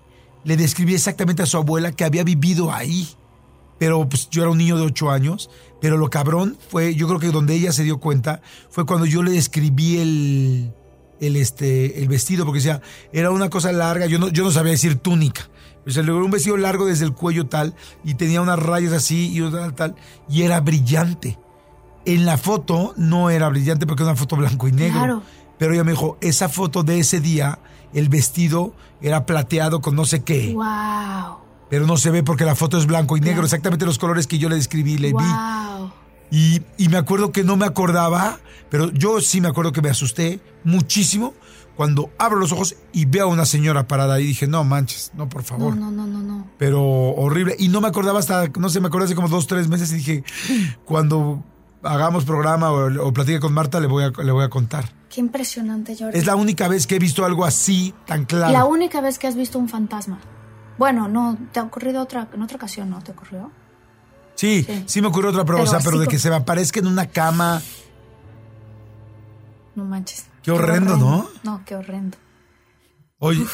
le 0.43 0.57
describí 0.57 0.95
exactamente 0.95 1.43
a 1.43 1.45
su 1.45 1.57
abuela 1.57 1.91
que 1.91 2.05
había 2.05 2.23
vivido 2.23 2.73
ahí 2.73 3.07
pero 3.81 4.07
pues 4.07 4.29
yo 4.29 4.43
era 4.43 4.51
un 4.51 4.59
niño 4.59 4.77
de 4.77 4.83
ocho 4.83 5.09
años, 5.09 5.49
pero 5.81 5.97
lo 5.97 6.09
cabrón 6.09 6.57
fue, 6.69 6.95
yo 6.95 7.07
creo 7.07 7.19
que 7.19 7.27
donde 7.31 7.55
ella 7.55 7.73
se 7.73 7.83
dio 7.83 7.99
cuenta 7.99 8.41
fue 8.69 8.85
cuando 8.85 9.05
yo 9.05 9.23
le 9.23 9.31
describí 9.31 9.97
el, 9.97 10.73
el, 11.19 11.35
este, 11.35 12.01
el 12.01 12.07
vestido, 12.07 12.45
porque 12.45 12.59
decía, 12.59 12.81
era 13.11 13.31
una 13.31 13.49
cosa 13.49 13.71
larga, 13.71 14.05
yo 14.05 14.19
no, 14.19 14.29
yo 14.29 14.43
no 14.43 14.51
sabía 14.51 14.71
decir 14.71 14.95
túnica, 14.97 15.49
o 15.85 15.89
sea, 15.89 16.03
un 16.03 16.31
vestido 16.31 16.55
largo 16.55 16.85
desde 16.85 17.05
el 17.05 17.13
cuello 17.13 17.47
tal, 17.47 17.75
y 18.03 18.13
tenía 18.13 18.41
unas 18.41 18.59
rayas 18.59 18.93
así 18.93 19.35
y 19.35 19.51
tal, 19.51 19.73
tal, 19.73 19.95
y 20.29 20.43
era 20.43 20.61
brillante. 20.61 21.39
En 22.05 22.25
la 22.25 22.37
foto 22.37 22.93
no 22.97 23.29
era 23.29 23.49
brillante 23.49 23.85
porque 23.85 24.03
era 24.03 24.11
una 24.11 24.19
foto 24.19 24.35
blanco 24.35 24.67
y 24.67 24.71
negro. 24.71 24.99
Claro. 24.99 25.23
Pero 25.57 25.73
ella 25.73 25.83
me 25.83 25.91
dijo, 25.91 26.17
esa 26.21 26.49
foto 26.49 26.81
de 26.81 26.99
ese 26.99 27.19
día, 27.19 27.59
el 27.93 28.09
vestido 28.09 28.73
era 29.01 29.25
plateado 29.27 29.81
con 29.81 29.95
no 29.95 30.05
sé 30.05 30.23
qué. 30.23 30.53
¡Wow! 30.53 31.50
Pero 31.71 31.87
no 31.87 31.95
se 31.95 32.11
ve 32.11 32.21
porque 32.21 32.43
la 32.43 32.53
foto 32.53 32.77
es 32.77 32.85
blanco 32.85 33.15
y 33.15 33.21
negro, 33.21 33.45
exactamente 33.45 33.85
los 33.85 33.97
colores 33.97 34.27
que 34.27 34.37
yo 34.37 34.49
le 34.49 34.57
describí, 34.57 34.97
le 34.97 35.13
vi. 35.13 35.23
Y, 36.29 36.61
y, 36.77 36.89
me 36.89 36.97
acuerdo 36.97 37.31
que 37.31 37.45
no 37.45 37.55
me 37.55 37.65
acordaba, 37.65 38.39
pero 38.69 38.91
yo 38.91 39.21
sí 39.21 39.39
me 39.39 39.47
acuerdo 39.47 39.71
que 39.71 39.81
me 39.81 39.89
asusté 39.89 40.41
muchísimo 40.65 41.33
cuando 41.77 42.09
abro 42.17 42.39
los 42.39 42.51
ojos 42.51 42.75
y 42.91 43.05
veo 43.05 43.23
a 43.23 43.27
una 43.27 43.45
señora 43.45 43.87
parada 43.87 44.15
ahí. 44.15 44.27
Dije, 44.27 44.47
no 44.47 44.65
manches, 44.65 45.11
no, 45.15 45.29
por 45.29 45.43
favor. 45.43 45.77
No, 45.77 45.89
no, 45.89 46.05
no, 46.05 46.07
no, 46.07 46.21
no. 46.21 46.47
Pero 46.57 46.83
horrible. 46.83 47.55
Y 47.57 47.69
no 47.69 47.79
me 47.79 47.87
acordaba 47.87 48.19
hasta, 48.19 48.49
no 48.59 48.67
sé, 48.67 48.81
me 48.81 48.87
acordé 48.87 49.05
hace 49.05 49.15
como 49.15 49.29
dos, 49.29 49.47
tres 49.47 49.69
meses 49.69 49.93
y 49.93 49.95
dije, 49.95 50.23
cuando 50.83 51.41
hagamos 51.83 52.25
programa 52.25 52.69
o, 52.71 53.07
o 53.07 53.13
platique 53.13 53.39
con 53.39 53.53
Marta, 53.53 53.79
le 53.79 53.87
voy, 53.87 54.03
a, 54.03 54.09
le 54.09 54.31
voy 54.33 54.43
a 54.43 54.49
contar. 54.49 54.91
Qué 55.09 55.21
impresionante, 55.21 55.95
Jordi. 55.97 56.17
Es 56.17 56.25
la 56.25 56.35
única 56.35 56.67
vez 56.67 56.85
que 56.85 56.97
he 56.97 56.99
visto 56.99 57.23
algo 57.23 57.45
así 57.45 57.93
tan 58.05 58.25
claro. 58.25 58.51
La 58.51 58.65
única 58.65 58.99
vez 58.99 59.17
que 59.17 59.27
has 59.27 59.35
visto 59.35 59.57
un 59.57 59.69
fantasma. 59.69 60.19
Bueno, 60.77 61.07
no, 61.07 61.37
te 61.51 61.59
ha 61.59 61.63
ocurrido 61.63 62.01
otra, 62.01 62.27
en 62.33 62.41
otra 62.41 62.57
ocasión, 62.57 62.89
¿no? 62.89 63.01
¿Te 63.01 63.11
ocurrió? 63.11 63.51
Sí, 64.35 64.65
sí, 64.85 65.01
me 65.01 65.07
ocurrió 65.07 65.29
otra, 65.29 65.45
pero, 65.45 65.63
pero 65.83 65.99
de 65.99 66.07
que 66.07 66.17
se 66.17 66.29
me 66.29 66.35
aparezca 66.35 66.79
en 66.79 66.87
una 66.87 67.07
cama. 67.07 67.61
No 69.75 69.85
manches. 69.85 70.25
Qué 70.41 70.51
horrendo, 70.51 70.97
¿no? 70.97 71.29
No, 71.43 71.63
qué 71.65 71.75
horrendo. 71.75 72.17
Oye, 73.19 73.45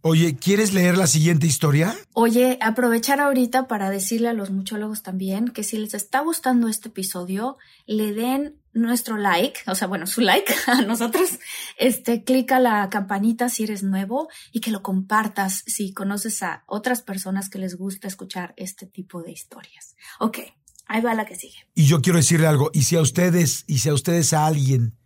oye, 0.00 0.36
¿quieres 0.36 0.74
leer 0.74 0.98
la 0.98 1.06
siguiente 1.06 1.46
historia? 1.46 1.94
Oye, 2.14 2.58
aprovechar 2.60 3.20
ahorita 3.20 3.68
para 3.68 3.90
decirle 3.90 4.28
a 4.28 4.32
los 4.32 4.50
muchólogos 4.50 5.02
también 5.02 5.48
que 5.48 5.62
si 5.62 5.78
les 5.78 5.94
está 5.94 6.20
gustando 6.20 6.66
este 6.66 6.88
episodio, 6.88 7.56
le 7.86 8.12
den 8.12 8.56
nuestro 8.80 9.16
like, 9.16 9.60
o 9.66 9.74
sea, 9.74 9.86
bueno, 9.88 10.06
su 10.06 10.20
like 10.20 10.52
a 10.66 10.82
nosotros, 10.82 11.38
este, 11.76 12.24
clica 12.24 12.58
la 12.58 12.88
campanita 12.90 13.48
si 13.48 13.64
eres 13.64 13.82
nuevo 13.82 14.28
y 14.52 14.60
que 14.60 14.70
lo 14.70 14.82
compartas 14.82 15.62
si 15.66 15.92
conoces 15.92 16.42
a 16.42 16.64
otras 16.66 17.02
personas 17.02 17.48
que 17.48 17.58
les 17.58 17.76
gusta 17.76 18.08
escuchar 18.08 18.54
este 18.56 18.86
tipo 18.86 19.22
de 19.22 19.32
historias. 19.32 19.96
Ok, 20.20 20.38
ahí 20.86 21.00
va 21.00 21.14
la 21.14 21.26
que 21.26 21.36
sigue. 21.36 21.58
Y 21.74 21.86
yo 21.86 22.00
quiero 22.00 22.18
decirle 22.18 22.46
algo, 22.46 22.70
y 22.72 22.82
si 22.82 22.96
a 22.96 23.00
ustedes, 23.00 23.64
y 23.66 23.78
si 23.78 23.88
a 23.88 23.94
ustedes 23.94 24.32
a 24.32 24.46
alguien 24.46 24.96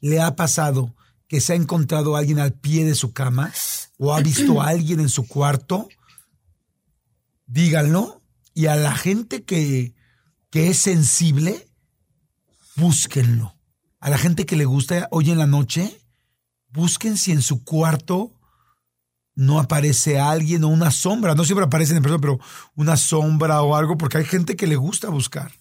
le 0.00 0.20
ha 0.20 0.36
pasado 0.36 0.94
que 1.28 1.40
se 1.40 1.54
ha 1.54 1.56
encontrado 1.56 2.14
a 2.14 2.18
alguien 2.18 2.38
al 2.38 2.52
pie 2.52 2.84
de 2.84 2.94
su 2.94 3.14
cama 3.14 3.52
o 3.96 4.12
ha 4.12 4.20
visto 4.20 4.60
a 4.60 4.68
alguien 4.68 5.00
en 5.00 5.08
su 5.08 5.26
cuarto, 5.26 5.88
díganlo. 7.46 8.22
Y 8.52 8.66
a 8.66 8.76
la 8.76 8.94
gente 8.94 9.44
que, 9.44 9.94
que 10.50 10.68
es 10.68 10.76
sensible, 10.76 11.71
búsquenlo, 12.82 13.54
a 14.00 14.10
la 14.10 14.18
gente 14.18 14.44
que 14.44 14.56
le 14.56 14.64
gusta 14.64 15.06
hoy 15.12 15.30
en 15.30 15.38
la 15.38 15.46
noche, 15.46 16.00
busquen 16.70 17.16
si 17.16 17.30
en 17.30 17.40
su 17.40 17.62
cuarto 17.64 18.32
no 19.36 19.60
aparece 19.60 20.18
alguien 20.18 20.64
o 20.64 20.68
una 20.68 20.90
sombra. 20.90 21.36
No 21.36 21.44
siempre 21.44 21.64
aparecen 21.64 21.96
en 21.96 22.02
persona, 22.02 22.20
pero 22.20 22.40
una 22.74 22.96
sombra 22.96 23.62
o 23.62 23.76
algo, 23.76 23.96
porque 23.96 24.18
hay 24.18 24.24
gente 24.24 24.56
que 24.56 24.66
le 24.66 24.74
gusta 24.74 25.10
buscar. 25.10 25.52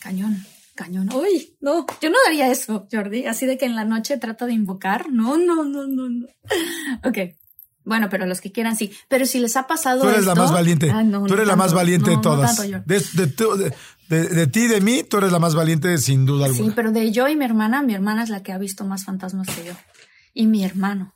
Cañón, 0.00 0.42
cañón. 0.74 1.10
Uy, 1.12 1.54
no, 1.60 1.84
yo 2.00 2.08
no 2.08 2.16
daría 2.24 2.50
eso, 2.50 2.88
Jordi. 2.90 3.26
Así 3.26 3.44
de 3.44 3.58
que 3.58 3.66
en 3.66 3.76
la 3.76 3.84
noche 3.84 4.16
trata 4.16 4.46
de 4.46 4.54
invocar. 4.54 5.10
No, 5.10 5.36
no, 5.36 5.64
no, 5.64 5.86
no, 5.86 6.08
no. 6.08 6.26
Ok. 7.04 7.18
Bueno, 7.84 8.08
pero 8.10 8.26
los 8.26 8.40
que 8.40 8.52
quieran 8.52 8.74
sí. 8.76 8.90
Pero 9.08 9.26
si 9.26 9.38
les 9.38 9.54
ha 9.56 9.66
pasado. 9.66 10.00
Tú 10.02 10.08
eres 10.08 10.24
la 10.24 10.34
más 10.34 10.50
valiente. 10.52 10.90
Ah, 10.90 11.02
no, 11.02 11.24
tú 11.26 11.34
eres 11.34 11.46
no 11.46 11.52
la 11.52 11.56
más 11.56 11.72
valiente 11.74 12.10
No, 12.10 12.16
de 12.16 12.22
todas. 12.22 12.58
No 12.58 12.64
tanto 12.64 12.82
de, 12.86 13.00
de 13.00 13.64
de- 13.64 13.74
de- 14.08 14.28
de 14.28 14.46
ti 14.46 14.60
y 14.60 14.68
de 14.68 14.80
mí, 14.80 15.02
tú 15.02 15.18
eres 15.18 15.32
la 15.32 15.38
más 15.38 15.54
valiente 15.54 15.96
sin 15.98 16.24
duda 16.26 16.46
Sí, 16.48 16.52
alguna. 16.56 16.74
pero 16.74 16.92
de 16.92 17.10
yo 17.12 17.28
y 17.28 17.36
mi 17.36 17.44
hermana, 17.44 17.82
mi 17.82 17.94
hermana 17.94 18.22
es 18.22 18.30
la 18.30 18.42
que 18.42 18.52
ha 18.52 18.58
visto 18.58 18.84
más 18.84 19.04
fantasmas 19.04 19.48
que 19.48 19.64
yo. 19.66 19.72
Y 20.34 20.46
mi 20.46 20.64
hermano. 20.64 21.14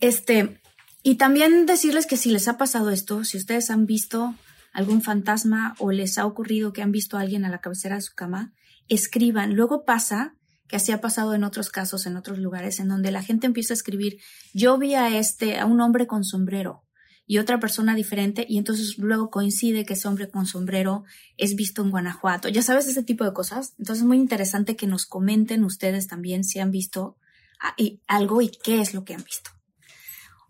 Este, 0.00 0.60
y 1.02 1.14
también 1.16 1.66
decirles 1.66 2.06
que 2.06 2.16
si 2.16 2.30
les 2.30 2.48
ha 2.48 2.58
pasado 2.58 2.90
esto, 2.90 3.24
si 3.24 3.36
ustedes 3.38 3.70
han 3.70 3.86
visto 3.86 4.34
algún 4.72 5.02
fantasma 5.02 5.74
o 5.78 5.92
les 5.92 6.18
ha 6.18 6.26
ocurrido 6.26 6.72
que 6.72 6.82
han 6.82 6.92
visto 6.92 7.16
a 7.16 7.20
alguien 7.20 7.44
a 7.44 7.48
la 7.50 7.60
cabecera 7.60 7.94
de 7.96 8.02
su 8.02 8.14
cama, 8.14 8.52
escriban. 8.88 9.54
Luego 9.54 9.84
pasa 9.84 10.34
que 10.68 10.76
así 10.76 10.92
ha 10.92 11.00
pasado 11.00 11.34
en 11.34 11.44
otros 11.44 11.68
casos, 11.70 12.06
en 12.06 12.16
otros 12.16 12.38
lugares, 12.38 12.80
en 12.80 12.88
donde 12.88 13.10
la 13.12 13.22
gente 13.22 13.46
empieza 13.46 13.72
a 13.74 13.76
escribir, 13.76 14.18
yo 14.52 14.76
vi 14.78 14.94
a 14.94 15.16
este, 15.18 15.58
a 15.58 15.66
un 15.66 15.80
hombre 15.80 16.06
con 16.06 16.24
sombrero 16.24 16.83
y 17.26 17.38
otra 17.38 17.58
persona 17.58 17.94
diferente, 17.94 18.44
y 18.48 18.58
entonces 18.58 18.98
luego 18.98 19.30
coincide 19.30 19.84
que 19.84 19.94
ese 19.94 20.08
hombre 20.08 20.28
con 20.28 20.46
sombrero 20.46 21.04
es 21.38 21.56
visto 21.56 21.82
en 21.82 21.90
Guanajuato. 21.90 22.48
Ya 22.48 22.62
sabes 22.62 22.86
ese 22.86 23.02
tipo 23.02 23.24
de 23.24 23.32
cosas. 23.32 23.74
Entonces 23.78 24.02
es 24.02 24.06
muy 24.06 24.18
interesante 24.18 24.76
que 24.76 24.86
nos 24.86 25.06
comenten 25.06 25.64
ustedes 25.64 26.06
también 26.06 26.44
si 26.44 26.58
han 26.58 26.70
visto 26.70 27.16
ah, 27.60 27.74
algo 28.08 28.42
y 28.42 28.50
qué 28.50 28.80
es 28.80 28.92
lo 28.92 29.04
que 29.04 29.14
han 29.14 29.24
visto. 29.24 29.50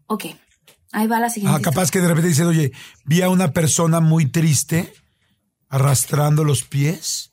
Ok, 0.06 0.26
ahí 0.92 1.06
va 1.06 1.20
la 1.20 1.30
siguiente. 1.30 1.56
Ah, 1.56 1.62
capaz 1.62 1.90
que 1.90 2.00
de 2.00 2.08
repente 2.08 2.28
dicen, 2.28 2.46
oye, 2.46 2.72
vi 3.04 3.22
a 3.22 3.28
una 3.28 3.52
persona 3.52 4.00
muy 4.00 4.26
triste 4.26 4.92
arrastrando 5.68 6.44
los 6.44 6.64
pies, 6.64 7.32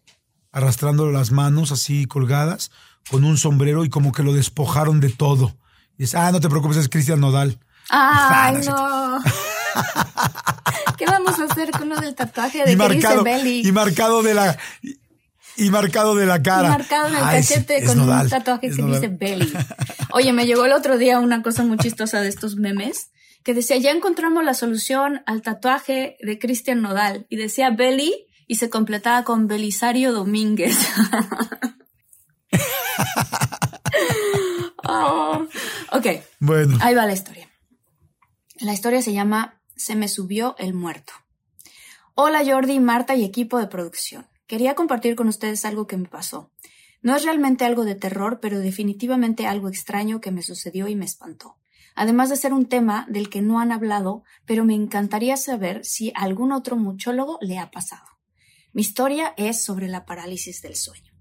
arrastrando 0.51 1.11
las 1.11 1.31
manos 1.31 1.71
así 1.71 2.05
colgadas, 2.05 2.71
con 3.09 3.23
un 3.23 3.37
sombrero 3.37 3.83
y 3.85 3.89
como 3.89 4.11
que 4.11 4.23
lo 4.23 4.33
despojaron 4.33 4.99
de 4.99 5.09
todo. 5.09 5.57
Y 5.97 6.03
es, 6.03 6.13
ah, 6.13 6.31
no 6.31 6.39
te 6.39 6.49
preocupes, 6.49 6.77
es 6.77 6.89
Cristian 6.89 7.19
Nodal. 7.19 7.59
¡Ay, 7.93 8.57
no! 8.65 9.19
¿Qué 10.97 11.05
vamos 11.05 11.39
a 11.39 11.43
hacer 11.45 11.71
con 11.71 11.89
lo 11.89 11.99
del 11.99 12.15
tatuaje 12.15 12.59
de 12.63 12.71
y 12.71 12.73
que 12.73 12.77
marcado, 12.77 13.23
dice 13.23 13.37
Belly? 13.37 13.67
y 13.67 13.71
marcado 13.71 14.23
de 14.23 14.33
la 14.33 14.57
y, 14.81 14.99
y 15.57 15.69
marcado 15.69 16.15
de 16.15 16.25
la 16.25 16.41
cara. 16.41 16.67
Y 16.67 16.71
marcado 16.71 17.07
en 17.07 17.15
el 17.15 17.23
Ah, 17.23 17.31
cachete 17.31 17.77
es 17.77 17.87
con 17.87 17.97
Nodal, 17.97 18.23
un 18.25 18.29
tatuaje 18.29 18.69
que 18.69 18.81
Nodal. 18.81 19.01
dice 19.01 19.13
Belly. 19.13 19.51
Oye, 20.13 20.31
me 20.33 20.45
llegó 20.45 20.65
el 20.65 20.71
otro 20.73 20.97
día 20.97 21.19
una 21.19 21.41
cosa 21.41 21.63
muy 21.63 21.77
chistosa 21.77 22.21
de 22.21 22.29
estos 22.29 22.55
memes 22.55 23.11
que 23.43 23.53
decía, 23.55 23.77
ya 23.77 23.91
encontramos 23.91 24.43
la 24.43 24.53
solución 24.53 25.23
al 25.25 25.41
tatuaje 25.41 26.15
de 26.21 26.37
Cristian 26.39 26.81
Nodal. 26.81 27.25
Y 27.29 27.37
decía 27.37 27.71
Belly 27.71 28.13
y 28.47 28.55
se 28.55 28.69
completaba 28.69 29.23
con 29.23 29.47
Belisario 29.47 30.13
Domínguez. 30.13 30.77
Oh, 34.83 35.45
Ok, 35.91 36.05
Bueno, 36.39 36.77
ahí 36.81 36.95
va 36.95 37.05
la 37.05 37.13
historia. 37.13 37.47
La 38.61 38.73
historia 38.73 39.01
se 39.01 39.11
llama 39.11 39.59
Se 39.75 39.95
me 39.95 40.07
subió 40.07 40.55
el 40.59 40.75
muerto. 40.75 41.13
Hola 42.13 42.43
Jordi, 42.45 42.79
Marta 42.79 43.15
y 43.15 43.23
equipo 43.23 43.57
de 43.57 43.65
producción. 43.65 44.27
Quería 44.45 44.75
compartir 44.75 45.15
con 45.15 45.27
ustedes 45.27 45.65
algo 45.65 45.87
que 45.87 45.97
me 45.97 46.07
pasó. 46.07 46.51
No 47.01 47.15
es 47.15 47.23
realmente 47.23 47.65
algo 47.65 47.85
de 47.85 47.95
terror, 47.95 48.39
pero 48.39 48.59
definitivamente 48.59 49.47
algo 49.47 49.67
extraño 49.67 50.21
que 50.21 50.29
me 50.29 50.43
sucedió 50.43 50.87
y 50.87 50.95
me 50.95 51.05
espantó. 51.05 51.57
Además 51.95 52.29
de 52.29 52.35
ser 52.35 52.53
un 52.53 52.67
tema 52.67 53.07
del 53.09 53.31
que 53.31 53.41
no 53.41 53.59
han 53.59 53.71
hablado, 53.71 54.23
pero 54.45 54.63
me 54.63 54.75
encantaría 54.75 55.37
saber 55.37 55.83
si 55.83 56.11
a 56.11 56.21
algún 56.21 56.51
otro 56.51 56.77
muchólogo 56.77 57.39
le 57.41 57.57
ha 57.57 57.71
pasado. 57.71 58.05
Mi 58.73 58.83
historia 58.83 59.33
es 59.37 59.63
sobre 59.63 59.87
la 59.87 60.05
parálisis 60.05 60.61
del 60.61 60.75
sueño. 60.75 61.11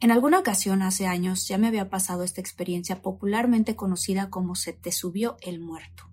En 0.00 0.10
alguna 0.10 0.40
ocasión 0.40 0.82
hace 0.82 1.06
años 1.06 1.46
ya 1.46 1.56
me 1.56 1.68
había 1.68 1.88
pasado 1.88 2.24
esta 2.24 2.40
experiencia 2.40 3.00
popularmente 3.00 3.76
conocida 3.76 4.28
como 4.28 4.56
se 4.56 4.72
te 4.72 4.90
subió 4.90 5.36
el 5.40 5.60
muerto. 5.60 6.07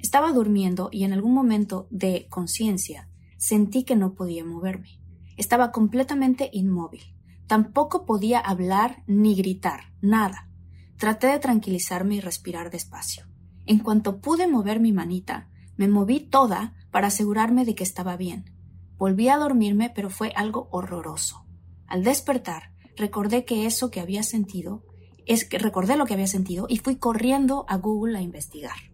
Estaba 0.00 0.32
durmiendo 0.32 0.88
y 0.92 1.04
en 1.04 1.12
algún 1.12 1.34
momento 1.34 1.86
de 1.90 2.26
conciencia 2.28 3.08
sentí 3.36 3.84
que 3.84 3.96
no 3.96 4.14
podía 4.14 4.44
moverme. 4.44 5.00
Estaba 5.36 5.70
completamente 5.72 6.50
inmóvil. 6.52 7.02
Tampoco 7.46 8.04
podía 8.04 8.40
hablar 8.40 9.02
ni 9.06 9.34
gritar, 9.34 9.92
nada. 10.00 10.48
Traté 10.96 11.28
de 11.28 11.38
tranquilizarme 11.38 12.16
y 12.16 12.20
respirar 12.20 12.70
despacio. 12.70 13.26
En 13.64 13.78
cuanto 13.78 14.20
pude 14.20 14.48
mover 14.48 14.80
mi 14.80 14.92
manita, 14.92 15.48
me 15.76 15.88
moví 15.88 16.20
toda 16.20 16.74
para 16.90 17.06
asegurarme 17.06 17.64
de 17.64 17.74
que 17.74 17.84
estaba 17.84 18.16
bien. 18.16 18.52
Volví 18.98 19.28
a 19.28 19.36
dormirme, 19.36 19.90
pero 19.90 20.10
fue 20.10 20.32
algo 20.34 20.68
horroroso. 20.72 21.46
Al 21.86 22.02
despertar, 22.02 22.72
recordé 22.96 23.44
que 23.44 23.64
eso 23.64 23.90
que 23.90 24.00
había 24.00 24.24
sentido 24.24 24.82
es 25.24 25.44
que 25.44 25.58
recordé 25.58 25.96
lo 25.96 26.06
que 26.06 26.14
había 26.14 26.26
sentido 26.26 26.66
y 26.68 26.78
fui 26.78 26.96
corriendo 26.96 27.64
a 27.68 27.76
Google 27.76 28.18
a 28.18 28.22
investigar. 28.22 28.87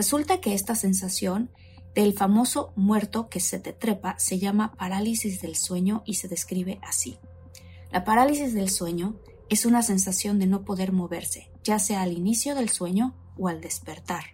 Resulta 0.00 0.40
que 0.40 0.54
esta 0.54 0.74
sensación 0.76 1.50
del 1.94 2.14
famoso 2.14 2.72
muerto 2.74 3.28
que 3.28 3.38
se 3.38 3.58
te 3.58 3.74
trepa 3.74 4.18
se 4.18 4.38
llama 4.38 4.72
parálisis 4.72 5.42
del 5.42 5.56
sueño 5.56 6.02
y 6.06 6.14
se 6.14 6.26
describe 6.26 6.80
así. 6.82 7.18
La 7.92 8.02
parálisis 8.02 8.54
del 8.54 8.70
sueño 8.70 9.16
es 9.50 9.66
una 9.66 9.82
sensación 9.82 10.38
de 10.38 10.46
no 10.46 10.62
poder 10.64 10.92
moverse, 10.92 11.50
ya 11.64 11.78
sea 11.78 12.00
al 12.00 12.14
inicio 12.14 12.54
del 12.54 12.70
sueño 12.70 13.14
o 13.36 13.48
al 13.48 13.60
despertar. 13.60 14.24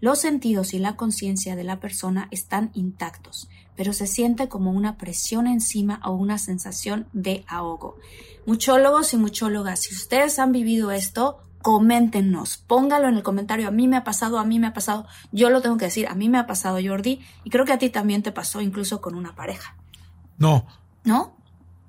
Los 0.00 0.18
sentidos 0.18 0.74
y 0.74 0.80
la 0.80 0.96
conciencia 0.96 1.54
de 1.54 1.62
la 1.62 1.78
persona 1.78 2.26
están 2.32 2.72
intactos, 2.74 3.48
pero 3.76 3.92
se 3.92 4.08
siente 4.08 4.48
como 4.48 4.72
una 4.72 4.98
presión 4.98 5.46
encima 5.46 6.00
o 6.04 6.14
una 6.14 6.38
sensación 6.38 7.06
de 7.12 7.44
ahogo. 7.46 7.94
Muchólogos 8.44 9.14
y 9.14 9.18
muchólogas, 9.18 9.82
si 9.82 9.94
ustedes 9.94 10.40
han 10.40 10.50
vivido 10.50 10.90
esto, 10.90 11.45
coméntenos, 11.66 12.58
póngalo 12.58 13.08
en 13.08 13.16
el 13.16 13.24
comentario. 13.24 13.66
A 13.66 13.72
mí 13.72 13.88
me 13.88 13.96
ha 13.96 14.04
pasado, 14.04 14.38
a 14.38 14.44
mí 14.44 14.60
me 14.60 14.68
ha 14.68 14.72
pasado. 14.72 15.04
Yo 15.32 15.50
lo 15.50 15.62
tengo 15.62 15.76
que 15.76 15.86
decir, 15.86 16.06
a 16.06 16.14
mí 16.14 16.28
me 16.28 16.38
ha 16.38 16.46
pasado, 16.46 16.78
Jordi, 16.80 17.20
y 17.42 17.50
creo 17.50 17.64
que 17.64 17.72
a 17.72 17.78
ti 17.78 17.90
también 17.90 18.22
te 18.22 18.30
pasó, 18.30 18.60
incluso 18.60 19.00
con 19.00 19.16
una 19.16 19.34
pareja. 19.34 19.74
no, 20.38 20.64
¿No? 21.02 21.34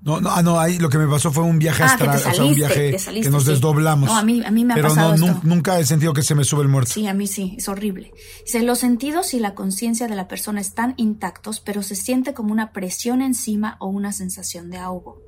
no, 0.02 0.20
no, 0.20 0.30
ah, 0.32 0.42
no, 0.42 0.60
ahí 0.60 0.80
lo 0.80 0.90
que 0.90 0.98
me 0.98 1.06
pasó 1.08 1.32
fue 1.32 1.44
un 1.44 1.60
viaje 1.60 1.84
Ah, 1.84 1.88
astral, 1.88 2.16
o 2.16 2.20
sea, 2.34 2.44
un 2.44 2.56
viaje 2.56 2.98
saliste, 2.98 3.28
que 3.28 3.32
nos 3.32 3.44
sí. 3.44 3.52
desdoblamos. 3.52 4.10
No, 4.10 4.18
a 4.18 4.24
mí- 4.24 4.44
a 4.46 4.50
mí 4.52 4.66
me 4.66 4.74
ha 4.74 4.76
Pero 4.76 4.90
pasado 4.90 5.16
no, 5.18 5.26
esto. 5.28 5.40
nunca 5.44 5.80
he 5.80 5.86
sentido 5.86 6.14
que 6.14 6.24
se 6.24 6.34
me 6.34 6.44
sube 6.44 6.64
el 6.64 6.70
muerto. 6.70 6.92
Sí, 6.94 7.06
a 7.08 7.14
mí 7.14 7.28
sí, 7.28 7.54
es 7.58 7.68
horrible. 7.70 8.14
Dice, 8.46 8.64
los 8.64 8.80
sentidos 8.80 9.34
y 9.36 9.40
la 9.40 9.54
conciencia 9.54 10.08
de 10.08 10.16
la 10.16 10.28
persona 10.28 10.60
están 10.60 10.96
intactos, 10.98 11.60
pero 11.60 11.84
se 11.84 11.96
siente 11.96 12.34
como 12.34 12.52
una 12.52 12.72
presión 12.72 13.22
encima 13.22 13.76
o 13.80 13.88
una 13.88 14.12
sensación 14.12 14.70
de 14.72 14.78
ahogo. 14.78 15.22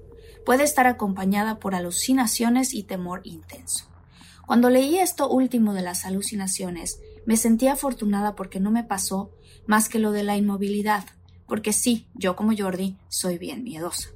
Puede 0.46 0.64
estar 0.64 0.88
acompañada 0.88 1.60
por 1.60 1.76
alucinaciones 1.76 2.74
y 2.74 2.84
temor 2.84 3.22
intenso. 3.26 3.86
Cuando 4.50 4.72
leí 4.72 4.98
esto 4.98 5.30
último 5.30 5.76
de 5.76 5.84
las 5.84 6.06
alucinaciones, 6.06 7.00
me 7.24 7.38
sentí 7.38 7.68
afortunada 7.68 8.36
porque 8.36 8.60
no 8.60 8.72
me 8.72 8.84
pasó 8.84 9.30
más 9.68 9.90
que 9.90 10.00
lo 10.00 10.12
de 10.12 10.24
la 10.24 10.38
inmovilidad, 10.38 11.06
porque 11.46 11.72
sí, 11.72 12.08
yo 12.16 12.36
como 12.36 12.58
Jordi 12.58 12.98
soy 13.10 13.38
bien 13.38 13.64
miedosa. 13.64 14.10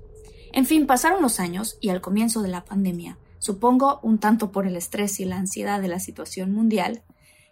En 0.52 0.66
fin, 0.66 0.88
pasaron 0.88 1.22
los 1.22 1.40
años 1.40 1.78
y 1.82 1.90
al 1.90 2.02
comienzo 2.02 2.42
de 2.42 2.48
la 2.48 2.66
pandemia, 2.66 3.20
supongo 3.38 4.00
un 4.02 4.18
tanto 4.18 4.52
por 4.52 4.66
el 4.66 4.76
estrés 4.76 5.20
y 5.20 5.26
la 5.26 5.38
ansiedad 5.38 5.80
de 5.80 5.88
la 5.88 6.00
situación 6.00 6.52
mundial, 6.52 7.04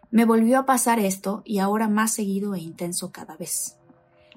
me 0.10 0.26
volvió 0.26 0.58
a 0.58 0.66
pasar 0.66 0.98
esto 0.98 1.44
y 1.46 1.60
ahora 1.60 1.88
más 1.88 2.16
seguido 2.16 2.56
e 2.56 2.62
intenso 2.62 3.12
cada 3.12 3.38
vez. 3.38 3.78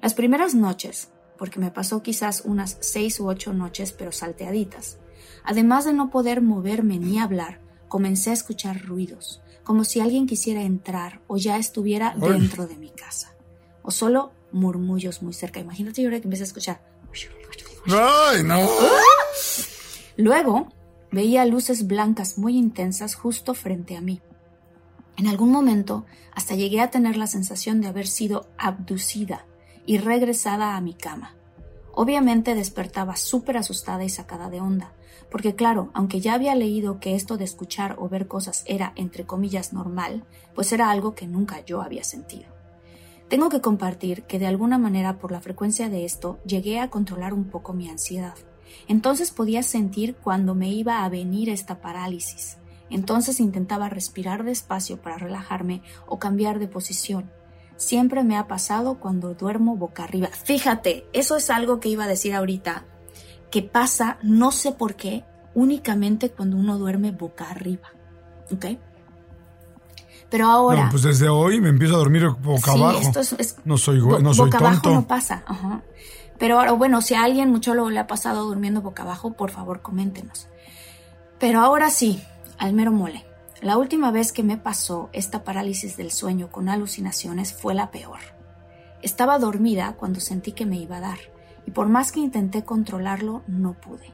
Las 0.03 0.13
primeras 0.13 0.53
noches, 0.53 1.09
porque 1.39 1.59
me 1.59 1.71
pasó 1.71 2.03
quizás 2.03 2.43
unas 2.45 2.77
seis 2.81 3.19
u 3.19 3.27
ocho 3.27 3.53
noches 3.53 3.91
pero 3.91 4.11
salteaditas, 4.11 4.99
además 5.43 5.83
de 5.83 5.93
no 5.93 6.11
poder 6.11 6.43
moverme 6.43 6.99
ni 6.99 7.17
hablar, 7.17 7.64
comencé 7.95 8.31
a 8.31 8.33
escuchar 8.33 8.81
ruidos, 8.81 9.39
como 9.63 9.85
si 9.85 10.01
alguien 10.01 10.27
quisiera 10.27 10.63
entrar 10.63 11.21
o 11.27 11.37
ya 11.37 11.55
estuviera 11.55 12.13
dentro 12.19 12.67
de 12.67 12.75
mi 12.75 12.89
casa, 12.89 13.33
o 13.83 13.89
solo 13.89 14.33
murmullos 14.51 15.21
muy 15.21 15.33
cerca. 15.33 15.61
Imagínate 15.61 16.01
yo 16.01 16.09
ahora 16.09 16.19
que 16.19 16.25
empecé 16.25 16.43
a 16.43 16.47
escuchar. 16.47 16.85
Ay, 17.87 18.43
no. 18.43 18.67
Luego 20.17 20.73
veía 21.09 21.45
luces 21.45 21.87
blancas 21.87 22.37
muy 22.37 22.57
intensas 22.57 23.15
justo 23.15 23.53
frente 23.53 23.95
a 23.95 24.01
mí. 24.01 24.21
En 25.15 25.27
algún 25.27 25.51
momento 25.51 26.05
hasta 26.33 26.55
llegué 26.55 26.81
a 26.81 26.91
tener 26.91 27.15
la 27.15 27.27
sensación 27.27 27.79
de 27.79 27.87
haber 27.87 28.07
sido 28.07 28.49
abducida 28.57 29.45
y 29.85 29.99
regresada 29.99 30.75
a 30.75 30.81
mi 30.81 30.95
cama. 30.95 31.37
Obviamente 31.93 32.55
despertaba 32.55 33.15
súper 33.15 33.55
asustada 33.55 34.03
y 34.03 34.09
sacada 34.09 34.49
de 34.49 34.59
onda, 34.59 34.91
porque 35.29 35.55
claro, 35.55 35.89
aunque 35.93 36.21
ya 36.21 36.33
había 36.33 36.55
leído 36.55 36.99
que 36.99 37.15
esto 37.15 37.37
de 37.37 37.43
escuchar 37.43 37.95
o 37.99 38.09
ver 38.09 38.27
cosas 38.27 38.63
era, 38.67 38.93
entre 38.95 39.25
comillas, 39.25 39.73
normal, 39.73 40.23
pues 40.53 40.71
era 40.71 40.89
algo 40.89 41.15
que 41.15 41.27
nunca 41.27 41.63
yo 41.65 41.81
había 41.81 42.03
sentido. 42.03 42.55
Tengo 43.27 43.49
que 43.49 43.61
compartir 43.61 44.23
que 44.23 44.37
de 44.37 44.45
alguna 44.45 44.77
manera 44.77 45.17
por 45.17 45.31
la 45.31 45.41
frecuencia 45.41 45.89
de 45.89 46.05
esto 46.05 46.39
llegué 46.45 46.79
a 46.79 46.89
controlar 46.89 47.33
un 47.33 47.45
poco 47.45 47.73
mi 47.73 47.89
ansiedad, 47.89 48.35
Entonces 48.87 49.31
podía 49.31 49.63
sentir 49.63 50.15
cuando 50.15 50.53
me 50.53 50.69
iba 50.69 51.03
a 51.03 51.09
venir 51.09 51.49
esta 51.49 51.81
parálisis. 51.81 52.57
Entonces 52.89 53.39
intentaba 53.39 53.89
respirar 53.89 54.43
despacio 54.43 55.01
para 55.01 55.17
relajarme 55.17 55.81
o 56.07 56.19
cambiar 56.19 56.59
de 56.59 56.67
posición. 56.67 57.31
Siempre 57.77 58.23
me 58.23 58.37
ha 58.37 58.47
pasado 58.47 58.99
cuando 58.99 59.33
duermo 59.33 59.75
boca 59.75 60.03
arriba. 60.03 60.27
Fíjate, 60.27 61.05
eso 61.13 61.35
es 61.35 61.49
algo 61.49 61.79
que 61.79 61.89
iba 61.89 62.03
a 62.03 62.07
decir 62.07 62.33
ahorita, 62.33 62.85
que 63.49 63.61
pasa, 63.61 64.17
no 64.21 64.51
sé 64.51 64.71
por 64.71 64.95
qué, 64.95 65.23
únicamente 65.53 66.29
cuando 66.29 66.57
uno 66.57 66.77
duerme 66.77 67.11
boca 67.11 67.49
arriba. 67.49 67.89
¿Ok? 68.51 68.65
Pero 70.29 70.47
ahora. 70.47 70.85
No, 70.85 70.91
pues 70.91 71.03
desde 71.03 71.29
hoy 71.29 71.61
me 71.61 71.69
empiezo 71.69 71.95
a 71.95 71.97
dormir 71.97 72.27
boca 72.41 72.71
abajo. 72.71 72.99
no 73.63 73.77
soy, 73.77 73.99
no 74.21 74.33
soy 74.33 74.45
boca 74.45 74.57
abajo 74.57 74.89
no 74.89 75.07
pasa. 75.07 75.43
Pero 76.37 76.59
ahora, 76.59 76.73
bueno, 76.73 77.01
si 77.01 77.13
a 77.13 77.23
alguien 77.23 77.49
mucho 77.49 77.73
lo 77.73 77.89
le 77.89 77.99
ha 77.99 78.07
pasado 78.07 78.43
durmiendo 78.43 78.81
boca 78.81 79.03
abajo, 79.03 79.33
por 79.33 79.51
favor, 79.51 79.81
coméntenos. 79.81 80.47
Pero 81.39 81.61
ahora 81.61 81.89
sí, 81.89 82.21
al 82.57 82.73
mero 82.73 82.91
mole. 82.91 83.25
La 83.61 83.77
última 83.77 84.11
vez 84.11 84.31
que 84.31 84.43
me 84.43 84.57
pasó 84.57 85.09
esta 85.13 85.43
parálisis 85.43 85.95
del 85.95 86.11
sueño 86.11 86.51
con 86.51 86.67
alucinaciones 86.67 87.53
fue 87.53 87.73
la 87.73 87.89
peor. 87.89 88.19
Estaba 89.01 89.39
dormida 89.39 89.95
cuando 89.97 90.19
sentí 90.19 90.51
que 90.51 90.65
me 90.65 90.77
iba 90.77 90.97
a 90.97 91.01
dar, 91.01 91.19
y 91.65 91.71
por 91.71 91.87
más 91.87 92.11
que 92.11 92.19
intenté 92.19 92.63
controlarlo, 92.63 93.43
no 93.47 93.73
pude. 93.73 94.13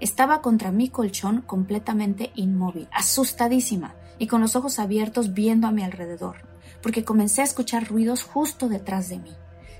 Estaba 0.00 0.42
contra 0.42 0.70
mi 0.70 0.88
colchón 0.88 1.42
completamente 1.42 2.32
inmóvil, 2.34 2.88
asustadísima, 2.92 3.94
y 4.18 4.26
con 4.26 4.40
los 4.40 4.56
ojos 4.56 4.78
abiertos 4.78 5.34
viendo 5.34 5.66
a 5.66 5.72
mi 5.72 5.82
alrededor, 5.82 6.36
porque 6.82 7.04
comencé 7.04 7.42
a 7.42 7.44
escuchar 7.44 7.88
ruidos 7.88 8.22
justo 8.22 8.68
detrás 8.68 9.08
de 9.08 9.18
mí. 9.18 9.32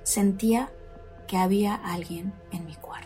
Sentía 0.02 0.70
que 1.26 1.36
había 1.36 1.74
alguien 1.74 2.32
en 2.52 2.66
mi 2.66 2.74
cuarto 2.74 3.05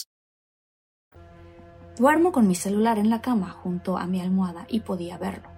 Duermo 2.01 2.31
con 2.31 2.47
mi 2.47 2.55
celular 2.55 2.97
en 2.97 3.11
la 3.11 3.21
cama 3.21 3.51
junto 3.51 3.95
a 3.95 4.07
mi 4.07 4.21
almohada 4.21 4.65
y 4.67 4.79
podía 4.79 5.19
verlo. 5.19 5.49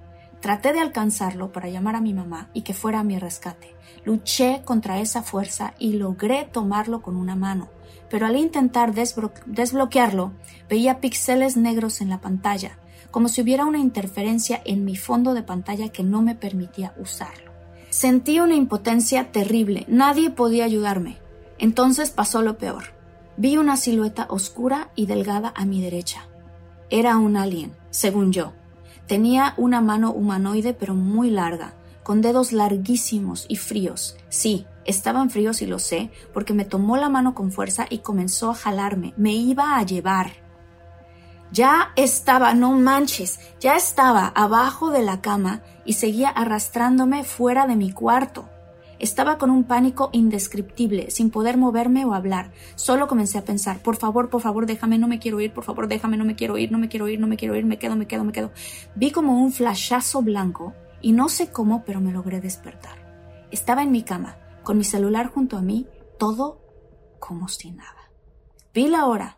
Traté 0.41 0.73
de 0.73 0.81
alcanzarlo 0.81 1.53
para 1.53 1.69
llamar 1.69 1.95
a 1.95 2.01
mi 2.01 2.13
mamá 2.13 2.49
y 2.51 2.63
que 2.63 2.73
fuera 2.73 2.99
a 2.99 3.03
mi 3.05 3.17
rescate. 3.17 3.73
Luché 4.03 4.61
contra 4.65 4.99
esa 4.99 5.23
fuerza 5.23 5.73
y 5.79 5.93
logré 5.93 6.43
tomarlo 6.43 7.01
con 7.01 7.15
una 7.15 7.37
mano, 7.37 7.69
pero 8.09 8.25
al 8.25 8.35
intentar 8.35 8.93
desbloquearlo 8.93 10.33
veía 10.67 10.99
píxeles 10.99 11.55
negros 11.55 12.01
en 12.01 12.09
la 12.09 12.19
pantalla, 12.19 12.77
como 13.09 13.29
si 13.29 13.41
hubiera 13.41 13.63
una 13.63 13.79
interferencia 13.79 14.61
en 14.65 14.83
mi 14.83 14.97
fondo 14.97 15.33
de 15.33 15.43
pantalla 15.43 15.93
que 15.93 16.03
no 16.03 16.21
me 16.21 16.35
permitía 16.35 16.93
usarlo. 16.97 17.53
Sentí 17.89 18.41
una 18.41 18.55
impotencia 18.55 19.31
terrible, 19.31 19.85
nadie 19.87 20.29
podía 20.29 20.65
ayudarme. 20.65 21.19
Entonces 21.57 22.11
pasó 22.11 22.41
lo 22.41 22.57
peor. 22.57 22.83
Vi 23.37 23.55
una 23.55 23.77
silueta 23.77 24.27
oscura 24.29 24.91
y 24.93 25.05
delgada 25.05 25.53
a 25.55 25.63
mi 25.63 25.81
derecha. 25.81 26.27
Era 26.95 27.17
un 27.17 27.37
alien, 27.37 27.75
según 27.89 28.31
yo. 28.31 28.53
Tenía 29.07 29.55
una 29.57 29.81
mano 29.81 30.11
humanoide 30.11 30.75
pero 30.75 30.93
muy 30.93 31.31
larga, 31.31 31.73
con 32.03 32.21
dedos 32.21 32.51
larguísimos 32.51 33.47
y 33.49 33.55
fríos. 33.55 34.15
Sí, 34.29 34.67
estaban 34.85 35.31
fríos 35.31 35.63
y 35.63 35.65
lo 35.65 35.79
sé, 35.79 36.11
porque 36.35 36.53
me 36.53 36.65
tomó 36.65 36.95
la 36.95 37.09
mano 37.09 37.33
con 37.33 37.51
fuerza 37.51 37.87
y 37.89 37.97
comenzó 37.97 38.51
a 38.51 38.53
jalarme. 38.53 39.15
Me 39.17 39.31
iba 39.33 39.75
a 39.75 39.81
llevar. 39.81 40.33
Ya 41.51 41.93
estaba, 41.95 42.53
no 42.53 42.73
manches, 42.73 43.39
ya 43.59 43.75
estaba 43.75 44.27
abajo 44.27 44.91
de 44.91 45.01
la 45.01 45.19
cama 45.19 45.63
y 45.85 45.93
seguía 45.93 46.29
arrastrándome 46.29 47.23
fuera 47.23 47.65
de 47.65 47.75
mi 47.75 47.91
cuarto. 47.91 48.49
Estaba 49.03 49.37
con 49.37 49.49
un 49.49 49.65
pánico 49.65 50.09
indescriptible, 50.13 51.11
sin 51.11 51.29
poder 51.29 51.57
moverme 51.57 52.05
o 52.05 52.13
hablar. 52.13 52.53
Solo 52.75 53.09
comencé 53.09 53.37
a 53.37 53.43
pensar, 53.43 53.79
por 53.79 53.97
favor, 53.97 54.29
por 54.29 54.39
favor, 54.39 54.65
déjame, 54.65 54.97
no 54.97 55.09
me 55.09 55.19
quiero 55.19 55.41
ir, 55.41 55.51
por 55.51 55.65
favor, 55.65 55.89
déjame, 55.89 56.15
no 56.15 56.23
me 56.23 56.37
quiero 56.37 56.57
ir, 56.57 56.71
no 56.71 56.77
me 56.77 56.87
quiero 56.87 57.09
ir, 57.09 57.19
no 57.19 57.27
me 57.27 57.35
quiero 57.35 57.53
ir, 57.57 57.65
me 57.65 57.77
quedo, 57.77 57.97
me 57.97 58.07
quedo, 58.07 58.23
me 58.23 58.31
quedo. 58.31 58.53
Vi 58.95 59.11
como 59.11 59.43
un 59.43 59.51
flashazo 59.51 60.21
blanco 60.21 60.73
y 61.01 61.11
no 61.11 61.27
sé 61.27 61.51
cómo, 61.51 61.83
pero 61.83 61.99
me 61.99 62.13
logré 62.13 62.39
despertar. 62.39 63.49
Estaba 63.51 63.83
en 63.83 63.91
mi 63.91 64.03
cama, 64.03 64.37
con 64.63 64.77
mi 64.77 64.85
celular 64.85 65.27
junto 65.27 65.57
a 65.57 65.61
mí, 65.61 65.85
todo 66.17 66.61
como 67.19 67.49
si 67.49 67.71
nada. 67.71 68.09
Vi 68.73 68.87
la 68.87 69.07
hora. 69.07 69.37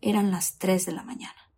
Eran 0.00 0.30
las 0.30 0.56
tres 0.56 0.86
de 0.86 0.92
la 0.92 1.02
mañana. 1.02 1.52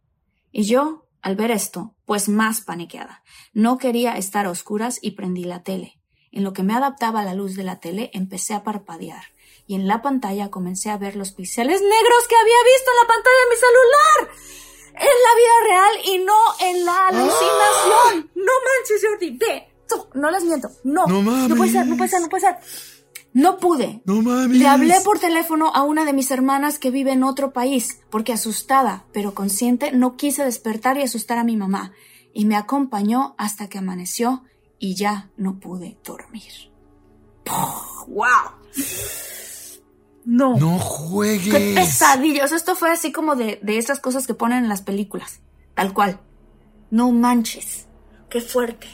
Y 0.50 0.64
yo, 0.64 1.06
al 1.22 1.36
ver 1.36 1.52
esto, 1.52 1.94
pues 2.04 2.28
más 2.28 2.62
paniqueada. 2.62 3.22
No 3.52 3.78
quería 3.78 4.16
estar 4.16 4.46
a 4.46 4.50
oscuras 4.50 4.98
y 5.00 5.12
prendí 5.12 5.44
la 5.44 5.62
tele. 5.62 5.97
En 6.32 6.44
lo 6.44 6.52
que 6.52 6.62
me 6.62 6.74
adaptaba 6.74 7.20
a 7.20 7.24
la 7.24 7.34
luz 7.34 7.56
de 7.56 7.64
la 7.64 7.80
tele, 7.80 8.10
empecé 8.12 8.54
a 8.54 8.62
parpadear, 8.62 9.22
y 9.66 9.74
en 9.74 9.86
la 9.86 10.02
pantalla 10.02 10.50
comencé 10.50 10.90
a 10.90 10.96
ver 10.96 11.14
los 11.14 11.32
píxeles 11.32 11.80
negros 11.80 12.28
que 12.28 12.36
había 12.36 12.56
visto 12.74 12.90
en 12.90 12.96
la 13.02 13.06
pantalla 13.06 13.40
de 13.44 13.50
mi 13.50 13.56
celular. 13.66 14.58
En 15.00 15.16
la 15.26 15.34
vida 15.36 15.56
real 15.68 15.94
y 16.06 16.24
no 16.24 16.38
en 16.60 16.84
la 16.84 17.06
alucinación. 17.08 18.30
No 18.34 18.52
manches, 18.66 19.06
Jordi, 19.06 19.30
ve. 19.30 19.68
No 20.14 20.30
les 20.30 20.42
miento. 20.42 20.68
No. 20.84 21.06
No 21.06 21.22
No 21.48 21.54
puede 21.54 21.70
ser, 21.70 21.86
no 21.86 21.96
puede 21.96 22.10
ser, 22.10 22.20
no 22.20 22.28
puede 22.28 22.40
ser. 22.40 22.56
No 23.32 23.58
pude. 23.58 24.02
No 24.06 24.22
mames. 24.22 24.58
Le 24.58 24.66
hablé 24.66 25.00
por 25.04 25.18
teléfono 25.18 25.70
a 25.74 25.82
una 25.82 26.04
de 26.04 26.12
mis 26.12 26.30
hermanas 26.30 26.78
que 26.78 26.90
vive 26.90 27.12
en 27.12 27.22
otro 27.22 27.52
país, 27.52 28.00
porque 28.10 28.32
asustada, 28.32 29.04
pero 29.12 29.34
consciente, 29.34 29.92
no 29.92 30.16
quise 30.16 30.44
despertar 30.44 30.96
y 30.96 31.02
asustar 31.02 31.38
a 31.38 31.44
mi 31.44 31.56
mamá. 31.56 31.92
Y 32.32 32.46
me 32.46 32.56
acompañó 32.56 33.34
hasta 33.38 33.68
que 33.68 33.78
amaneció 33.78 34.42
y 34.78 34.94
ya 34.94 35.30
no 35.36 35.58
pude 35.58 35.98
dormir. 36.04 36.52
¡Wow! 38.06 38.26
No. 40.24 40.56
No 40.58 40.78
juegues. 40.78 41.54
Qué 41.54 41.72
pesadillos. 41.74 42.52
Esto 42.52 42.76
fue 42.76 42.90
así 42.90 43.12
como 43.12 43.34
de, 43.34 43.58
de 43.62 43.78
esas 43.78 44.00
cosas 44.00 44.26
que 44.26 44.34
ponen 44.34 44.64
en 44.64 44.68
las 44.68 44.82
películas. 44.82 45.40
Tal 45.74 45.92
cual. 45.94 46.20
No 46.90 47.12
manches. 47.12 47.86
Qué 48.28 48.40
fuerte. 48.40 48.86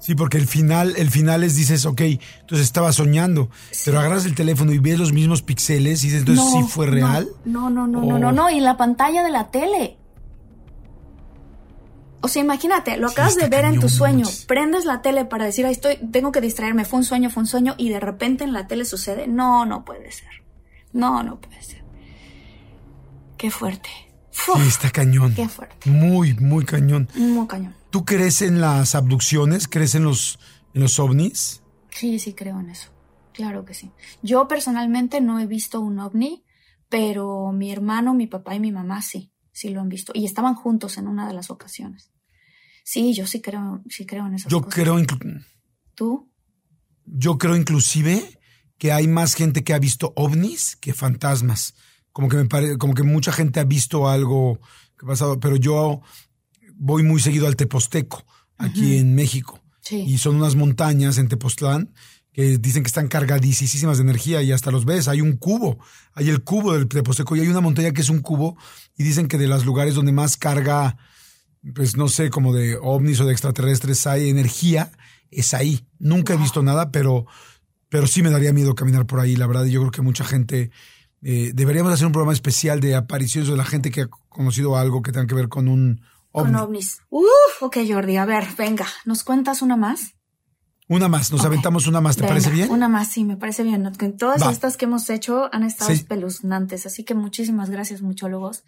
Sí, 0.00 0.14
porque 0.14 0.38
el 0.38 0.46
final, 0.46 0.94
el 0.96 1.10
final 1.10 1.42
es, 1.42 1.56
dices, 1.56 1.84
ok, 1.84 2.00
entonces 2.02 2.64
estaba 2.66 2.92
soñando, 2.92 3.50
pero 3.84 3.98
agarras 3.98 4.24
el 4.24 4.36
teléfono 4.36 4.72
y 4.72 4.78
ves 4.78 5.00
los 5.00 5.12
mismos 5.12 5.42
píxeles 5.42 6.04
y 6.04 6.06
dices, 6.06 6.20
entonces 6.20 6.44
sí 6.52 6.62
fue 6.68 6.86
real. 6.86 7.28
No, 7.44 7.70
no, 7.70 7.88
no, 7.88 8.04
no, 8.04 8.18
no, 8.18 8.30
no, 8.30 8.48
y 8.48 8.58
en 8.58 8.64
la 8.64 8.76
pantalla 8.76 9.24
de 9.24 9.30
la 9.30 9.50
tele. 9.50 9.98
O 12.20 12.28
sea, 12.28 12.42
imagínate, 12.42 12.96
lo 12.96 13.08
acabas 13.08 13.36
de 13.36 13.48
ver 13.48 13.64
en 13.64 13.78
tu 13.78 13.88
sueño, 13.88 14.26
prendes 14.46 14.84
la 14.84 15.02
tele 15.02 15.24
para 15.24 15.44
decir, 15.44 15.66
Ay, 15.66 15.72
estoy, 15.72 15.96
tengo 16.10 16.32
que 16.32 16.40
distraerme, 16.40 16.84
fue 16.84 16.98
un 16.98 17.04
sueño, 17.04 17.30
fue 17.30 17.42
un 17.42 17.46
sueño, 17.46 17.74
y 17.76 17.88
de 17.90 18.00
repente 18.00 18.44
en 18.44 18.52
la 18.52 18.66
tele 18.66 18.84
sucede. 18.84 19.26
No, 19.28 19.66
no 19.66 19.84
puede 19.84 20.10
ser. 20.12 20.28
No, 20.92 21.22
no 21.22 21.40
puede 21.40 21.62
ser. 21.62 21.84
Qué 23.36 23.50
fuerte. 23.50 23.88
sí, 24.30 24.52
está 24.66 24.90
cañón. 24.90 25.34
Qué 25.34 25.48
fuerte. 25.48 25.90
Muy, 25.90 26.34
muy 26.34 26.64
cañón. 26.64 27.08
Muy 27.14 27.46
cañón. 27.46 27.74
¿Tú 27.90 28.04
crees 28.04 28.42
en 28.42 28.60
las 28.60 28.94
abducciones? 28.94 29.68
¿Crees 29.68 29.94
en 29.94 30.04
los, 30.04 30.38
en 30.74 30.82
los 30.82 30.98
ovnis? 30.98 31.62
Sí, 31.90 32.18
sí, 32.18 32.32
creo 32.32 32.58
en 32.60 32.70
eso. 32.70 32.90
Claro 33.32 33.64
que 33.64 33.74
sí. 33.74 33.92
Yo 34.22 34.48
personalmente 34.48 35.20
no 35.20 35.38
he 35.38 35.46
visto 35.46 35.80
un 35.80 36.00
ovni, 36.00 36.44
pero 36.88 37.52
mi 37.52 37.70
hermano, 37.70 38.14
mi 38.14 38.26
papá 38.26 38.54
y 38.54 38.60
mi 38.60 38.72
mamá 38.72 39.02
sí 39.02 39.32
sí 39.56 39.70
lo 39.70 39.80
han 39.80 39.88
visto. 39.88 40.12
Y 40.14 40.26
estaban 40.26 40.54
juntos 40.54 40.98
en 40.98 41.08
una 41.08 41.26
de 41.26 41.32
las 41.32 41.50
ocasiones. 41.50 42.10
Sí, 42.84 43.14
yo 43.14 43.26
sí 43.26 43.40
creo, 43.40 43.82
sí 43.88 44.04
creo 44.04 44.26
en 44.26 44.34
esas 44.34 44.52
yo 44.52 44.60
cosas. 44.60 44.74
creo. 44.74 44.96
¿Tú? 45.94 46.30
Yo 47.06 47.38
creo 47.38 47.56
inclusive 47.56 48.38
que 48.76 48.92
hay 48.92 49.08
más 49.08 49.34
gente 49.34 49.64
que 49.64 49.72
ha 49.72 49.78
visto 49.78 50.12
ovnis 50.14 50.76
que 50.76 50.92
fantasmas. 50.92 51.74
Como 52.12 52.28
que 52.28 52.36
me 52.36 52.44
parece, 52.44 52.76
como 52.76 52.92
que 52.92 53.02
mucha 53.02 53.32
gente 53.32 53.58
ha 53.58 53.64
visto 53.64 54.10
algo 54.10 54.60
que 54.98 55.06
ha 55.06 55.08
pasado, 55.08 55.40
pero 55.40 55.56
yo 55.56 56.02
voy 56.74 57.02
muy 57.02 57.20
seguido 57.20 57.46
al 57.46 57.56
Teposteco, 57.56 58.26
aquí 58.58 58.98
en 58.98 59.14
México. 59.14 59.62
Sí. 59.80 60.02
Y 60.06 60.18
son 60.18 60.36
unas 60.36 60.54
montañas 60.54 61.16
en 61.16 61.28
Tepoztlán 61.28 61.94
que 62.36 62.58
dicen 62.58 62.82
que 62.82 62.88
están 62.88 63.08
cargadísimas 63.08 63.96
de 63.96 64.02
energía 64.02 64.42
y 64.42 64.52
hasta 64.52 64.70
los 64.70 64.84
ves. 64.84 65.08
Hay 65.08 65.22
un 65.22 65.38
cubo, 65.38 65.78
hay 66.12 66.28
el 66.28 66.44
cubo 66.44 66.74
del 66.74 66.86
Teposteco 66.86 67.34
y 67.34 67.40
hay 67.40 67.48
una 67.48 67.62
montaña 67.62 67.92
que 67.92 68.02
es 68.02 68.10
un 68.10 68.20
cubo 68.20 68.58
y 68.94 69.04
dicen 69.04 69.26
que 69.26 69.38
de 69.38 69.48
los 69.48 69.64
lugares 69.64 69.94
donde 69.94 70.12
más 70.12 70.36
carga, 70.36 70.98
pues 71.74 71.96
no 71.96 72.08
sé, 72.08 72.28
como 72.28 72.52
de 72.52 72.76
ovnis 72.76 73.20
o 73.20 73.24
de 73.24 73.32
extraterrestres 73.32 74.06
hay 74.06 74.28
energía, 74.28 74.92
es 75.30 75.54
ahí. 75.54 75.86
Nunca 75.98 76.34
he 76.34 76.36
visto 76.36 76.62
nada, 76.62 76.90
pero, 76.90 77.24
pero 77.88 78.06
sí 78.06 78.22
me 78.22 78.28
daría 78.28 78.52
miedo 78.52 78.74
caminar 78.74 79.06
por 79.06 79.20
ahí, 79.20 79.34
la 79.34 79.46
verdad. 79.46 79.64
Y 79.64 79.70
yo 79.70 79.80
creo 79.80 79.92
que 79.92 80.02
mucha 80.02 80.26
gente 80.26 80.70
eh, 81.22 81.52
deberíamos 81.54 81.90
hacer 81.90 82.04
un 82.04 82.12
programa 82.12 82.34
especial 82.34 82.80
de 82.80 82.96
apariciones 82.96 83.48
de 83.48 83.56
la 83.56 83.64
gente 83.64 83.90
que 83.90 84.02
ha 84.02 84.08
conocido 84.28 84.76
algo 84.76 85.00
que 85.00 85.10
tenga 85.10 85.26
que 85.26 85.34
ver 85.34 85.48
con 85.48 85.68
un 85.68 86.02
ovni. 86.32 86.52
Con 86.52 86.56
ovnis. 86.56 86.98
Uf, 87.08 87.62
ok, 87.62 87.78
Jordi, 87.88 88.18
a 88.18 88.26
ver, 88.26 88.46
venga, 88.58 88.86
¿nos 89.06 89.24
cuentas 89.24 89.62
una 89.62 89.78
más? 89.78 90.15
Una 90.88 91.08
más, 91.08 91.32
nos 91.32 91.44
aventamos 91.44 91.88
una 91.88 92.00
más, 92.00 92.14
¿te 92.16 92.22
Venga, 92.22 92.34
parece 92.34 92.50
bien? 92.50 92.70
Una 92.70 92.88
más, 92.88 93.10
sí, 93.10 93.24
me 93.24 93.36
parece 93.36 93.64
bien. 93.64 93.90
Todas 94.16 94.42
Va. 94.42 94.52
estas 94.52 94.76
que 94.76 94.84
hemos 94.84 95.10
hecho 95.10 95.48
han 95.52 95.64
estado 95.64 95.90
Sí. 95.90 95.96
espeluznantes, 95.96 96.86
así 96.86 97.02
que 97.04 97.14
muchísimas 97.14 97.70
gracias, 97.70 98.02
muchólogos. 98.02 98.62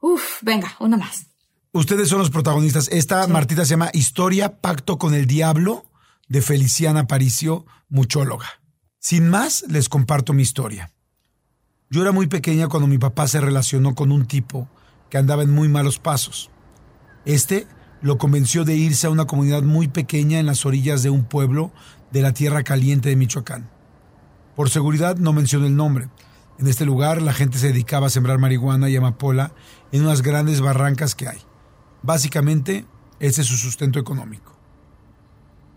Uf, 0.00 0.22
venga, 0.42 0.76
una 0.78 0.96
más. 0.96 1.26
Ustedes 1.72 2.08
son 2.08 2.20
los 2.20 2.30
protagonistas. 2.30 2.88
Esta, 2.88 3.26
Martita, 3.26 3.64
se 3.64 3.70
llama 3.70 3.90
Historia 3.92 4.60
Pacto 4.60 4.98
con 4.98 5.14
el 5.14 5.26
Diablo 5.26 5.84
de 6.28 6.42
Feliciana 6.42 7.00
Aparicio, 7.00 7.66
muchóloga. 7.88 8.46
Sin 8.98 9.28
más, 9.28 9.64
les 9.68 9.88
comparto 9.88 10.32
mi 10.32 10.42
historia. 10.42 10.92
Yo 11.90 12.02
era 12.02 12.12
muy 12.12 12.28
pequeña 12.28 12.68
cuando 12.68 12.86
mi 12.86 12.98
papá 12.98 13.26
se 13.28 13.40
relacionó 13.40 13.94
con 13.94 14.10
un 14.12 14.26
tipo 14.26 14.68
que 15.10 15.18
andaba 15.18 15.42
en 15.42 15.50
muy 15.50 15.68
malos 15.68 15.98
pasos. 15.98 16.50
Este 17.24 17.66
lo 18.06 18.18
convenció 18.18 18.64
de 18.64 18.76
irse 18.76 19.08
a 19.08 19.10
una 19.10 19.24
comunidad 19.24 19.64
muy 19.64 19.88
pequeña 19.88 20.38
en 20.38 20.46
las 20.46 20.64
orillas 20.64 21.02
de 21.02 21.10
un 21.10 21.24
pueblo 21.24 21.72
de 22.12 22.22
la 22.22 22.32
Tierra 22.32 22.62
Caliente 22.62 23.08
de 23.08 23.16
Michoacán. 23.16 23.68
Por 24.54 24.70
seguridad 24.70 25.16
no 25.16 25.32
menciono 25.32 25.66
el 25.66 25.74
nombre. 25.74 26.08
En 26.60 26.68
este 26.68 26.86
lugar 26.86 27.20
la 27.20 27.32
gente 27.32 27.58
se 27.58 27.66
dedicaba 27.66 28.06
a 28.06 28.10
sembrar 28.10 28.38
marihuana 28.38 28.88
y 28.88 28.94
amapola 28.94 29.52
en 29.90 30.02
unas 30.02 30.22
grandes 30.22 30.60
barrancas 30.60 31.16
que 31.16 31.26
hay. 31.26 31.38
Básicamente, 32.02 32.86
ese 33.18 33.40
es 33.40 33.48
su 33.48 33.56
sustento 33.56 33.98
económico. 33.98 34.56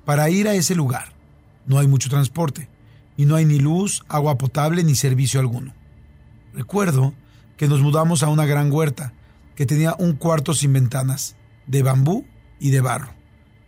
Para 0.06 0.30
ir 0.30 0.48
a 0.48 0.54
ese 0.54 0.76
lugar 0.76 1.16
no 1.66 1.80
hay 1.80 1.88
mucho 1.88 2.10
transporte 2.10 2.70
y 3.18 3.26
no 3.26 3.38
hay 3.38 3.46
ni 3.46 3.58
luz, 3.58 4.04
agua 4.08 4.38
potable 4.38 4.84
ni 4.84 4.94
servicio 4.94 5.40
alguno. 5.40 5.74
Recuerdo 6.54 7.16
que 7.58 7.68
nos 7.68 7.82
mudamos 7.82 8.22
a 8.22 8.28
una 8.28 8.46
gran 8.46 8.72
huerta 8.72 9.14
que 9.56 9.66
tenía 9.66 9.96
un 9.98 10.14
cuarto 10.14 10.54
sin 10.54 10.74
ventanas, 10.74 11.36
de 11.70 11.84
bambú 11.84 12.26
y 12.60 12.72
de 12.72 12.82
barro. 12.82 13.14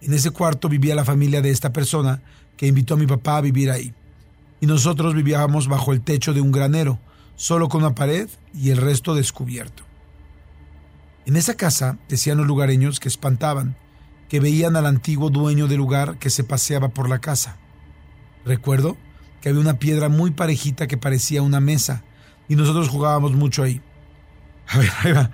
En 0.02 0.14
ese 0.14 0.32
cuarto 0.32 0.68
vivía 0.68 0.96
la 0.96 1.06
familia 1.06 1.42
de 1.42 1.52
esta 1.52 1.72
persona 1.72 2.22
que 2.58 2.68
invitó 2.68 2.96
a 2.96 2.98
mi 2.98 3.06
papá 3.06 3.38
a 3.38 3.42
vivir 3.42 3.70
ahí. 3.70 3.94
Y 4.60 4.66
nosotros 4.66 5.14
vivíamos 5.14 5.68
bajo 5.68 5.94
el 5.94 6.02
techo 6.02 6.34
de 6.34 6.42
un 6.42 6.52
granero, 6.52 7.00
solo 7.36 7.70
con 7.70 7.84
una 7.84 7.96
pared 7.96 8.28
y 8.54 8.72
el 8.72 8.78
resto 8.78 9.14
descubierto. 9.16 9.84
En 11.26 11.36
esa 11.36 11.54
casa 11.54 12.00
decían 12.10 12.40
los 12.40 12.48
lugareños 12.48 13.00
que 13.00 13.08
espantaban, 13.08 13.78
que 14.28 14.40
veían 14.40 14.76
al 14.76 14.88
antiguo 14.88 15.30
dueño 15.30 15.68
del 15.68 15.78
lugar 15.78 16.18
que 16.18 16.32
se 16.32 16.44
paseaba 16.44 16.90
por 16.90 17.08
la 17.08 17.20
casa. 17.20 17.58
Recuerdo 18.44 18.98
que 19.42 19.50
había 19.50 19.62
una 19.62 19.78
piedra 19.78 20.10
muy 20.10 20.32
parejita 20.32 20.88
que 20.88 20.98
parecía 20.98 21.44
una 21.44 21.60
mesa 21.60 22.04
y 22.50 22.56
nosotros 22.56 22.90
jugábamos 22.90 23.34
mucho 23.34 23.62
ahí. 23.62 23.82
A 24.68 24.80
ver, 24.80 24.90
ahí 25.04 25.12
va. 25.12 25.32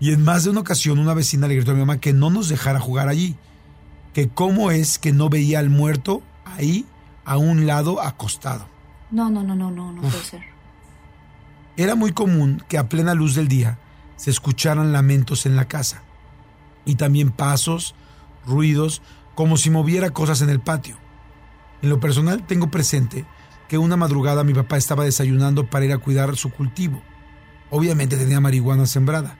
Y 0.00 0.14
en 0.14 0.24
más 0.24 0.44
de 0.44 0.50
una 0.50 0.60
ocasión 0.60 0.98
una 0.98 1.12
vecina 1.12 1.46
le 1.46 1.56
gritó 1.56 1.72
a 1.72 1.74
mi 1.74 1.80
mamá 1.80 1.98
que 1.98 2.14
no 2.14 2.30
nos 2.30 2.48
dejara 2.48 2.80
jugar 2.80 3.08
allí, 3.08 3.36
que 4.14 4.28
cómo 4.28 4.70
es 4.70 4.98
que 4.98 5.12
no 5.12 5.28
veía 5.28 5.58
al 5.58 5.68
muerto 5.68 6.22
ahí 6.46 6.86
a 7.26 7.36
un 7.36 7.66
lado 7.66 8.00
acostado. 8.00 8.66
No, 9.10 9.28
no, 9.28 9.42
no, 9.44 9.54
no, 9.54 9.70
no, 9.70 9.92
no 9.92 10.00
puede 10.00 10.24
ser. 10.24 10.42
Era 11.76 11.94
muy 11.94 12.12
común 12.12 12.64
que 12.66 12.78
a 12.78 12.88
plena 12.88 13.14
luz 13.14 13.34
del 13.34 13.46
día 13.46 13.78
se 14.16 14.30
escucharan 14.30 14.92
lamentos 14.92 15.44
en 15.44 15.54
la 15.54 15.66
casa 15.66 16.02
y 16.86 16.94
también 16.94 17.30
pasos, 17.30 17.94
ruidos, 18.46 19.02
como 19.34 19.58
si 19.58 19.68
moviera 19.68 20.10
cosas 20.10 20.40
en 20.40 20.48
el 20.48 20.60
patio. 20.60 20.96
En 21.82 21.90
lo 21.90 22.00
personal 22.00 22.46
tengo 22.46 22.70
presente 22.70 23.26
que 23.68 23.78
una 23.78 23.96
madrugada 23.96 24.44
mi 24.44 24.54
papá 24.54 24.78
estaba 24.78 25.04
desayunando 25.04 25.68
para 25.68 25.84
ir 25.84 25.92
a 25.92 25.98
cuidar 25.98 26.36
su 26.36 26.50
cultivo. 26.50 27.02
Obviamente 27.70 28.16
tenía 28.16 28.40
marihuana 28.40 28.86
sembrada 28.86 29.39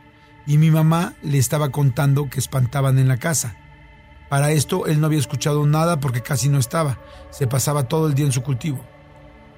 y 0.51 0.59
mi 0.59 0.73
mamá 0.73 1.15
le 1.23 1.39
estaba 1.39 1.69
contando 1.69 2.29
que 2.29 2.41
espantaban 2.41 2.99
en 2.99 3.07
la 3.07 3.19
casa. 3.19 3.55
Para 4.29 4.51
esto 4.51 4.87
él 4.87 4.99
no 5.01 5.07
había 5.07 5.21
escuchado 5.21 5.65
nada 5.65 6.01
porque 6.01 6.23
casi 6.23 6.49
no 6.49 6.59
estaba, 6.59 6.99
se 7.31 7.47
pasaba 7.47 7.85
todo 7.87 8.09
el 8.09 8.15
día 8.15 8.27
en 8.27 8.33
su 8.33 8.43
cultivo. 8.43 8.81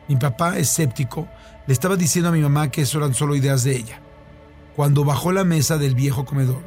Mi 0.06 0.16
papá, 0.16 0.58
escéptico, 0.58 1.28
le 1.66 1.72
estaba 1.72 1.96
diciendo 1.96 2.28
a 2.28 2.32
mi 2.32 2.42
mamá 2.42 2.70
que 2.70 2.82
eso 2.82 2.98
eran 2.98 3.14
solo 3.14 3.34
ideas 3.34 3.64
de 3.64 3.74
ella. 3.74 4.02
Cuando 4.76 5.02
bajó 5.02 5.32
la 5.32 5.44
mesa 5.44 5.78
del 5.78 5.94
viejo 5.94 6.26
comedor, 6.26 6.60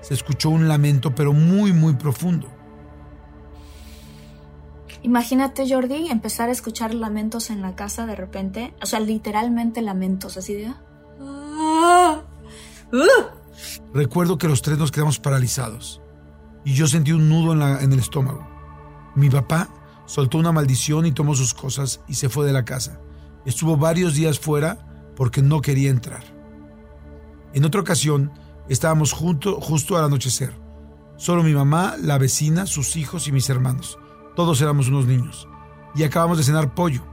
se 0.00 0.14
escuchó 0.14 0.50
un 0.50 0.68
lamento 0.68 1.12
pero 1.16 1.32
muy 1.32 1.72
muy 1.72 1.94
profundo. 1.94 2.46
Imagínate, 5.02 5.68
Jordi, 5.68 6.06
empezar 6.06 6.50
a 6.50 6.52
escuchar 6.52 6.94
lamentos 6.94 7.50
en 7.50 7.62
la 7.62 7.74
casa 7.74 8.06
de 8.06 8.14
repente. 8.14 8.74
O 8.80 8.86
sea, 8.86 9.00
literalmente 9.00 9.82
lamentos, 9.82 10.36
así 10.36 10.54
de. 10.54 10.72
"Ah, 11.20 12.22
uh". 12.92 13.41
Recuerdo 13.92 14.38
que 14.38 14.48
los 14.48 14.62
tres 14.62 14.78
nos 14.78 14.90
quedamos 14.90 15.18
paralizados 15.18 16.00
y 16.64 16.74
yo 16.74 16.86
sentí 16.86 17.12
un 17.12 17.28
nudo 17.28 17.52
en, 17.52 17.92
el 17.92 17.98
estómago. 17.98 18.46
Mi 19.14 19.28
papá 19.28 19.68
soltó 20.06 20.38
una 20.38 20.52
maldición 20.52 21.06
y 21.06 21.12
tomó 21.12 21.34
sus 21.34 21.54
cosas 21.54 22.00
y 22.08 22.14
se 22.14 22.28
fue 22.28 22.46
de 22.46 22.52
la 22.52 22.64
casa. 22.64 23.00
Estuvo 23.44 23.76
varios 23.76 24.14
días 24.14 24.38
fuera 24.38 25.12
porque 25.16 25.42
no 25.42 25.60
quería 25.60 25.90
entrar. 25.90 26.22
En 27.52 27.64
otra 27.64 27.80
ocasión 27.80 28.32
estábamos 28.68 29.12
junto, 29.12 29.60
justo 29.60 29.96
al 29.96 30.04
anochecer. 30.04 30.54
Solo 31.16 31.42
mi 31.42 31.52
mamá, 31.52 31.96
la 32.00 32.18
vecina, 32.18 32.66
sus 32.66 32.96
hijos 32.96 33.28
y 33.28 33.32
mis 33.32 33.48
hermanos. 33.50 33.98
Todos 34.34 34.60
éramos 34.62 34.88
unos 34.88 35.06
niños. 35.06 35.48
Y 35.94 36.04
acabamos 36.04 36.38
de 36.38 36.44
cenar 36.44 36.74
pollo. 36.74 37.04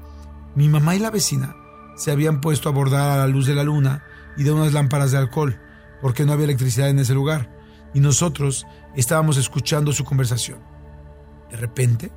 Mi 0.56 0.70
mamá 0.70 0.96
y 0.96 1.00
la 1.00 1.12
vecina 1.12 1.56
se 1.96 2.12
habían 2.12 2.40
puesto 2.40 2.70
a 2.70 2.72
bordar 2.72 3.12
a 3.12 3.18
la 3.18 3.28
luz 3.28 3.46
de 3.46 3.56
la 3.56 3.64
luna 3.64 4.04
y 4.38 4.44
de 4.44 4.52
unas 4.52 4.72
lámparas 4.72 5.12
de 5.12 5.18
alcohol, 5.18 5.60
porque 6.02 6.26
no 6.26 6.34
había 6.34 6.46
electricidad 6.46 6.90
en 6.90 7.00
ese 7.00 7.14
lugar, 7.14 7.56
y 7.94 8.00
nosotros 8.00 8.66
estábamos 8.96 9.38
escuchando 9.38 9.92
su 9.92 10.04
conversación. 10.04 10.60
De 11.50 11.58
repente, 11.58 12.12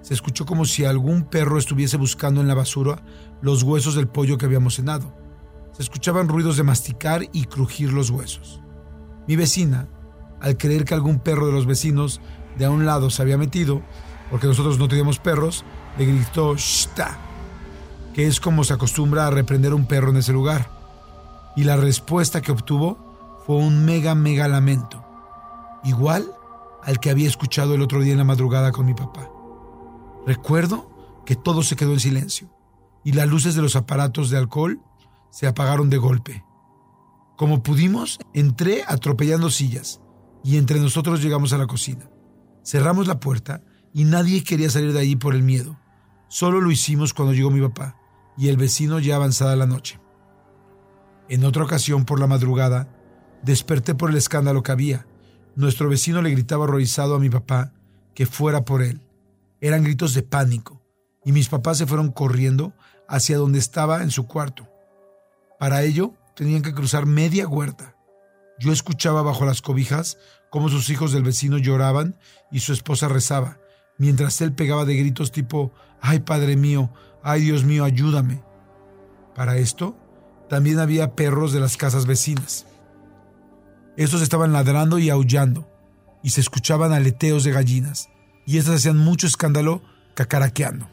se 0.00 0.14
escuchó 0.14 0.46
como 0.46 0.64
si 0.64 0.84
algún 0.84 1.24
perro 1.24 1.58
estuviese 1.58 1.96
buscando 1.96 2.40
en 2.40 2.48
la 2.48 2.54
basura 2.54 3.02
los 3.42 3.62
huesos 3.62 3.94
del 3.94 4.08
pollo 4.08 4.38
que 4.38 4.46
habíamos 4.46 4.76
cenado. 4.76 5.14
Se 5.72 5.82
escuchaban 5.82 6.28
ruidos 6.28 6.56
de 6.56 6.62
masticar 6.62 7.22
y 7.32 7.44
crujir 7.44 7.92
los 7.92 8.10
huesos. 8.10 8.62
Mi 9.26 9.36
vecina, 9.36 9.88
al 10.40 10.56
creer 10.56 10.84
que 10.84 10.94
algún 10.94 11.18
perro 11.18 11.46
de 11.46 11.52
los 11.52 11.66
vecinos 11.66 12.20
de 12.56 12.64
a 12.64 12.70
un 12.70 12.86
lado 12.86 13.10
se 13.10 13.22
había 13.22 13.36
metido, 13.36 13.82
porque 14.30 14.46
nosotros 14.46 14.78
no 14.78 14.88
teníamos 14.88 15.18
perros, 15.18 15.64
le 15.98 16.06
gritó 16.06 16.54
¡Shta! 16.56 17.18
que 18.14 18.26
es 18.26 18.40
como 18.40 18.64
se 18.64 18.74
acostumbra 18.74 19.26
a 19.26 19.30
reprender 19.30 19.74
un 19.74 19.86
perro 19.86 20.10
en 20.10 20.16
ese 20.16 20.32
lugar. 20.32 20.70
Y 21.54 21.64
la 21.64 21.76
respuesta 21.76 22.40
que 22.40 22.50
obtuvo 22.50 23.07
fue 23.48 23.56
un 23.56 23.82
mega, 23.86 24.14
mega 24.14 24.46
lamento, 24.46 25.02
igual 25.82 26.30
al 26.82 27.00
que 27.00 27.08
había 27.08 27.26
escuchado 27.26 27.74
el 27.74 27.80
otro 27.80 28.02
día 28.02 28.12
en 28.12 28.18
la 28.18 28.24
madrugada 28.24 28.72
con 28.72 28.84
mi 28.84 28.92
papá. 28.92 29.30
Recuerdo 30.26 31.22
que 31.24 31.34
todo 31.34 31.62
se 31.62 31.74
quedó 31.74 31.94
en 31.94 32.00
silencio 32.00 32.54
y 33.04 33.12
las 33.12 33.26
luces 33.26 33.54
de 33.54 33.62
los 33.62 33.74
aparatos 33.74 34.28
de 34.28 34.36
alcohol 34.36 34.82
se 35.30 35.46
apagaron 35.46 35.88
de 35.88 35.96
golpe. 35.96 36.44
Como 37.38 37.62
pudimos, 37.62 38.18
entré 38.34 38.84
atropellando 38.86 39.48
sillas 39.48 40.02
y 40.44 40.58
entre 40.58 40.78
nosotros 40.78 41.22
llegamos 41.22 41.54
a 41.54 41.58
la 41.58 41.66
cocina. 41.66 42.10
Cerramos 42.62 43.06
la 43.06 43.18
puerta 43.18 43.62
y 43.94 44.04
nadie 44.04 44.44
quería 44.44 44.68
salir 44.68 44.92
de 44.92 45.00
allí 45.00 45.16
por 45.16 45.34
el 45.34 45.42
miedo. 45.42 45.80
Solo 46.28 46.60
lo 46.60 46.70
hicimos 46.70 47.14
cuando 47.14 47.32
llegó 47.32 47.50
mi 47.50 47.66
papá 47.66 47.96
y 48.36 48.48
el 48.48 48.58
vecino 48.58 48.98
ya 48.98 49.16
avanzada 49.16 49.56
la 49.56 49.64
noche. 49.64 49.98
En 51.30 51.44
otra 51.44 51.64
ocasión, 51.64 52.04
por 52.04 52.20
la 52.20 52.26
madrugada, 52.26 52.97
desperté 53.42 53.94
por 53.94 54.10
el 54.10 54.16
escándalo 54.16 54.62
que 54.62 54.72
había. 54.72 55.06
Nuestro 55.54 55.88
vecino 55.88 56.22
le 56.22 56.30
gritaba 56.30 56.64
horrorizado 56.64 57.14
a 57.14 57.18
mi 57.18 57.30
papá 57.30 57.72
que 58.14 58.26
fuera 58.26 58.64
por 58.64 58.82
él. 58.82 59.00
Eran 59.60 59.84
gritos 59.84 60.14
de 60.14 60.22
pánico, 60.22 60.82
y 61.24 61.32
mis 61.32 61.48
papás 61.48 61.78
se 61.78 61.86
fueron 61.86 62.10
corriendo 62.10 62.72
hacia 63.08 63.38
donde 63.38 63.58
estaba 63.58 64.02
en 64.02 64.10
su 64.10 64.26
cuarto. 64.26 64.68
Para 65.58 65.82
ello, 65.82 66.14
tenían 66.36 66.62
que 66.62 66.74
cruzar 66.74 67.06
media 67.06 67.48
huerta. 67.48 67.96
Yo 68.60 68.72
escuchaba 68.72 69.22
bajo 69.22 69.44
las 69.44 69.62
cobijas 69.62 70.18
cómo 70.50 70.68
sus 70.68 70.90
hijos 70.90 71.12
del 71.12 71.24
vecino 71.24 71.58
lloraban 71.58 72.16
y 72.50 72.60
su 72.60 72.72
esposa 72.72 73.08
rezaba, 73.08 73.58
mientras 73.98 74.40
él 74.40 74.52
pegaba 74.52 74.84
de 74.84 74.96
gritos 74.96 75.32
tipo, 75.32 75.72
ay 76.00 76.20
Padre 76.20 76.56
mío, 76.56 76.90
ay 77.22 77.42
Dios 77.42 77.64
mío, 77.64 77.84
ayúdame. 77.84 78.42
Para 79.34 79.56
esto, 79.56 79.96
también 80.48 80.78
había 80.78 81.14
perros 81.14 81.52
de 81.52 81.60
las 81.60 81.76
casas 81.76 82.06
vecinas. 82.06 82.66
Estos 83.98 84.22
estaban 84.22 84.52
ladrando 84.52 85.00
y 85.00 85.10
aullando, 85.10 85.68
y 86.22 86.30
se 86.30 86.40
escuchaban 86.40 86.92
aleteos 86.92 87.42
de 87.42 87.50
gallinas, 87.50 88.10
y 88.46 88.58
estas 88.58 88.76
hacían 88.76 88.96
mucho 88.96 89.26
escándalo 89.26 89.82
cacaraqueando. 90.14 90.88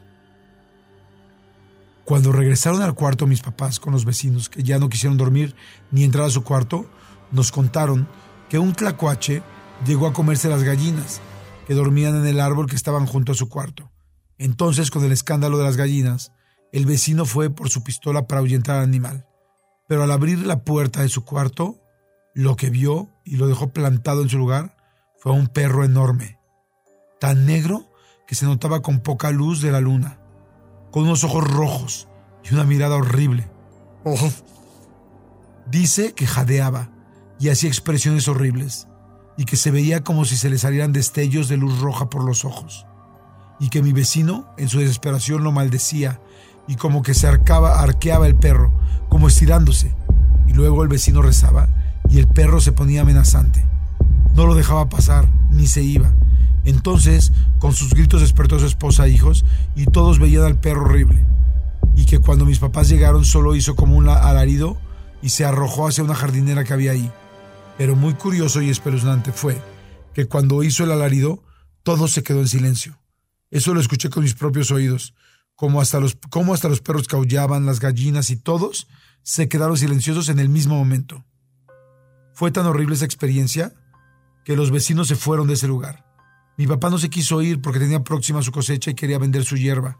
Cuando 2.03 2.31
regresaron 2.31 2.81
al 2.81 2.95
cuarto 2.95 3.27
mis 3.27 3.43
papás 3.43 3.79
con 3.79 3.93
los 3.93 4.05
vecinos, 4.05 4.49
que 4.49 4.63
ya 4.63 4.79
no 4.79 4.89
quisieron 4.89 5.19
dormir 5.19 5.55
ni 5.91 6.03
entrar 6.03 6.25
a 6.25 6.31
su 6.31 6.43
cuarto, 6.43 6.89
nos 7.31 7.51
contaron 7.51 8.07
que 8.49 8.57
un 8.57 8.73
tlacuache 8.73 9.43
llegó 9.85 10.07
a 10.07 10.13
comerse 10.13 10.49
las 10.49 10.63
gallinas, 10.63 11.21
que 11.67 11.75
dormían 11.75 12.15
en 12.15 12.25
el 12.25 12.39
árbol 12.39 12.65
que 12.65 12.75
estaban 12.75 13.05
junto 13.05 13.33
a 13.33 13.35
su 13.35 13.49
cuarto. 13.49 13.91
Entonces, 14.39 14.89
con 14.89 15.03
el 15.03 15.11
escándalo 15.11 15.59
de 15.59 15.65
las 15.65 15.77
gallinas, 15.77 16.31
el 16.71 16.87
vecino 16.87 17.25
fue 17.25 17.51
por 17.51 17.69
su 17.69 17.83
pistola 17.83 18.25
para 18.25 18.39
ahuyentar 18.39 18.77
al 18.77 18.83
animal, 18.83 19.27
pero 19.87 20.01
al 20.01 20.11
abrir 20.11 20.39
la 20.39 20.63
puerta 20.63 21.03
de 21.03 21.09
su 21.09 21.23
cuarto, 21.23 21.84
lo 22.35 22.57
que 22.57 22.69
vio 22.69 23.09
y 23.23 23.37
lo 23.37 23.47
dejó 23.47 23.69
plantado 23.69 24.21
en 24.21 24.29
su 24.29 24.37
lugar 24.37 24.75
fue 25.17 25.31
un 25.31 25.47
perro 25.47 25.85
enorme, 25.85 26.37
tan 27.19 27.45
negro 27.45 27.89
que 28.27 28.35
se 28.35 28.45
notaba 28.45 28.81
con 28.81 28.99
poca 28.99 29.31
luz 29.31 29.61
de 29.61 29.71
la 29.71 29.79
luna, 29.79 30.19
con 30.91 31.03
unos 31.03 31.23
ojos 31.23 31.49
rojos 31.49 32.09
y 32.43 32.53
una 32.53 32.65
mirada 32.65 32.97
horrible. 32.97 33.49
Dice 35.65 36.13
que 36.13 36.27
jadeaba 36.27 36.89
y 37.39 37.49
hacía 37.49 37.69
expresiones 37.69 38.27
horribles, 38.27 38.87
y 39.37 39.45
que 39.45 39.55
se 39.55 39.71
veía 39.71 40.03
como 40.03 40.25
si 40.25 40.35
se 40.35 40.49
le 40.49 40.57
salieran 40.57 40.93
destellos 40.93 41.47
de 41.47 41.57
luz 41.57 41.79
roja 41.79 42.09
por 42.09 42.23
los 42.23 42.43
ojos, 42.43 42.85
y 43.61 43.69
que 43.69 43.81
mi 43.81 43.93
vecino, 43.93 44.53
en 44.57 44.67
su 44.67 44.79
desesperación, 44.79 45.43
lo 45.43 45.53
maldecía, 45.53 46.19
y 46.67 46.75
como 46.75 47.01
que 47.01 47.13
se 47.13 47.27
arcaba, 47.27 47.79
arqueaba 47.79 48.27
el 48.27 48.35
perro, 48.35 48.73
como 49.09 49.29
estirándose, 49.29 49.95
y 50.47 50.53
luego 50.53 50.83
el 50.83 50.89
vecino 50.89 51.21
rezaba, 51.21 51.69
y 52.09 52.19
el 52.19 52.27
perro 52.27 52.61
se 52.61 52.71
ponía 52.71 53.01
amenazante. 53.01 53.65
No 54.33 54.45
lo 54.45 54.55
dejaba 54.55 54.89
pasar, 54.89 55.27
ni 55.49 55.67
se 55.67 55.83
iba. 55.83 56.11
Entonces, 56.65 57.31
con 57.59 57.73
sus 57.73 57.93
gritos 57.93 58.21
despertó 58.21 58.55
a 58.55 58.59
su 58.59 58.65
esposa 58.65 59.05
e 59.05 59.11
hijos, 59.11 59.45
y 59.75 59.85
todos 59.85 60.19
veían 60.19 60.43
al 60.43 60.59
perro 60.59 60.85
horrible. 60.85 61.25
Y 61.95 62.05
que 62.05 62.19
cuando 62.19 62.45
mis 62.45 62.59
papás 62.59 62.89
llegaron 62.89 63.23
solo 63.23 63.55
hizo 63.55 63.75
como 63.75 63.95
un 63.95 64.09
alarido 64.09 64.77
y 65.21 65.29
se 65.29 65.45
arrojó 65.45 65.87
hacia 65.87 66.03
una 66.03 66.15
jardinera 66.15 66.63
que 66.63 66.73
había 66.73 66.91
ahí. 66.91 67.09
Pero 67.77 67.95
muy 67.95 68.13
curioso 68.13 68.61
y 68.61 68.69
espeluznante 68.69 69.31
fue 69.31 69.61
que 70.13 70.25
cuando 70.25 70.63
hizo 70.63 70.83
el 70.83 70.91
alarido, 70.91 71.43
todo 71.83 72.07
se 72.07 72.23
quedó 72.23 72.39
en 72.39 72.47
silencio. 72.47 72.99
Eso 73.51 73.73
lo 73.73 73.79
escuché 73.79 74.09
con 74.09 74.23
mis 74.23 74.33
propios 74.33 74.71
oídos, 74.71 75.13
como 75.55 75.79
hasta 75.79 75.99
los, 75.99 76.17
como 76.29 76.53
hasta 76.53 76.67
los 76.67 76.81
perros 76.81 77.07
caullaban, 77.07 77.65
las 77.65 77.79
gallinas 77.79 78.29
y 78.29 78.37
todos 78.37 78.87
se 79.23 79.47
quedaron 79.47 79.77
silenciosos 79.77 80.29
en 80.29 80.39
el 80.39 80.49
mismo 80.49 80.75
momento. 80.75 81.25
Fue 82.35 82.51
tan 82.51 82.65
horrible 82.65 82.95
esa 82.95 83.05
experiencia 83.05 83.73
que 84.43 84.57
los 84.57 84.69
vecinos 84.69 85.07
se 85.07 85.15
fueron 85.15 85.47
de 85.47 85.53
ese 85.53 85.69
lugar. 85.69 86.05
Mi 86.57 86.67
papá 86.67 86.89
no 86.89 86.97
se 86.97 87.09
quiso 87.09 87.41
ir 87.41 87.61
porque 87.61 87.79
tenía 87.79 88.03
próxima 88.03 88.41
su 88.41 88.51
cosecha 88.51 88.91
y 88.91 88.93
quería 88.93 89.17
vender 89.17 89.45
su 89.45 89.55
hierba, 89.55 89.97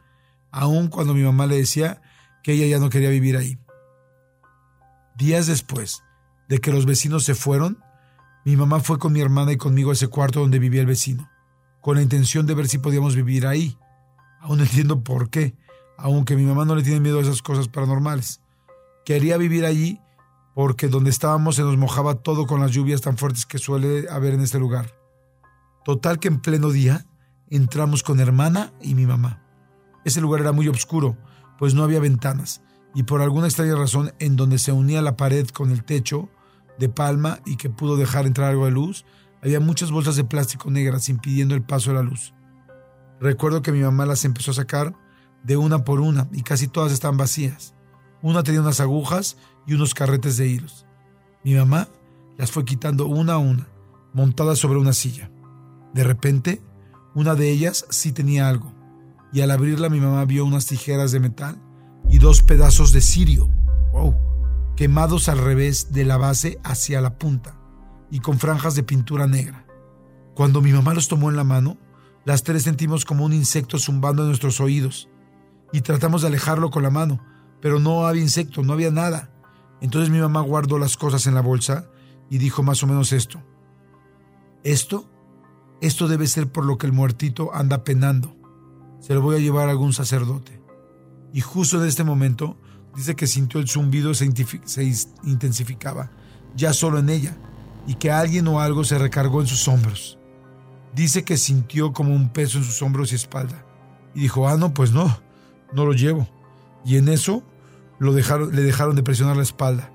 aun 0.52 0.90
cuando 0.90 1.14
mi 1.14 1.24
mamá 1.24 1.48
le 1.48 1.56
decía 1.56 2.02
que 2.44 2.52
ella 2.52 2.68
ya 2.68 2.80
no 2.80 2.90
quería 2.90 3.10
vivir 3.10 3.38
ahí. 3.38 3.58
Días 5.18 5.48
después 5.48 6.04
de 6.50 6.60
que 6.60 6.74
los 6.74 6.86
vecinos 6.86 7.24
se 7.24 7.36
fueron, 7.36 7.82
mi 8.44 8.58
mamá 8.58 8.82
fue 8.82 9.00
con 9.00 9.14
mi 9.14 9.22
hermana 9.22 9.54
y 9.54 9.58
conmigo 9.58 9.92
a 9.92 9.94
ese 9.94 10.10
cuarto 10.10 10.42
donde 10.42 10.60
vivía 10.60 10.82
el 10.82 10.88
vecino, 10.88 11.32
con 11.80 11.96
la 11.96 12.02
intención 12.02 12.46
de 12.46 12.54
ver 12.54 12.68
si 12.68 12.80
podíamos 12.80 13.16
vivir 13.16 13.48
ahí. 13.48 13.78
Aún 14.42 14.58
no 14.58 14.66
entiendo 14.66 15.06
por 15.06 15.30
qué, 15.30 15.56
aunque 15.98 16.36
mi 16.36 16.44
mamá 16.44 16.66
no 16.66 16.76
le 16.76 16.84
tiene 16.84 17.00
miedo 17.00 17.20
a 17.20 17.22
esas 17.22 17.42
cosas 17.42 17.70
paranormales. 17.70 18.42
Quería 19.06 19.38
vivir 19.38 19.66
allí 19.66 20.02
porque 20.56 20.88
donde 20.88 21.10
estábamos 21.10 21.58
se 21.58 21.64
nos 21.64 21.78
mojaba 21.78 22.16
todo 22.16 22.48
con 22.48 22.62
las 22.62 22.72
lluvias 22.72 23.02
tan 23.02 23.18
fuertes 23.18 23.46
que 23.46 23.60
suele 23.60 24.10
haber 24.10 24.34
en 24.34 24.42
este 24.42 24.58
lugar. 24.58 24.96
Total 25.84 26.18
que 26.18 26.30
en 26.30 26.40
pleno 26.40 26.72
día 26.72 27.06
entramos 27.50 28.04
con 28.04 28.22
hermana 28.22 28.74
y 28.82 28.96
mi 28.96 29.06
mamá. 29.06 29.44
Ese 30.06 30.22
lugar 30.22 30.42
era 30.42 30.54
muy 30.54 30.70
oscuro, 30.70 31.18
pues 31.60 31.74
no 31.74 31.84
había 31.84 32.00
ventanas, 32.00 32.62
y 32.96 33.04
por 33.04 33.22
alguna 33.22 33.48
extraña 33.48 33.76
razón 33.76 34.14
en 34.20 34.38
donde 34.38 34.58
se 34.58 34.72
unía 34.72 35.02
la 35.02 35.18
pared 35.18 35.46
con 35.50 35.72
el 35.72 35.84
techo 35.84 36.30
de 36.80 36.88
palma 36.88 37.40
y 37.46 37.58
que 37.58 37.70
pudo 37.70 37.98
dejar 37.98 38.26
entrar 38.26 38.52
algo 38.52 38.66
de 38.66 38.72
luz, 38.72 39.06
había 39.44 39.60
muchas 39.60 39.92
bolsas 39.92 40.16
de 40.16 40.24
plástico 40.24 40.72
negras 40.72 41.10
impidiendo 41.10 41.54
el 41.54 41.64
paso 41.64 41.90
de 41.90 41.98
la 41.98 42.04
luz. 42.04 42.34
Recuerdo 43.20 43.62
que 43.62 43.74
mi 43.74 43.82
mamá 43.82 44.06
las 44.06 44.24
empezó 44.24 44.52
a 44.52 44.56
sacar 44.56 44.96
de 45.44 45.58
una 45.58 45.84
por 45.84 46.00
una 46.00 46.30
y 46.32 46.44
casi 46.44 46.70
todas 46.70 46.94
estaban 46.94 47.18
vacías. 47.18 47.76
Una 48.22 48.42
tenía 48.42 48.62
unas 48.62 48.80
agujas 48.80 49.38
y 49.68 49.74
unos 49.74 49.94
carretes 49.94 50.38
de 50.38 50.48
hilos. 50.48 50.86
Mi 51.44 51.54
mamá 51.56 51.88
las 52.38 52.52
fue 52.52 52.66
quitando 52.66 53.08
una 53.08 53.34
a 53.34 53.38
una, 53.38 53.68
montadas 54.14 54.60
sobre 54.60 54.80
una 54.80 54.94
silla. 54.94 55.30
De 55.94 56.04
repente, 56.04 56.62
una 57.14 57.36
de 57.36 57.50
ellas 57.50 57.86
sí 57.90 58.12
tenía 58.12 58.50
algo, 58.50 58.74
y 59.32 59.42
al 59.42 59.52
abrirla 59.52 59.90
mi 59.90 60.00
mamá 60.00 60.26
vio 60.26 60.46
unas 60.46 60.66
tijeras 60.66 61.12
de 61.12 61.20
metal 61.20 61.62
y 62.10 62.18
dos 62.18 62.42
pedazos 62.42 62.92
de 62.92 63.02
cirio, 63.02 63.50
wow, 63.92 64.16
quemados 64.76 65.30
al 65.30 65.38
revés 65.38 65.92
de 65.92 66.06
la 66.06 66.18
base 66.18 66.60
hacia 66.64 67.02
la 67.02 67.18
punta 67.18 67.58
y 68.12 68.20
con 68.20 68.40
franjas 68.40 68.76
de 68.76 68.84
pintura 68.84 69.28
negra. 69.28 69.66
Cuando 70.36 70.62
mi 70.62 70.72
mamá 70.72 70.94
los 70.94 71.08
tomó 71.08 71.30
en 71.30 71.38
la 71.38 71.44
mano, 71.44 71.78
las 72.26 72.44
tres 72.44 72.64
sentimos 72.64 73.06
como 73.06 73.24
un 73.24 73.34
insecto 73.34 73.78
zumbando 73.78 74.24
en 74.24 74.30
nuestros 74.30 74.60
oídos 74.60 75.10
y 75.72 75.82
tratamos 75.82 76.22
de 76.22 76.28
alejarlo 76.28 76.70
con 76.72 76.84
la 76.84 76.90
mano, 76.90 77.20
pero 77.62 77.80
no 77.80 78.06
había 78.06 78.22
insecto, 78.22 78.64
no 78.64 78.74
había 78.74 78.92
nada. 78.92 79.32
Entonces 79.82 80.10
mi 80.10 80.20
mamá 80.20 80.42
guardó 80.42 80.80
las 80.80 80.98
cosas 80.98 81.28
en 81.28 81.36
la 81.36 81.42
bolsa 81.42 81.88
y 82.30 82.38
dijo 82.38 82.64
más 82.64 82.82
o 82.84 82.88
menos 82.88 83.12
esto. 83.12 83.42
Esto, 84.64 85.10
esto 85.82 86.08
debe 86.08 86.28
ser 86.28 86.52
por 86.52 86.66
lo 86.66 86.78
que 86.78 86.88
el 86.88 86.94
muertito 86.94 87.54
anda 87.54 87.84
penando. 87.84 88.36
Se 89.00 89.14
lo 89.14 89.22
voy 89.22 89.36
a 89.36 89.40
llevar 89.40 89.68
a 89.68 89.72
algún 89.72 89.94
sacerdote 89.94 90.66
y 91.36 91.42
justo 91.42 91.82
en 91.82 91.90
este 91.90 92.06
momento 92.06 92.56
dice 92.96 93.14
que 93.18 93.28
sintió 93.28 93.60
el 93.60 93.68
zumbido 93.68 94.14
se, 94.14 94.26
intensificaba, 95.26 96.10
ya 96.56 96.72
solo 96.72 96.98
en 96.98 97.10
ella, 97.10 97.36
y 97.86 97.96
que 97.96 98.10
alguien 98.10 98.48
o 98.48 98.62
algo 98.62 98.86
se 98.86 98.98
recargó 98.98 99.42
en 99.42 99.48
sus 99.48 99.68
hombros. 99.68 100.18
Dice 100.94 101.26
que 101.26 101.36
sintió 101.36 101.92
como 101.92 102.16
un 102.16 102.30
peso 102.30 102.58
en 102.58 102.64
sus 102.64 102.82
hombros 102.82 103.12
y 103.12 103.16
espalda. 103.16 103.66
Y 104.14 104.22
dijo, 104.22 104.48
ah, 104.48 104.56
no, 104.56 104.74
pues 104.74 104.94
no, 104.94 105.20
no 105.74 105.86
lo 105.86 105.92
llevo. 105.92 106.26
Y 106.86 106.96
en 106.96 107.10
eso 107.10 107.44
lo 108.00 108.14
dejaron, 108.14 108.56
le 108.56 108.62
dejaron 108.62 108.96
de 108.96 109.04
presionar 109.04 109.38
la 109.38 109.44
espalda. 109.44 109.92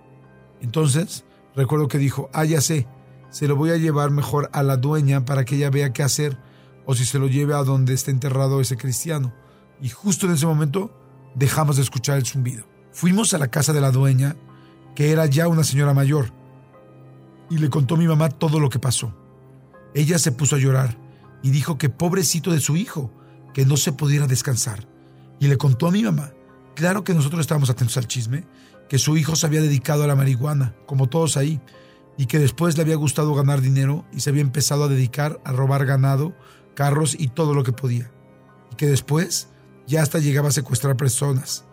Entonces, 0.61 1.25
recuerdo 1.55 1.89
que 1.89 1.99
dijo, 1.99 2.31
ah, 2.33 2.45
ya 2.45 2.61
sé, 2.61 2.87
se 3.31 3.47
lo 3.47 3.57
voy 3.57 3.71
a 3.71 3.77
llevar 3.77 4.11
mejor 4.11 4.51
a 4.53 4.63
la 4.63 4.77
dueña 4.77 5.25
para 5.25 5.45
que 5.45 5.57
ella 5.57 5.71
vea 5.71 5.93
qué 5.93 6.03
hacer, 6.03 6.39
o 6.87 6.95
si 6.95 7.05
se 7.05 7.19
lo 7.19 7.29
lleve 7.29 7.55
a 7.55 7.63
donde 7.63 7.95
esté 7.95 8.11
enterrado 8.11 8.61
ese 8.61 8.77
cristiano. 8.77 9.33
Y 9.81 9.89
justo 9.89 10.27
en 10.27 10.33
ese 10.33 10.47
momento 10.47 10.91
dejamos 11.35 11.77
de 11.77 11.83
escuchar 11.83 12.19
el 12.19 12.27
zumbido. 12.27 12.65
Fuimos 12.93 13.33
a 13.35 13.39
la 13.39 13.49
casa 13.49 13.73
de 13.73 13.81
la 13.81 13.93
dueña, 13.93 14.37
que 14.95 15.13
era 15.13 15.27
ya 15.27 15.49
una 15.49 15.65
señora 15.65 15.95
mayor, 15.95 16.33
y 17.49 17.59
le 17.59 17.71
contó 17.71 17.95
a 17.95 17.99
mi 17.99 18.07
mamá 18.07 18.29
todo 18.29 18.59
lo 18.61 18.69
que 18.69 18.79
pasó. 18.79 19.15
Ella 19.95 20.19
se 20.19 20.33
puso 20.33 20.57
a 20.57 20.59
llorar 20.59 20.99
y 21.43 21.51
dijo 21.51 21.79
que 21.79 21.89
pobrecito 21.89 22.53
de 22.53 22.61
su 22.61 22.77
hijo, 22.77 23.13
que 23.55 23.65
no 23.65 23.77
se 23.77 23.93
pudiera 23.93 24.27
descansar. 24.27 24.89
Y 25.39 25.49
le 25.49 25.57
contó 25.57 25.87
a 25.87 25.91
mi 25.91 26.03
mamá, 26.03 26.33
claro 26.81 27.05
que 27.05 27.13
nosotros 27.13 27.43
estábamos 27.43 27.69
atentos 27.69 27.99
al 27.99 28.09
chisme, 28.09 28.47
que 28.89 28.97
su 28.97 29.19
hijo 29.19 29.37
se 29.37 29.47
había 29.47 29.61
dedicado 29.61 30.03
a 30.03 30.07
la 30.07 30.17
marihuana, 30.17 30.75
como 30.87 31.11
todos 31.11 31.37
ahí, 31.37 31.61
y 32.17 32.25
que 32.25 32.39
después 32.39 32.75
le 32.75 32.83
había 32.83 32.97
gustado 32.97 33.35
ganar 33.35 33.61
dinero 33.61 34.07
y 34.15 34.21
se 34.21 34.31
había 34.31 34.41
empezado 34.41 34.85
a 34.85 34.89
dedicar 34.89 35.43
a 35.45 35.53
robar 35.53 35.85
ganado, 35.85 36.35
carros 36.75 37.15
y 37.19 37.29
todo 37.29 37.53
lo 37.53 37.65
que 37.65 37.73
podía. 37.73 38.11
Y 38.73 38.77
que 38.77 38.87
después 38.87 39.49
ya 39.87 40.01
hasta 40.01 40.21
llegaba 40.21 40.49
a 40.49 40.53
secuestrar 40.53 40.97
personas. 40.97 41.67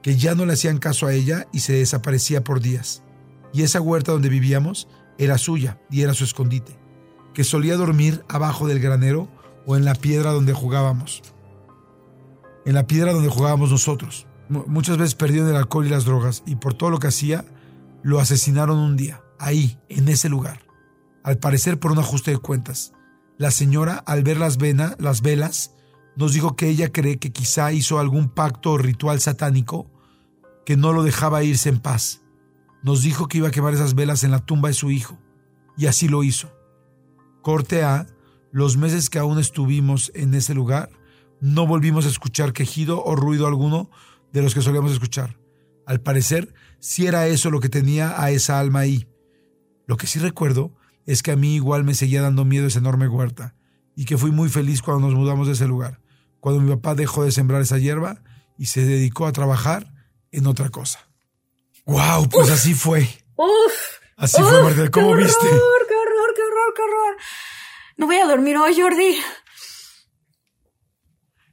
Que 0.00 0.16
ya 0.16 0.36
no 0.36 0.46
le 0.46 0.52
hacían 0.52 0.78
caso 0.78 1.08
a 1.08 1.12
ella 1.12 1.48
y 1.52 1.58
se 1.58 1.72
desaparecía 1.72 2.44
por 2.44 2.60
días. 2.60 3.02
Y 3.52 3.62
esa 3.62 3.80
huerta 3.80 4.12
donde 4.12 4.28
vivíamos 4.28 4.86
era 5.18 5.38
suya 5.38 5.80
y 5.90 6.02
era 6.02 6.14
su 6.14 6.22
escondite. 6.22 6.78
Que 7.34 7.42
solía 7.42 7.76
dormir 7.76 8.24
abajo 8.28 8.68
del 8.68 8.78
granero 8.78 9.28
o 9.66 9.76
en 9.76 9.84
la 9.84 9.96
piedra 9.96 10.30
donde 10.30 10.52
jugábamos. 10.52 11.22
En 12.70 12.76
la 12.76 12.86
piedra 12.86 13.12
donde 13.12 13.28
jugábamos 13.28 13.72
nosotros. 13.72 14.28
muchas 14.48 14.96
veces 14.96 15.16
perdió 15.16 15.48
el 15.48 15.56
alcohol 15.56 15.88
y 15.88 15.90
las 15.90 16.04
drogas 16.04 16.44
y 16.46 16.54
por 16.54 16.72
todo 16.72 16.90
lo 16.90 17.00
que 17.00 17.08
hacía, 17.08 17.44
lo 18.04 18.20
asesinaron 18.20 18.78
un 18.78 18.96
día, 18.96 19.24
ahí, 19.40 19.76
en 19.88 20.08
ese 20.08 20.28
lugar. 20.28 20.60
Al 21.24 21.38
parecer 21.38 21.80
por 21.80 21.90
un 21.90 21.98
ajuste 21.98 22.30
de 22.30 22.38
cuentas. 22.38 22.92
La 23.38 23.50
señora, 23.50 23.94
al 24.06 24.22
ver 24.22 24.36
las, 24.36 24.56
las 25.00 25.20
velas, 25.20 25.74
nos 26.14 26.32
dijo 26.32 26.54
que 26.54 26.68
ella 26.68 26.92
cree 26.92 27.18
que 27.18 27.32
quizá 27.32 27.72
hizo 27.72 27.98
algún 27.98 28.28
pacto 28.28 28.70
o 28.70 28.78
ritual 28.78 29.18
satánico 29.18 29.90
que 30.64 30.76
no 30.76 30.92
lo 30.92 31.02
dejaba 31.02 31.42
irse 31.42 31.70
en 31.70 31.80
paz. 31.80 32.22
Nos 32.84 33.02
dijo 33.02 33.26
que 33.26 33.38
iba 33.38 33.48
a 33.48 33.50
quemar 33.50 33.74
esas 33.74 33.96
velas 33.96 34.22
en 34.22 34.30
la 34.30 34.46
tumba 34.46 34.68
de 34.68 34.74
su 34.74 34.92
hijo, 34.92 35.18
y 35.76 35.86
así 35.86 36.06
lo 36.06 36.22
hizo. 36.22 36.52
Corte 37.42 37.82
A, 37.82 38.06
los 38.52 38.76
meses 38.76 39.10
que 39.10 39.18
aún 39.18 39.40
estuvimos 39.40 40.12
en 40.14 40.34
ese 40.34 40.54
lugar, 40.54 40.88
no 41.40 41.66
volvimos 41.66 42.06
a 42.06 42.08
escuchar 42.08 42.52
quejido 42.52 43.02
o 43.02 43.16
ruido 43.16 43.46
alguno 43.46 43.90
de 44.32 44.42
los 44.42 44.54
que 44.54 44.62
solíamos 44.62 44.92
escuchar. 44.92 45.38
Al 45.86 46.00
parecer, 46.00 46.54
sí 46.78 47.06
era 47.06 47.26
eso 47.26 47.50
lo 47.50 47.60
que 47.60 47.68
tenía 47.68 48.22
a 48.22 48.30
esa 48.30 48.60
alma 48.60 48.80
ahí. 48.80 49.08
Lo 49.86 49.96
que 49.96 50.06
sí 50.06 50.18
recuerdo 50.18 50.72
es 51.06 51.22
que 51.22 51.32
a 51.32 51.36
mí 51.36 51.56
igual 51.56 51.84
me 51.84 51.94
seguía 51.94 52.22
dando 52.22 52.44
miedo 52.44 52.66
esa 52.66 52.78
enorme 52.78 53.08
huerta, 53.08 53.54
y 53.96 54.04
que 54.04 54.16
fui 54.16 54.30
muy 54.30 54.48
feliz 54.48 54.82
cuando 54.82 55.08
nos 55.08 55.18
mudamos 55.18 55.46
de 55.46 55.54
ese 55.54 55.66
lugar, 55.66 56.00
cuando 56.38 56.60
mi 56.60 56.70
papá 56.70 56.94
dejó 56.94 57.24
de 57.24 57.32
sembrar 57.32 57.60
esa 57.60 57.78
hierba 57.78 58.22
y 58.56 58.66
se 58.66 58.84
dedicó 58.84 59.26
a 59.26 59.32
trabajar 59.32 59.92
en 60.30 60.46
otra 60.46 60.68
cosa. 60.68 61.10
¡Wow! 61.86 62.28
Pues 62.28 62.50
así 62.50 62.74
fue. 62.74 63.08
Uf, 63.36 63.72
así 64.16 64.40
fue, 64.40 64.62
Marta. 64.62 64.90
¿Cómo 64.90 65.16
viste? 65.16 65.38
¡Qué 65.40 65.48
horror, 65.48 65.86
qué 65.88 65.94
horror, 65.94 66.34
qué 66.36 66.42
horror, 66.42 66.74
qué 66.76 66.82
horror! 66.82 67.16
No 67.96 68.06
voy 68.06 68.16
a 68.16 68.26
dormir 68.26 68.56
hoy, 68.56 68.80
Jordi. 68.80 69.16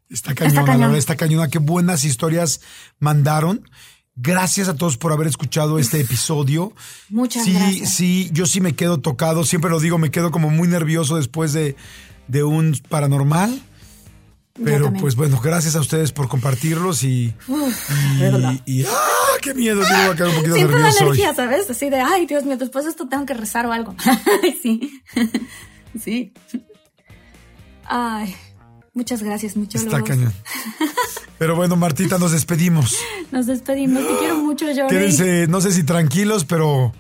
Está 0.10 0.34
cañona, 0.36 0.86
está, 0.88 0.98
está 0.98 1.16
cañona. 1.18 1.50
Qué 1.50 1.60
buenas 1.60 2.04
historias 2.04 2.62
mandaron. 3.00 3.70
Gracias 4.16 4.68
a 4.68 4.76
todos 4.76 4.98
por 4.98 5.12
haber 5.14 5.28
escuchado 5.28 5.78
este 5.80 6.00
episodio. 6.02 6.74
Muchas 7.10 7.44
sí, 7.44 7.54
gracias. 7.54 7.94
Sí, 7.94 8.30
yo 8.34 8.46
sí 8.46 8.62
me 8.62 8.74
quedo 8.76 9.00
tocado, 9.00 9.44
siempre 9.44 9.70
lo 9.70 9.80
digo, 9.80 9.98
me 9.98 10.10
quedo 10.12 10.32
como 10.32 10.50
muy 10.50 10.68
nervioso 10.68 11.18
después 11.18 11.54
de, 11.54 11.76
de 12.28 12.44
un 12.44 12.80
paranormal. 12.90 13.62
Pero 14.64 14.92
pues 14.92 15.16
bueno, 15.16 15.40
gracias 15.40 15.76
a 15.76 15.82
ustedes 15.82 16.12
por 16.12 16.28
compartirlos 16.30 17.04
y. 17.04 17.32
verdad. 18.18 18.54
y, 18.66 18.82
y- 18.82 18.86
¡Ah! 18.86 19.38
¡Qué 19.40 19.54
miedo! 19.54 19.84
Yo 19.84 19.88
voy 19.88 19.96
a 20.12 20.16
quedar 20.16 20.30
un 20.30 20.36
poquito 20.36 20.56
Siempre 20.56 20.76
nervioso 20.78 20.98
hoy. 21.04 21.06
energía, 21.10 21.36
¿sabes? 21.36 21.70
Así 21.70 21.90
de, 21.92 22.00
ay, 22.02 22.26
Dios 22.26 22.44
mío, 22.44 22.58
después 22.58 22.86
de 22.86 22.90
esto 22.90 23.08
tengo 23.08 23.24
que 23.28 23.36
rezar 23.36 23.68
o 23.68 23.72
algo. 23.72 23.94
Sí. 24.64 25.00
sí. 26.04 26.34
Ay, 27.86 28.36
muchas 28.98 29.24
gracias, 29.24 29.56
mucho 29.56 29.78
Está 29.78 30.02
cañón. 30.04 30.34
Pero 31.38 31.56
bueno, 31.56 31.76
Martita, 31.76 32.18
nos 32.18 32.32
despedimos. 32.32 32.96
Nos 33.32 33.46
despedimos. 33.46 34.06
Te 34.08 34.18
quiero 34.18 34.38
mucho, 34.38 34.66
Jordi. 34.66 34.88
Quédense, 34.90 35.48
no 35.48 35.62
sé 35.62 35.72
si 35.72 35.84
tranquilos, 35.84 36.46
pero 36.46 36.92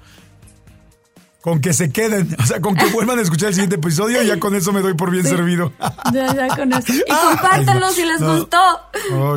con 1.41 1.59
que 1.59 1.73
se 1.73 1.91
queden, 1.91 2.35
o 2.39 2.45
sea, 2.45 2.59
con 2.61 2.75
que 2.75 2.85
vuelvan 2.87 3.17
a 3.17 3.21
escuchar 3.23 3.49
el 3.49 3.55
siguiente 3.55 3.77
episodio, 3.77 4.21
ya 4.21 4.37
con 4.39 4.53
eso 4.53 4.71
me 4.73 4.81
doy 4.81 4.93
por 4.93 5.09
bien 5.09 5.25
servido. 5.25 5.73
Ya, 6.13 6.35
ya 6.35 6.55
con 6.55 6.71
eso. 6.71 6.93
Y 6.93 7.01
compártanlo 7.29 7.89
si 7.91 8.05
les 8.05 8.19
No. 8.19 8.37
gustó. 8.37 8.57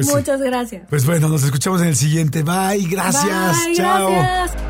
Sí. 0.03 0.09
Muchas 0.15 0.41
gracias. 0.43 0.83
Pues 0.91 1.07
bueno, 1.07 1.29
nos 1.29 1.43
escuchamos 1.45 1.81
en 1.81 1.89
el 1.89 1.97
siguiente. 1.97 2.43
Bye, 2.43 2.87
gracias. 2.89 3.65
Bye, 3.65 3.77
Chao. 3.77 4.11
gracias. 4.11 4.70